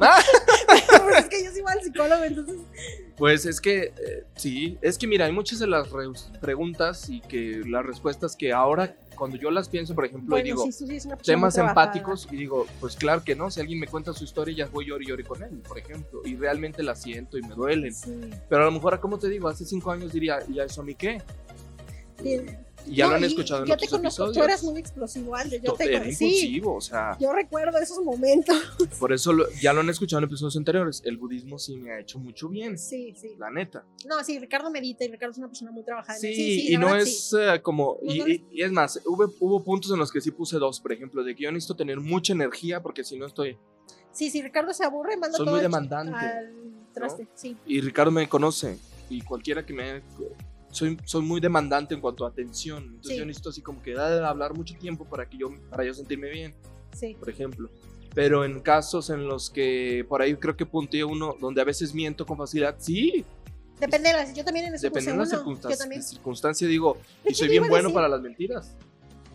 [0.00, 0.20] Ah.
[0.90, 2.56] Pero es que yo soy mal psicólogo, entonces.
[3.16, 6.06] Pues es que, eh, sí, es que mira, hay muchas de las re-
[6.40, 10.64] preguntas y que las respuestas que ahora, cuando yo las pienso, por ejemplo, y digo,
[10.70, 14.24] sí, sí temas empáticos, y digo, pues claro que no, si alguien me cuenta su
[14.24, 17.42] historia, ya voy llori y llori con él, por ejemplo, y realmente la siento y
[17.42, 17.94] me duelen.
[17.94, 18.30] Sí.
[18.48, 20.84] Pero a lo mejor, como te digo, hace cinco años diría, ¿y a eso a
[20.84, 21.22] mí qué?
[22.22, 22.58] Bien.
[22.86, 24.36] Y ya No, lo han y escuchado en Yo te otros conozco, episodios.
[24.36, 25.62] tú eras muy explosivo antes.
[25.62, 26.04] Yo te Era.
[26.04, 28.56] Sí, impulsivo, o sea, yo recuerdo esos momentos.
[29.00, 31.02] por eso lo- ya lo han escuchado en episodios anteriores.
[31.04, 33.34] El budismo sí me ha hecho mucho bien, Sí, sí.
[33.38, 33.84] la neta.
[34.06, 36.18] No, sí, Ricardo medita y Ricardo es una persona muy trabajada.
[36.18, 37.36] Sí, sí, y la no verdad, es sí.
[37.40, 37.98] eh, como.
[38.02, 40.58] No, y, no y- y es más, hubo, hubo puntos en los que sí puse
[40.58, 43.56] dos, por ejemplo, de que yo necesito tener mucha energía porque si no estoy.
[44.12, 46.54] Sí, sí, Ricardo se aburre, manda Soy todo muy demandante, al
[46.92, 47.26] traste.
[47.34, 48.78] Sí, Y Ricardo me conoce,
[49.10, 50.02] y cualquiera que me.
[50.74, 52.82] Soy, soy muy demandante en cuanto a atención.
[52.84, 53.18] Entonces Sí.
[53.18, 56.28] yo necesito así como que ah, hablar mucho tiempo para que yo para yo sentirme
[56.30, 56.54] bien,
[56.92, 57.16] sí.
[57.18, 57.70] por ejemplo.
[58.14, 61.94] Pero en casos en los que por ahí creo que punteé uno donde a veces
[61.94, 63.24] miento con facilidad, sí,
[63.80, 64.32] Depende de las.
[64.34, 65.60] Yo también en dependiendo de las uno.
[65.68, 68.76] Yo circunstancia, digo, De y soy bien bueno decir- para las mentiras.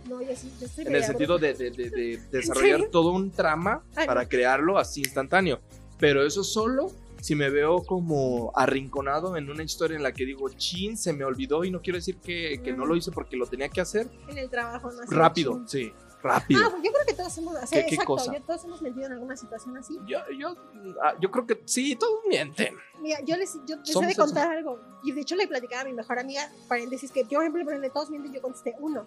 [0.07, 3.31] No, yo sí, yo estoy En el sentido de, de- de- de desarrollar todo un
[3.31, 4.29] trama Ay, para no.
[4.29, 5.59] crearlo así instantáneo.
[5.99, 6.89] Pero eso solo
[7.21, 11.23] si me veo como arrinconado en una historia en la que digo, chin, se me
[11.25, 12.87] olvidó y no quiero decir que, que no Mm.
[12.87, 15.67] lo hice porque lo tenía que hacer En el trabajo, no rápido, chin.
[15.67, 15.93] sí.
[16.21, 16.59] rápido.
[16.65, 18.33] Ah, yo creo que todos hemos, o sea, ¿Qué- qué exacto, cosa?
[18.33, 19.97] yo- todos hemos mentido en alguna situación así.
[20.05, 20.53] Yo, yo,
[21.01, 22.75] ah, yo creo que sí, todos mienten.
[23.01, 24.21] Mira, yo les, yo les he de eso.
[24.25, 24.79] contar algo.
[25.03, 27.89] Y de hecho le platicaba a mi mejor amiga, paréntesis, que yo, por ejemplo, de
[27.89, 29.05] todos mienten, yo contesté uno.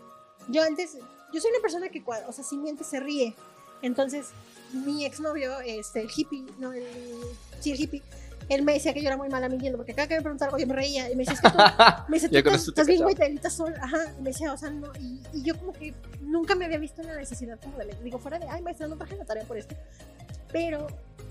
[0.48, 0.96] Yo antes,
[1.32, 3.34] yo soy una persona que, o sea, si miente, se ríe.
[3.82, 4.28] Entonces,
[4.72, 6.84] mi exnovio, este, el hippie, no, el,
[7.60, 8.02] sí, el hippie,
[8.48, 10.58] él me decía que yo era muy mala mintiendo, porque cada que me preguntaba algo
[10.58, 11.10] yo me reía.
[11.10, 11.58] Y me decía, es que tú,
[12.08, 13.74] me dice, tú estás, bien güey, te editas sol.
[13.80, 14.92] Ajá, y me decía, o sea, no.
[14.98, 18.18] Y, y yo como que nunca me había visto en la necesidad como de, digo,
[18.18, 19.74] fuera de, ay, maestra, no traje la tarea por esto.
[20.52, 20.86] Pero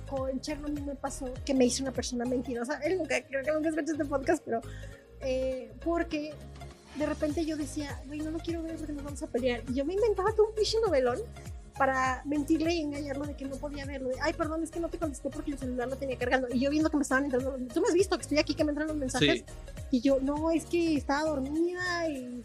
[0.09, 2.79] con Chernobyl me pasó que me hice una persona mentirosa.
[2.83, 4.61] Él nunca, creo que nunca escuchó este podcast, pero
[5.21, 6.33] eh, porque
[6.95, 9.63] de repente yo decía, güey, no lo quiero ver porque nos vamos a pelear.
[9.69, 11.19] Y yo me inventaba todo un pinche novelón
[11.77, 14.09] para mentirle y engañarlo de que no podía verlo.
[14.09, 16.47] De, Ay, perdón, es que no te contesté porque el celular lo tenía cargando.
[16.53, 18.53] Y yo viendo que me estaban entrando los Tú me has visto que estoy aquí,
[18.55, 19.39] que me entran los mensajes.
[19.39, 19.45] Sí.
[19.91, 22.43] Y yo, no, es que estaba dormida y...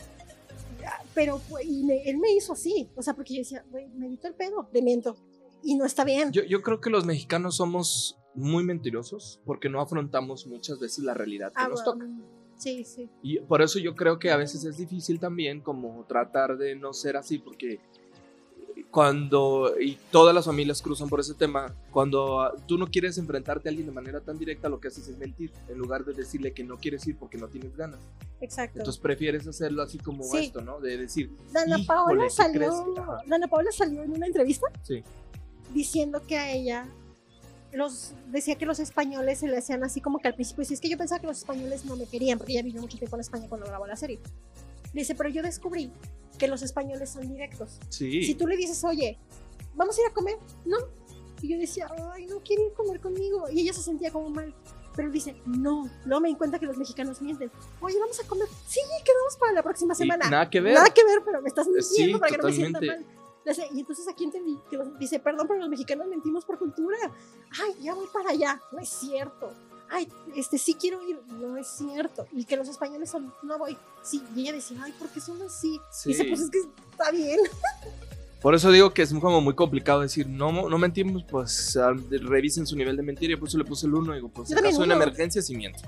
[1.15, 2.89] Pero, y me- él me hizo así.
[2.95, 5.17] O sea, porque yo decía, güey, me evito el pedo, le miento.
[5.63, 6.31] Y no está bien.
[6.33, 11.15] Yo, yo creo que los mexicanos somos muy mentirosos porque no afrontamos muchas veces la
[11.15, 12.36] realidad que Ah, nos bueno, toca.
[12.57, 13.09] Sí, sí.
[13.23, 16.93] Y por eso yo creo que a veces es difícil también como tratar de no
[16.93, 17.79] ser así porque
[18.91, 23.69] cuando y todas las familias cruzan por ese tema, cuando ah, tú no quieres enfrentarte
[23.69, 26.53] a alguien de manera tan directa, lo que haces es mentir en lugar de decirle
[26.53, 28.01] que no quieres ir porque no tienes ganas.
[28.41, 28.79] Exacto.
[28.79, 30.39] Entonces prefieres hacerlo así como Sí.
[30.39, 30.81] esto, ¿no?
[30.81, 32.95] De decir, Dana Paola ¿qué salió.
[33.27, 35.03] Dana Paola salió en una entrevista sí,
[35.75, 36.89] diciendo que a ella
[37.73, 40.81] los decía que los españoles se le hacían así como que al principio dice, es
[40.81, 43.21] que yo pensaba que los españoles no me querían porque ella vivió mucho tiempo en
[43.21, 44.21] España cuando grabó la serie.
[44.93, 45.93] Dice, pero yo descubrí
[46.39, 47.79] que los españoles son directos.
[47.89, 48.23] sí.
[48.25, 49.19] Si tú le dices, oye,
[49.75, 50.77] vamos a ir a comer, no.
[51.43, 53.45] Y yo decía, ay, no quiere ir a comer conmigo.
[53.51, 54.55] Y ella se sentía como mal.
[54.95, 57.51] Pero dice, no, no me di cuenta que los mexicanos mienten.
[57.81, 58.49] Oye, vamos a comer.
[58.67, 60.31] Sí, quedamos para la próxima Y semana.
[60.31, 60.73] nada que ver.
[60.73, 63.11] Nada que ver, pero me estás mintiendo Sí, para que no me sienta totalmente.
[63.11, 63.16] mal.
[63.73, 66.97] Y entonces aquí entendí que los- dice, perdón, pero los mexicanos mentimos por cultura.
[67.63, 68.61] Ay, ya voy para allá.
[68.73, 69.53] No es cierto.
[69.89, 71.21] Ay, este sí quiero ir.
[71.39, 72.27] No es cierto.
[72.33, 73.77] Y que los españoles son, no voy.
[74.03, 75.79] Sí, y ella decía, ay, ¿por qué son así?
[75.93, 76.09] Sí.
[76.09, 76.59] Dice, pues es que
[76.91, 77.39] está bien.
[78.43, 82.67] Por eso digo que es como muy complicado decir, no, no mentimos, pues ah, revisen
[82.67, 83.33] su nivel de mentira.
[83.33, 84.13] Y por eso le puse el uno.
[84.13, 85.81] Digo, pues Yo también acaso hay una emergencia, sí miento.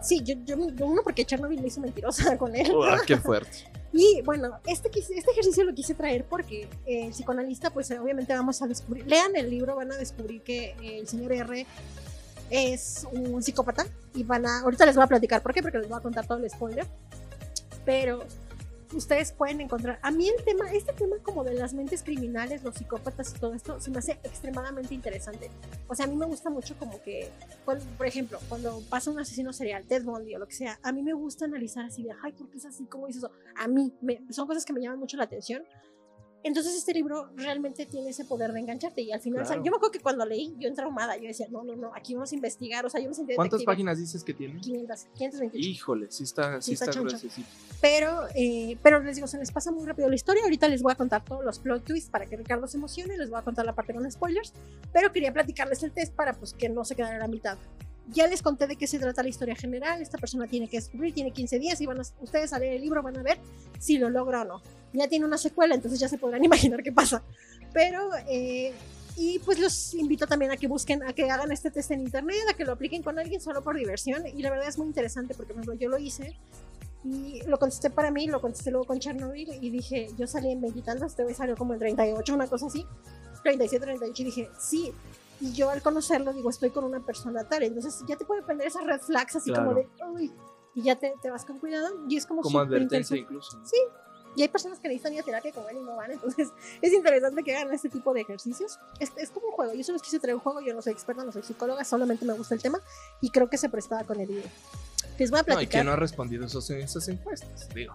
[0.00, 2.70] Sí, yo, yo, yo uno porque Chernobyl me hizo mentirosa con él.
[2.72, 3.70] Uah, qué fuerte.
[3.92, 8.66] Y bueno, este, este ejercicio lo quise traer porque el psicoanalista, pues obviamente vamos a
[8.66, 11.66] descubrir, lean el libro, van a descubrir que el señor R
[12.50, 15.88] es un psicópata y van a, ahorita les voy a platicar por qué, porque les
[15.88, 16.86] voy a contar todo el spoiler,
[17.84, 18.24] pero
[18.94, 22.74] ustedes pueden encontrar, a mí el tema, este tema como de las mentes criminales, los
[22.76, 25.50] psicópatas y todo esto, se me hace extremadamente interesante.
[25.88, 27.28] O sea, a mí me gusta mucho como que,
[27.64, 30.92] cuando- por ejemplo, cuando pasa un asesino serial, Ted Bundy o lo que sea, a
[30.92, 32.84] mí me gusta analizar así de, ay, ¿por qué es así?
[32.86, 33.30] ¿Cómo hizo eso?
[33.56, 35.62] A mí, me- son cosas que me llaman mucho la atención.
[36.44, 39.64] Entonces este libro realmente tiene ese poder de engancharte y al final, o sea, Claro.
[39.64, 42.14] yo me acuerdo que cuando leí, yo entré traumada, yo decía, no, no, no, aquí
[42.14, 43.72] vamos a investigar, o sea, yo me sentí ¿Cuántas detective.
[43.72, 44.60] páginas dices que tiene?
[44.60, 45.68] 500, 528.
[45.68, 47.18] Híjole, sí está, sí Sí está está.
[47.80, 50.42] Pero, eh, pero les digo, se les pasa muy rápido la historia.
[50.42, 53.16] Ahorita les voy a contar todos los plot twists para que Ricardo se emocione.
[53.16, 54.52] Les voy a contar la parte con spoilers.
[54.92, 57.58] Pero quería platicarles el test para pues, que no se quedara a la mitad.
[58.08, 60.02] Ya les conté de qué se trata la historia general.
[60.02, 62.82] Esta persona tiene que descubrir, tiene 15 días y van a, ustedes a leer el
[62.82, 63.38] libro van a ver
[63.78, 64.62] si lo logra o no.
[64.92, 67.22] Ya tiene una secuela, entonces ya se podrán imaginar qué pasa.
[67.72, 68.72] Pero, eh,
[69.16, 72.42] y pues los invito también a que busquen, a que hagan este test en internet,
[72.50, 74.26] a que lo apliquen con alguien solo por diversión.
[74.26, 76.36] Y la verdad es muy interesante porque, por ejemplo, yo lo hice
[77.04, 80.60] y lo contesté para mí, lo contesté luego con Chernobyl y dije, yo salí en
[80.60, 82.86] veintitantos, este güey salió como en 38, una cosa así,
[83.42, 84.92] 37, 38 y dije, sí.
[85.42, 88.68] Y yo al conocerlo digo, estoy con una persona tal, entonces ya te puede prender
[88.68, 90.32] esas red flags así como de, uy,
[90.74, 93.58] y ya te, te vas con cuidado y es como, Como advertencia incluso.
[93.64, 93.76] Sí.
[94.36, 96.48] Y hay personas que necesitan ir a terapia como él y no van, entonces
[96.80, 98.78] es interesante que hagan este tipo de ejercicios.
[99.00, 101.24] Es, es como un juego, yo solo quise traer un juego, yo no soy experta,
[101.24, 102.78] no soy psicóloga, solamente me gusta el tema
[103.20, 104.48] y creo que se prestaba con el libro.
[105.18, 105.80] Les voy a No, y platicar.
[105.80, 107.94] que no ha respondido esos, esas encuestas, digo.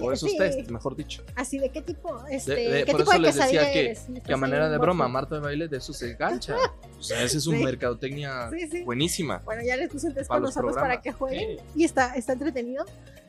[0.00, 1.22] O esos Sí, tests, mejor dicho.
[1.34, 3.80] Así de qué tipo, este, De- de- qué por tipo eso de les decía que-
[3.86, 4.06] eres?
[4.24, 5.08] Que a manera de broma.
[5.08, 6.56] Marta de baile de eso se gancha.
[6.98, 7.64] O sea, ese es un Sí.
[7.64, 9.38] mercadotecnia Sí, buenísima.
[9.44, 11.02] Bueno, ya les puse un test Para con los nosotros para programas.
[11.02, 12.84] que jueguen y está, está entretenido.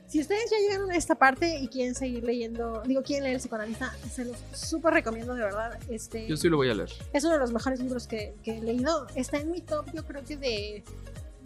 [0.07, 3.41] Si ustedes ya llegaron a esta parte y quieren seguir leyendo, digo, quieren leer el
[3.41, 5.79] psicoanalista, se los súper recomiendo de verdad.
[5.89, 6.89] Este, Yo sí lo voy a leer.
[7.13, 9.07] Es uno de los mejores libros que, que he leído.
[9.15, 10.83] Está en mi top, yo creo que de.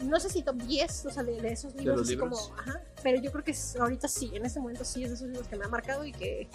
[0.04, 2.02] No sé si top 10, o sea, de, de esos libros.
[2.02, 2.50] así libros?
[2.50, 2.60] como.
[2.60, 2.82] Ajá.
[3.04, 5.48] Pero yo creo que es- ahorita sí, en este momento sí es de esos libros
[5.48, 6.50] que me ha marcado y que,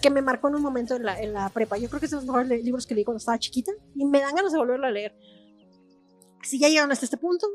[0.00, 1.76] que me marcó en un momento en la, en la prepa.
[1.78, 4.20] Yo creo que es de los mejores libros que leí cuando estaba chiquita y me
[4.20, 5.14] dan ganas de volverlo a leer.
[6.42, 7.46] Si ya llegaron hasta este punto,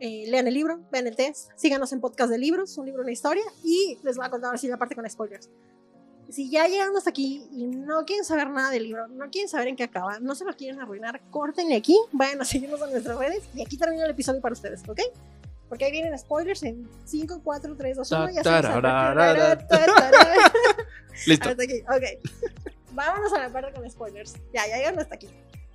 [0.00, 3.12] eh, lean el libro, vean el test, síganos en podcast de libros, un libro, una
[3.12, 5.48] historia y les voy a contar ahora sí la parte con spoilers.
[6.30, 9.68] Si ya llegaron hasta aquí y no quieren saber nada del libro, no quieren saber
[9.68, 13.18] en qué acaba, no se lo quieren arruinar, córtenle aquí, vayan a seguirnos en nuestras
[13.18, 15.00] redes y aquí termina el episodio para ustedes, ¿ok?
[15.68, 18.30] Porque ahí vienen spoilers en 5, 4, 3, 2, 1.
[18.30, 18.42] Ya
[21.26, 21.48] Listo.
[21.48, 22.30] Hasta aquí, ok.
[22.92, 24.34] Vámonos a la parte con spoilers.
[24.52, 25.28] Ya, ya llegaron hasta aquí.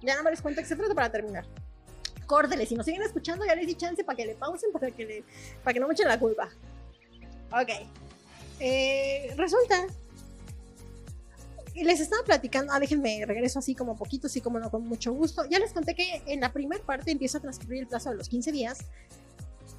[0.04, 1.46] Ya no me les cuento qué se trata para terminar.
[2.28, 5.04] Córtele, si nos siguen escuchando, ya les di chance para que le pausen, para que,
[5.04, 5.24] le,
[5.64, 6.48] para que no me echen la culpa.
[7.52, 7.70] Ok.
[8.60, 9.88] Eh, resulta
[11.84, 15.44] les estaba platicando, ah, déjenme regreso así como poquito, así como no con mucho gusto.
[15.50, 18.30] Ya les conté que en la primera parte empieza a transcurrir el plazo de los
[18.30, 18.80] 15 días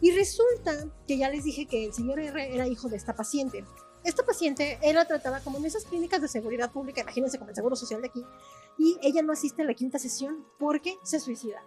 [0.00, 3.64] y resulta que ya les dije que el señor R era hijo de esta paciente.
[4.04, 7.56] Esta paciente, él la trataba como en esas clínicas de seguridad pública, imagínense como el
[7.56, 8.24] Seguro Social de aquí,
[8.78, 11.62] y ella no asiste a la quinta sesión porque se suicida.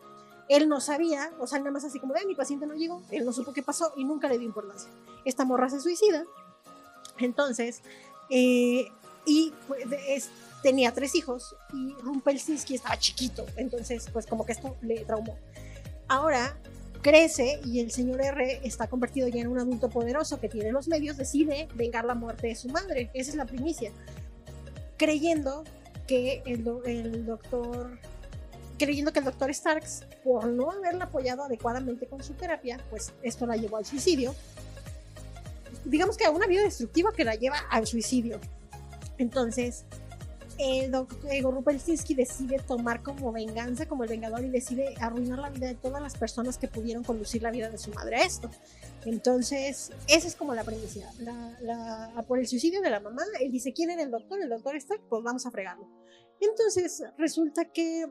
[0.48, 3.26] Él no sabía, o sea, nada más así como de mi paciente no llegó, él
[3.26, 4.90] no supo qué pasó y nunca le dio importancia.
[5.26, 6.26] Esta morra se suicida.
[7.20, 7.82] Entonces,
[8.30, 8.88] eh,
[9.26, 10.30] y pues,
[10.62, 15.38] tenía tres hijos y Rumpelstiltskin estaba chiquito, entonces pues como que esto le traumó.
[16.08, 16.58] Ahora
[17.02, 20.88] crece y el señor R está convertido ya en un adulto poderoso que tiene los
[20.88, 23.10] medios, decide vengar la muerte de su madre.
[23.14, 23.92] Esa es la primicia.
[24.98, 25.64] Creyendo
[26.08, 28.00] que el, el doctor
[28.78, 33.46] creyendo que el doctor Starks, por no haberla apoyado adecuadamente con su terapia, pues esto
[33.46, 34.34] la llevó al suicidio.
[35.86, 38.40] Digamos que a una vida destructiva que la lleva al suicidio.
[39.22, 39.86] Entonces,
[40.58, 45.68] el doctor Rupelstinsky decide tomar como venganza, como el vengador, y decide arruinar la vida
[45.68, 48.50] de todas las personas que pudieron conducir la vida de su madre a esto.
[49.06, 51.12] Entonces, esa es como la premisa.
[52.28, 54.42] por el suicidio de la mamá, él dice, ¿quién era el doctor?
[54.42, 55.88] El doctor está, pues vamos a fregarlo.
[56.40, 58.08] Entonces, resulta que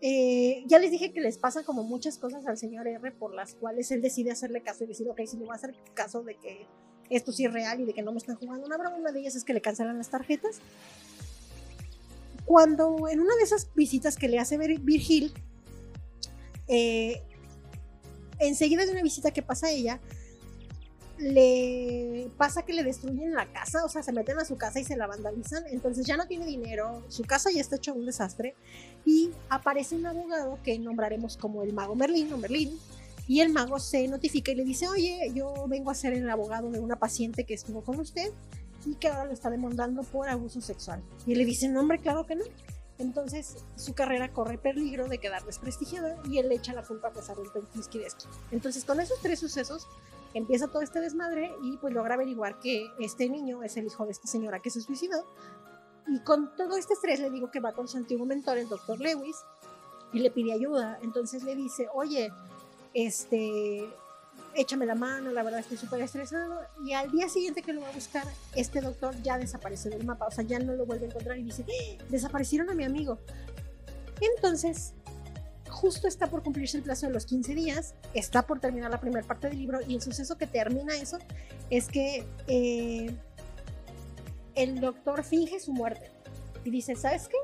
[0.00, 3.54] eh, ya les dije que les pasan como muchas cosas al señor R por las
[3.54, 6.36] cuales él decide hacerle caso y decir, ok, si le voy a hacer caso de
[6.36, 6.66] que
[7.10, 8.96] esto sí es real y de que no me están jugando una broma.
[8.96, 10.60] Una de ellas es que le cancelan las tarjetas.
[12.44, 15.32] Cuando en una de esas visitas que le hace Virgil,
[16.68, 17.22] eh,
[18.38, 20.00] enseguida de una visita que pasa a ella,
[21.20, 24.84] le pasa que le destruyen la casa, o sea, se meten a su casa y
[24.84, 28.54] se la vandalizan, entonces ya no tiene dinero, su casa ya está hecho un desastre
[29.04, 32.78] y aparece un abogado que nombraremos como el mago Merlín o Merlín,
[33.26, 36.70] y el mago se notifica y le dice, oye, yo vengo a ser el abogado
[36.70, 38.32] de una paciente que estuvo con usted
[38.84, 41.02] y que ahora lo está demandando por abuso sexual.
[41.26, 42.44] Y le dice, no, hombre, claro que no.
[42.98, 47.30] Entonces su carrera corre peligro de quedar desprestigiada y él le echa la culpa pues,
[47.30, 48.26] a Rumpelstiltskin de esto.
[48.50, 49.86] Entonces con esos tres sucesos
[50.34, 54.12] empieza todo este desmadre y pues logra averiguar que este niño es el hijo de
[54.12, 55.24] esta señora que se suicidó.
[56.08, 59.00] Y con todo este estrés le digo que va con su antiguo mentor, el doctor
[59.00, 59.36] Lewis,
[60.12, 60.98] y le pide ayuda.
[61.02, 62.30] Entonces le dice, oye,
[62.94, 63.84] este,
[64.54, 66.60] échame la mano, la verdad estoy súper estresado.
[66.84, 70.26] Y al día siguiente que lo va a buscar, este doctor ya desaparece del mapa,
[70.26, 72.04] o sea, ya no lo vuelve a encontrar y dice, ¡Ah!
[72.08, 73.18] desaparecieron a mi amigo.
[74.36, 74.92] Entonces,
[75.68, 79.26] justo está por cumplirse el plazo de los 15 días, está por terminar la primera
[79.26, 81.18] parte del libro y el suceso que termina eso
[81.70, 83.14] es que eh,
[84.54, 86.10] el doctor finge su muerte
[86.64, 87.36] y dice, ¿sabes qué?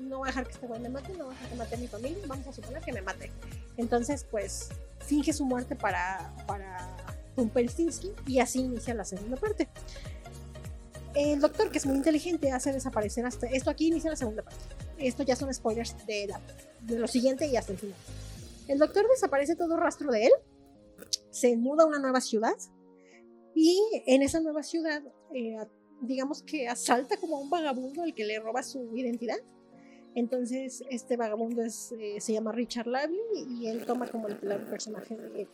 [0.00, 1.74] No voy a dejar que este güey me mate, no voy a dejar que mate
[1.74, 3.30] a mi familia, vamos a suponer que me mate.
[3.76, 4.70] Entonces, pues
[5.02, 6.96] finge su muerte para, para
[7.36, 9.68] Rumpelstiltskin y así inicia la segunda parte.
[11.14, 13.46] El doctor, que es muy inteligente, hace desaparecer hasta.
[13.46, 14.64] Esto aquí inicia la segunda parte.
[14.98, 16.32] Esto ya son spoilers de,
[16.88, 17.96] lo siguiente y hasta el final.
[18.68, 20.32] El doctor desaparece todo rastro de él,
[21.30, 22.54] se muda a una nueva ciudad
[23.54, 25.02] y en esa nueva ciudad,
[25.34, 25.56] eh,
[26.00, 29.38] digamos que asalta como a un vagabundo al que le roba su identidad
[30.14, 33.18] entonces, este vagabundo eh, se llama Richard Lavely
[33.48, 35.48] y él toma como el, personaje de él.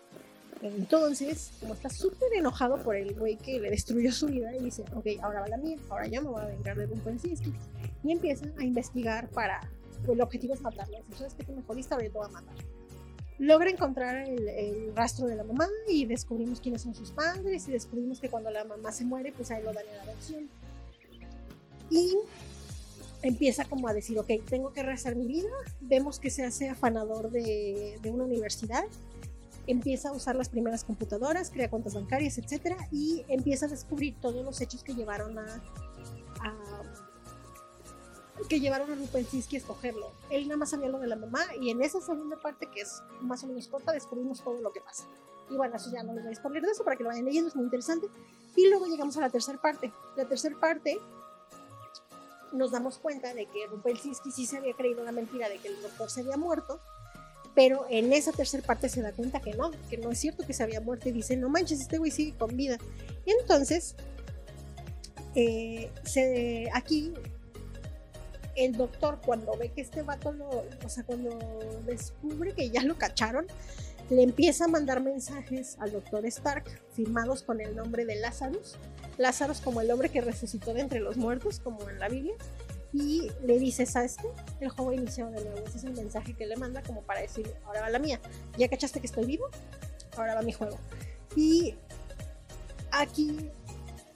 [0.62, 4.84] Entonces, como está súper enojado por el güey que le destruyó su vida, y dice,
[4.96, 7.54] ok, ahora va la mía, ahora yo me voy a vengar de Rumpelstiltskin.
[8.02, 9.60] Y empieza a investigar para,
[10.04, 10.96] pues el objetivo es matarlo.
[10.96, 12.54] Entonces, que tú me jodiste, ahora yo a matar.
[13.38, 17.70] Logra encontrar el, el, rastro de la mamá y descubrimos quiénes son sus padres y
[17.70, 20.48] descubrimos que cuando la mamá se muere, pues ahí lo dan en adopción.
[21.88, 22.18] Y
[23.22, 25.50] empieza como a decir, ok, tengo que rehacer mi vida,
[25.80, 28.84] vemos que se hace afanador de, de una universidad,
[29.66, 34.44] empieza a usar las primeras computadoras, crea cuentas bancarias, etcétera, y empieza a descubrir todos
[34.44, 35.62] los hechos que llevaron a,
[36.42, 36.82] a
[38.48, 40.12] que llevaron a Rupensinski a escogerlo.
[40.30, 43.02] Él nada más sabía lo de la mamá y en esa segunda parte, que es
[43.20, 45.04] más o menos corta, descubrimos todo lo que pasa.
[45.50, 47.24] Y bueno, eso ya no les voy a spoiler de eso para que lo vayan
[47.24, 48.06] leyendo, es muy interesante.
[48.54, 49.92] Y luego llegamos a la tercera parte.
[50.16, 50.98] La tercera parte
[52.52, 55.80] nos damos cuenta de que Rumpelstiltskin sí se había creído la mentira de que el
[55.82, 56.80] doctor se había muerto,
[57.54, 60.52] pero en esa tercera parte se da cuenta que no, que no es cierto que
[60.52, 62.78] se había muerto y dice, no manches, este güey sigue con vida.
[63.24, 63.96] Y entonces
[65.34, 67.14] eh, aquí
[68.56, 71.30] el doctor cuando ve que este vato lo, o sea, cuando
[71.86, 73.46] descubre que ya lo cacharon,
[74.10, 78.76] le empieza a mandar mensajes al doctor Stark firmados con el nombre de Lazarus.
[79.18, 82.34] Lazarus como el hombre que resucitó de entre los muertos, como en la Biblia.
[82.92, 84.28] Y le dice, ¿sabes qué?
[84.60, 85.58] El juego inició de nuevo.
[85.66, 88.18] Ese es el mensaje que le manda como para decir, ahora va la mía.
[88.56, 89.44] ¿Ya cachaste que estoy vivo?
[90.16, 90.78] Ahora va mi juego.
[91.36, 91.74] Y
[92.90, 93.50] aquí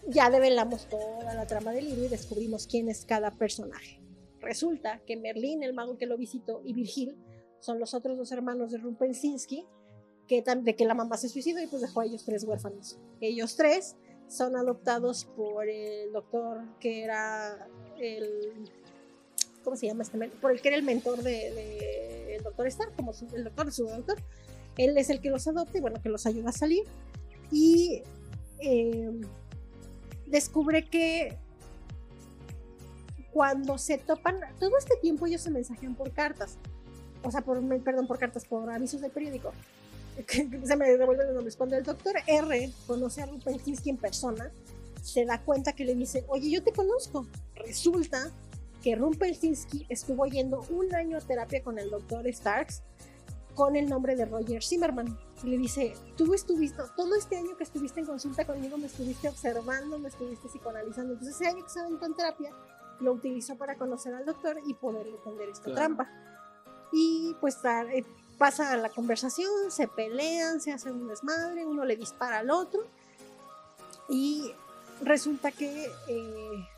[0.08, 4.00] ya develamos toda la trama del libro y descubrimos quién es cada personaje.
[4.40, 7.16] Resulta que Merlín, el mago que lo visitó, y Virgil
[7.60, 9.66] son los otros dos hermanos de Rumpelstiltskin,
[10.26, 12.98] que, de que la mamá se suicidó y pues dejó a ellos tres huérfanos.
[13.20, 13.96] Ellos tres
[14.28, 17.68] son adoptados por el doctor que era
[17.98, 18.70] el...
[19.62, 20.18] ¿Cómo se llama este?
[20.40, 23.72] Por el que era el mentor del de, el doctor Stark, como el doctor de
[23.72, 24.18] su doctor.
[24.76, 26.84] Él es el que los adopta y bueno, que los ayuda a salir.
[27.50, 28.02] Y
[28.60, 29.10] eh,
[30.26, 31.36] descubre que
[33.32, 36.58] cuando se topan, todo este tiempo ellos se mensajean por cartas,
[37.22, 39.52] o sea, por, perdón, por cartas, por avisos del periódico.
[40.64, 41.56] se me devuelven los nombres.
[41.56, 44.52] Cuando el doctor R conoce a Rumpelstiltskin en persona,
[45.02, 47.26] se da cuenta que le dice, oye, yo te conozco.
[47.54, 48.30] Resulta
[48.82, 52.82] que Rumpelstiltskin estuvo yendo un año a terapia con el doctor Starks
[53.54, 55.18] con el nombre de Roger Zimmerman.
[55.42, 59.28] Y le dice, tú estuviste, todo este año que estuviste en consulta conmigo, me estuviste
[59.28, 61.14] observando, me estuviste psicoanalizando.
[61.14, 62.50] Entonces ese año que estaba en terapia,
[63.00, 66.08] lo utilizó para conocer al doctor y poderle tender esta trampa.
[66.92, 67.58] Y pues
[68.42, 72.86] eh, pasa la conversación, se pelean, se hacen un desmadre, uno le dispara al otro.
[74.08, 74.52] Y
[75.02, 76.68] resulta que eh,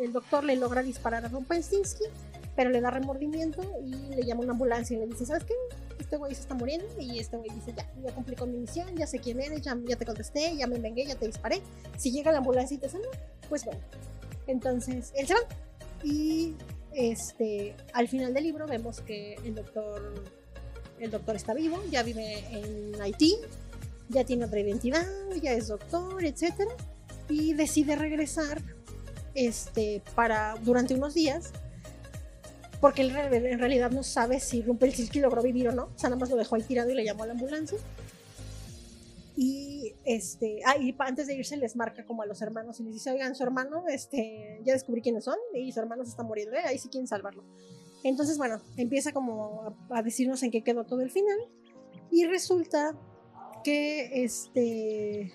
[0.00, 2.10] el doctor le logra disparar a Rumpelstiltskin
[2.56, 5.54] pero le da remordimiento y le llama a una ambulancia y le dice, ¿sabes qué?
[5.98, 8.94] Este güey se está muriendo y este güey dice, ya, ya cumplí con mi misión,
[8.96, 11.60] ya sé quién eres, ya, ya te contesté, ya me vengué, ya te disparé.
[11.96, 13.08] Si llega la ambulancia y te sana,
[13.48, 13.80] pues bueno.
[14.46, 15.40] Entonces, él se va.
[16.02, 16.54] Y
[16.92, 20.22] este, al final del libro vemos que el doctor,
[21.04, 23.36] el doctor está vivo, ya vive en Haití,
[24.08, 25.06] ya tiene otra identidad,
[25.40, 26.52] ya es doctor, etc.
[27.28, 28.60] Y decide regresar
[29.34, 31.52] este, para, durante unos días
[32.84, 36.20] porque él en realidad no sabe si Rumpelstiltskin logró vivir o no, o sea, nada
[36.20, 37.78] más lo dejó ahí tirado y le llamó a la ambulancia.
[39.36, 42.92] Y este, ah, y antes de irse les marca como a los hermanos y les
[42.92, 46.54] dice, oigan, su hermano, este, ya descubrí quiénes son y su hermano se está muriendo,
[46.56, 46.62] ¿eh?
[46.66, 47.42] ahí sí quieren salvarlo.
[48.04, 51.38] Entonces, bueno, empieza como a, decirnos en qué quedó todo el final
[52.10, 52.94] y resulta
[53.64, 55.32] que este,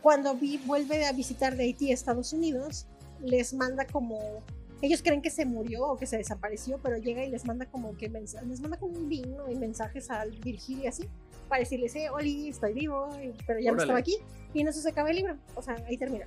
[0.00, 2.86] cuando vi, vuelve a visitar de Haití a Estados Unidos,
[3.20, 4.42] les manda como
[4.80, 7.96] ellos creen que se murió o que se desapareció, pero llega y les manda como
[7.96, 11.04] que les manda como un vino y mensajes al Virgil y así,
[11.48, 13.08] para decirles, eh, Oli, estoy vivo,
[13.46, 14.16] pero ya no estaba aquí.
[14.54, 16.26] Y no se acaba el libro, o sea, ahí termina.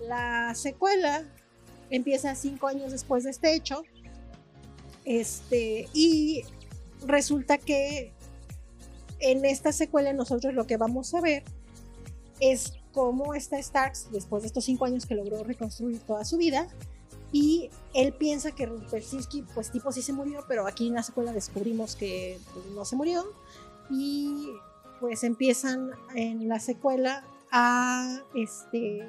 [0.00, 1.24] La secuela
[1.90, 3.82] empieza cinco años después de este hecho,
[5.04, 6.42] este, y
[7.06, 8.12] resulta que
[9.18, 11.44] en esta secuela nosotros lo que vamos a ver
[12.40, 16.68] es cómo está Starks, después de estos cinco años que logró reconstruir toda su vida,
[17.32, 21.32] y él piensa que Rumpelstiltskin, pues tipo sí se murió, pero aquí en la secuela
[21.32, 23.24] descubrimos que pues, no se murió.
[23.88, 24.48] Y
[25.00, 29.08] pues empiezan en la secuela a este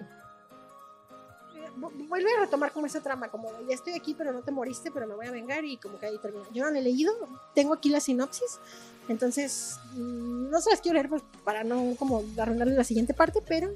[1.77, 5.07] vuelve a retomar como esa trama, como ya estoy aquí, pero no te moriste, pero
[5.07, 6.45] me voy a vengar y como que ahí termina.
[6.53, 7.14] Yo no he leído,
[7.56, 8.60] tengo aquí la sinopsis,
[9.07, 13.41] entonces mm, no se las quiero leer pues, para no como arruinarle la siguiente parte,
[13.48, 13.73] pero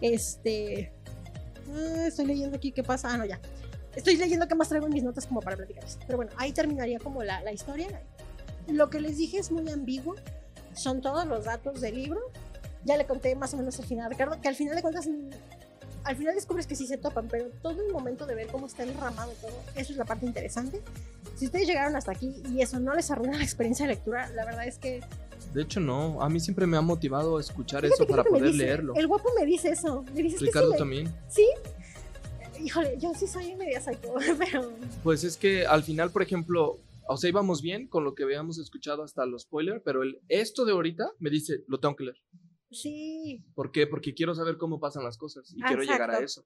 [0.00, 0.92] este
[1.74, 3.12] ah, estoy leyendo aquí qué pasa.
[3.12, 3.40] Ah, no, ya.
[3.94, 5.98] Estoy leyendo qué más traigo en mis notas como para platicarles.
[6.06, 8.02] Pero bueno, ahí terminaría como la, la historia.
[8.66, 10.14] Lo que les dije es muy ambiguo.
[10.74, 12.20] Son todos los datos del libro.
[12.84, 15.08] Ya le conté más o menos al final, Ricardo, que al final de cuentas
[16.04, 18.82] al final descubres que sí se topan, pero todo el momento de ver cómo está
[18.82, 20.80] enramado todo, eso es la parte interesante.
[21.36, 24.44] Si ustedes llegaron hasta aquí y eso no les arruina la experiencia de lectura, la
[24.44, 25.00] verdad es que...
[25.54, 26.22] De hecho, no.
[26.22, 28.94] A mí siempre me ha motivado a escuchar eso para poder leerlo.
[28.94, 30.04] El guapo me dice eso.
[30.14, 31.12] Me dice, Ricardo también.
[31.28, 31.46] Sí,
[32.62, 34.72] híjole, yo sí soy media psycho, pero...
[35.02, 38.58] Pues es que al final, por ejemplo, o sea, íbamos bien con lo que habíamos
[38.58, 42.16] escuchado hasta los spoilers, pero el, esto de ahorita me dice, lo tengo que leer.
[42.72, 43.44] Sí.
[43.54, 43.86] ¿Por qué?
[43.86, 46.44] Porque quiero saber cómo pasan las cosas y quiero llegar a eso.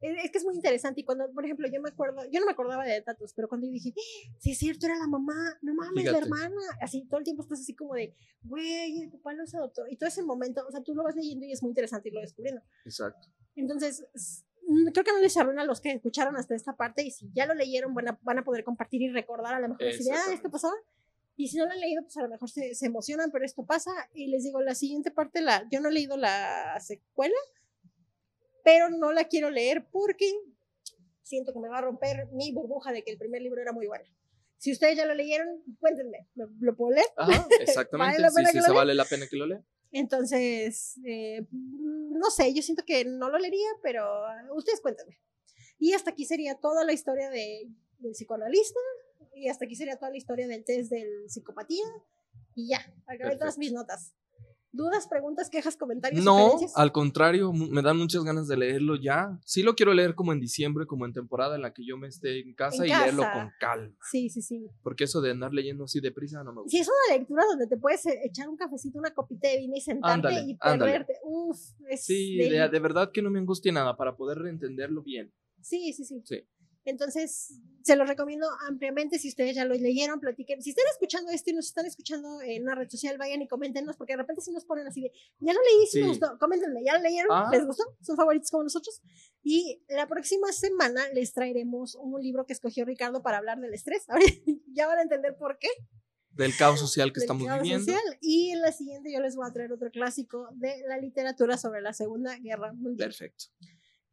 [0.00, 2.52] Es que es muy interesante y cuando, por ejemplo, yo me acuerdo, yo no me
[2.52, 4.36] acordaba de Tatus, pero cuando yo dije, ¡Ah!
[4.38, 7.60] sí es cierto, era la mamá, no mames, la hermana, así todo el tiempo estás
[7.60, 10.94] así como de, güey, el papá los adoptó, y todo ese momento, o sea, tú
[10.94, 12.62] lo vas leyendo y es muy interesante y lo descubriendo.
[12.84, 13.26] Exacto.
[13.56, 14.06] Entonces,
[14.92, 17.46] creo que no les arruina a los que escucharon hasta esta parte y si ya
[17.46, 20.32] lo leyeron van a, van a poder compartir y recordar a lo mejor si ah,
[20.32, 20.70] esto pasó
[21.38, 23.64] y si no lo han leído pues a lo mejor se, se, emocionan pero esto
[23.64, 27.36] pasa y les digo la siguiente parte la yo no he leído la secuela
[28.62, 30.30] pero no la quiero leer porque
[31.28, 33.86] siento que me va a romper mi burbuja de que el primer libro era muy
[33.86, 34.04] bueno.
[34.56, 37.06] Si ustedes ya lo leyeron, cuéntenme, ¿lo puedo leer?
[37.16, 38.22] Ajá, exactamente.
[38.28, 39.62] sí, sí, se vale la pena que lo lea.
[39.92, 44.04] Entonces, eh, no sé, yo siento que no lo leería, pero
[44.54, 45.20] ustedes cuéntenme.
[45.78, 48.80] Y hasta aquí sería toda la historia de, del psicoanalista,
[49.38, 51.84] y hasta aquí sería toda la historia del test del psicopatía,
[52.54, 54.14] y ya, acabé todas mis notas.
[54.70, 56.22] ¿Dudas, preguntas, quejas, comentarios?
[56.22, 59.38] No, al contrario, me dan muchas ganas de leerlo ya.
[59.46, 62.08] Sí lo quiero leer como en diciembre, como en temporada en la que yo me
[62.08, 63.96] esté en casa y leerlo con calma.
[64.10, 64.68] Sí, sí, sí.
[64.82, 66.70] Porque eso de andar leyendo así deprisa no me gusta.
[66.70, 69.74] Sí, es una lectura donde te puedes eh, echar un cafecito, una copita de vino
[69.74, 71.14] y sentarte y perderte.
[71.24, 71.58] Uf,
[71.88, 75.32] es Sí, de, de verdad que no me angustia nada para poder reentenderlo bien.
[75.62, 76.22] Sí, sí, sí.
[76.24, 76.46] Sí.
[76.88, 79.18] Entonces, se lo recomiendo ampliamente.
[79.18, 80.62] Si ustedes ya lo leyeron, platiquen.
[80.62, 83.96] Si están escuchando esto y nos están escuchando en una red social, vayan y coméntenos,
[83.96, 86.82] porque de repente si nos ponen así de, ya lo leí, si me gustó, coméntenme,
[86.82, 87.30] ¿ya lo leyeron?
[87.30, 87.50] Ah.
[87.52, 87.84] ¿Les gustó?
[88.00, 89.02] ¿Son favoritos como nosotros?
[89.42, 94.06] Y la próxima semana les traeremos un libro que escogió Ricardo para hablar del estrés.
[94.72, 95.68] ya van a entender por qué.
[96.30, 97.84] Del caos social que estamos viviendo.
[97.84, 98.18] Social.
[98.22, 101.82] Y en la siguiente yo les voy a traer otro clásico de la literatura sobre
[101.82, 103.08] la Segunda Guerra Mundial.
[103.08, 103.46] Perfecto.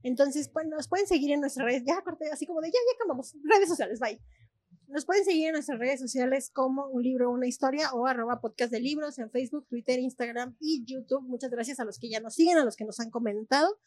[0.05, 2.95] Entonces, pues nos pueden seguir en nuestras redes, ya corté, así como de ya, ya
[2.95, 4.21] acabamos, redes sociales, bye.
[4.87, 8.71] Nos pueden seguir en nuestras redes sociales como un libro, una historia o arroba podcast
[8.71, 11.23] de libros en Facebook, Twitter, Instagram y YouTube.
[11.23, 13.79] Muchas gracias a los que ya nos siguen, a los que nos han comentado.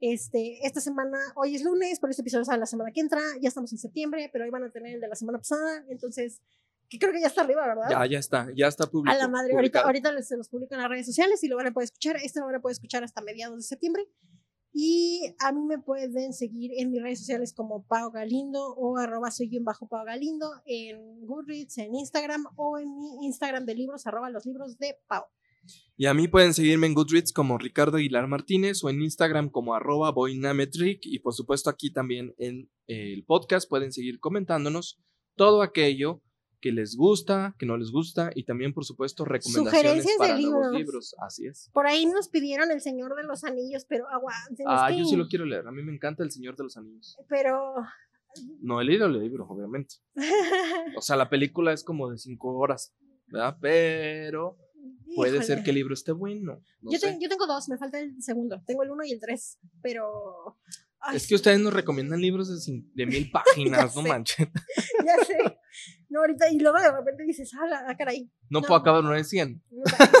[0.00, 3.46] Este, esta semana, hoy es lunes, pero este episodio sale la semana que entra, ya
[3.46, 6.40] estamos en septiembre, pero hoy van a tener el de la semana pasada, entonces,
[6.88, 7.88] que creo que ya está arriba, ¿verdad?
[7.88, 9.20] Ya, ya está, ya está publicado.
[9.20, 11.68] A la madre, ahorita, ahorita se los publican en las redes sociales y lo van
[11.68, 14.08] a poder escuchar, este lo van a poder escuchar hasta mediados de septiembre.
[14.72, 19.30] Y a mí me pueden seguir en mis redes sociales como Pau Galindo o arroba
[19.30, 24.30] soy bajo Pau Galindo en Goodreads, en Instagram o en mi Instagram de libros arroba
[24.30, 25.24] los libros de Pau.
[25.96, 29.74] Y a mí pueden seguirme en Goodreads como Ricardo Aguilar Martínez o en Instagram como
[29.74, 35.00] arroba boynametric y por supuesto aquí también en el podcast pueden seguir comentándonos
[35.36, 36.22] todo aquello
[36.60, 40.72] que les gusta, que no les gusta y también, por supuesto, recomendaciones para de nuevos
[40.72, 41.14] libros.
[41.18, 41.70] Así es.
[41.72, 44.66] Por ahí nos pidieron El Señor de los Anillos, pero aguanten.
[44.68, 45.66] Ah, yo sí lo quiero leer.
[45.66, 47.16] A mí me encanta El Señor de los Anillos.
[47.28, 47.74] Pero.
[48.60, 49.96] No he leído el libro, obviamente.
[50.96, 52.94] o sea, la película es como de cinco horas,
[53.26, 53.56] ¿verdad?
[53.60, 54.56] Pero
[55.16, 56.62] puede ser que el libro esté bueno.
[56.82, 58.62] yo, yo tengo dos, me falta el segundo.
[58.66, 60.56] Tengo el uno y el tres, pero
[61.14, 64.48] es que ustedes nos recomiendan libros de, de mil páginas, no manches.
[65.06, 65.58] ya sé.
[66.10, 68.30] No, ahorita, y luego de repente dices, ah, ah caray.
[68.50, 69.62] No, puedo acabar uno de 100.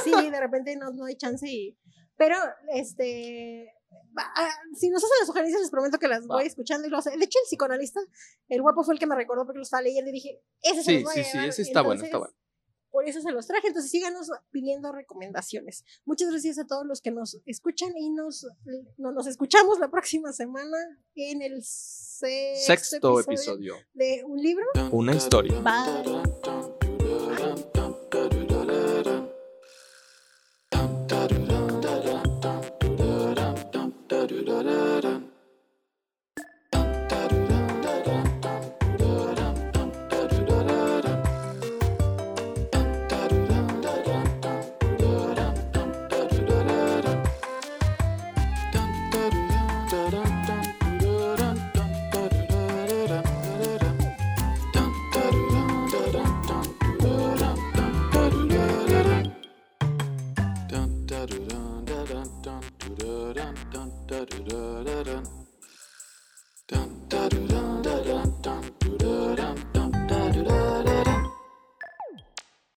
[0.04, 1.46] Sí, de repente no, no hay chance.
[1.48, 1.76] Y,
[2.16, 2.36] pero,
[2.72, 3.72] este.
[4.16, 7.10] Ah, si nos hacen las sugerencias, les prometo que las voy escuchando y lo hace.
[7.10, 8.00] De hecho, el psicoanalista,
[8.48, 10.98] el guapo fue el que me recordó porque lo estaba leyendo y dije, ese se
[10.98, 12.34] sí, sí, Sí, ese está bueno, está bueno.
[12.90, 13.68] Por eso se los traje.
[13.68, 15.84] Entonces síganos pidiendo recomendaciones.
[16.04, 18.46] Muchas gracias a todos los que nos escuchan y nos,
[18.96, 20.76] nos escuchamos la próxima semana
[21.14, 24.64] en el sexto, episodio, de un libro.
[24.90, 25.60] Una historia.
[25.60, 26.20] Bye.